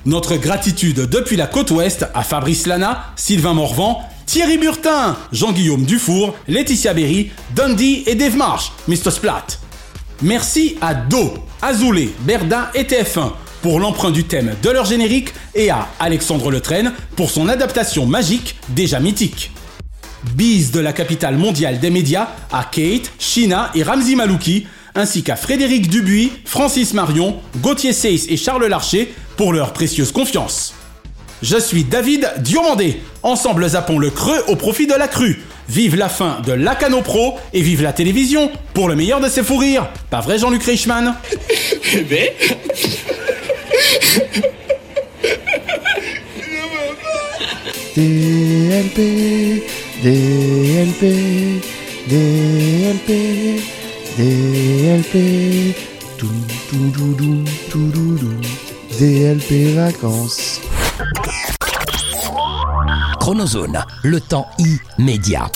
Notre 0.05 0.37
gratitude 0.37 1.09
depuis 1.09 1.37
la 1.37 1.47
côte 1.47 1.71
ouest 1.71 2.07
à 2.13 2.23
Fabrice 2.25 2.67
Lana, 2.67 3.07
Sylvain 3.17 3.55
Morvan, 3.55 4.03
Thierry 4.27 4.59
Burtin, 4.59 5.17
Jean-Guillaume 5.33 5.85
Dufour, 5.85 6.35
Laetitia 6.47 6.93
Berry, 6.93 7.31
Dundee 7.55 8.05
et 8.07 8.17
Dave 8.17 8.37
Marsh, 8.37 8.73
Mr. 8.87 9.11
Splat. 9.11 9.47
Merci 10.21 10.77
à 10.83 10.95
Do, 10.95 11.33
Azoulay, 11.63 12.11
Berda 12.21 12.71
et 12.75 12.83
TF1 12.85 13.31
pour 13.63 13.81
l'emprunt 13.81 14.11
du 14.11 14.25
thème 14.25 14.55
de 14.63 14.69
leur 14.69 14.85
générique 14.85 15.33
et 15.55 15.71
à 15.71 15.89
Alexandre 16.01 16.51
Letraine 16.51 16.93
pour 17.17 17.31
son 17.31 17.49
adaptation 17.49 18.05
magique 18.05 18.57
déjà 18.69 19.01
mythique. 19.01 19.53
Bise 20.35 20.71
de 20.71 20.81
la 20.81 20.93
capitale 20.93 21.37
mondiale 21.37 21.81
des 21.81 21.91
médias 21.91 22.29
à 22.53 22.65
Kate, 22.65 23.13
Shina 23.19 23.71
et 23.75 23.83
Ramzi 23.83 24.17
Malouki, 24.17 24.67
ainsi 24.95 25.23
qu'à 25.23 25.37
Frédéric 25.37 25.89
Dubuis, 25.89 26.33
Francis 26.45 26.95
Marion, 26.95 27.41
Gauthier 27.59 27.93
Seyss 27.93 28.27
et 28.29 28.37
Charles 28.37 28.67
Larcher 28.67 29.13
pour 29.37 29.53
leur 29.53 29.73
précieuse 29.73 30.13
confiance. 30.13 30.75
Je 31.43 31.59
suis 31.59 31.83
David 31.85 32.31
Diomandé. 32.39 33.01
Ensemble 33.23 33.69
zappons 33.69 33.99
le 33.99 34.11
creux 34.11 34.45
au 34.47 34.57
profit 34.57 34.87
de 34.87 34.95
la 34.95 35.09
crue. 35.09 35.43
Vive 35.69 35.97
la 35.97 36.09
fin 36.09 36.41
de 36.47 36.53
Lacano 36.53 37.03
Pro 37.03 37.39
et 37.53 37.63
vive 37.63 37.83
la 37.83 37.93
télévision 37.93 38.51
pour 38.75 38.89
le 38.89 38.95
meilleur 38.95 39.21
de 39.21 39.29
ses 39.29 39.43
fous 39.43 39.57
rires. 39.57 39.89
Pas 40.11 40.21
vrai 40.21 40.39
Jean-Luc 40.39 40.63
Reichmann? 40.63 41.17
Eh 41.95 42.03
ben. 42.03 42.29
DLP, 47.97 49.63
DLP, 50.03 51.63
DLP, 52.09 53.63
DLP, 54.19 55.77
tout, 56.19 56.27
tout, 56.69 56.91
tout, 56.91 57.15
tout, 57.15 57.45
tout, 57.71 57.93
tout, 57.93 58.17
tout, 58.19 58.99
DLP 58.99 59.77
vacances. 59.77 60.61
Chronozone, 63.21 63.79
le 64.03 64.21
temps 64.21 64.49
immédiat. 64.99 65.47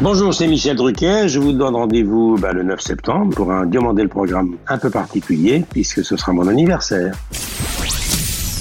Bonjour, 0.00 0.32
c'est 0.32 0.46
Michel 0.46 0.76
Drucker. 0.76 1.28
Je 1.28 1.38
vous 1.38 1.52
donne 1.52 1.74
rendez-vous 1.74 2.38
bah, 2.38 2.54
le 2.54 2.62
9 2.62 2.80
septembre 2.80 3.34
pour 3.34 3.52
un 3.52 3.66
Diomandé 3.66 4.02
le 4.02 4.08
programme 4.08 4.56
un 4.66 4.78
peu 4.78 4.88
particulier 4.88 5.62
puisque 5.70 6.02
ce 6.02 6.16
sera 6.16 6.32
mon 6.32 6.48
anniversaire. 6.48 7.14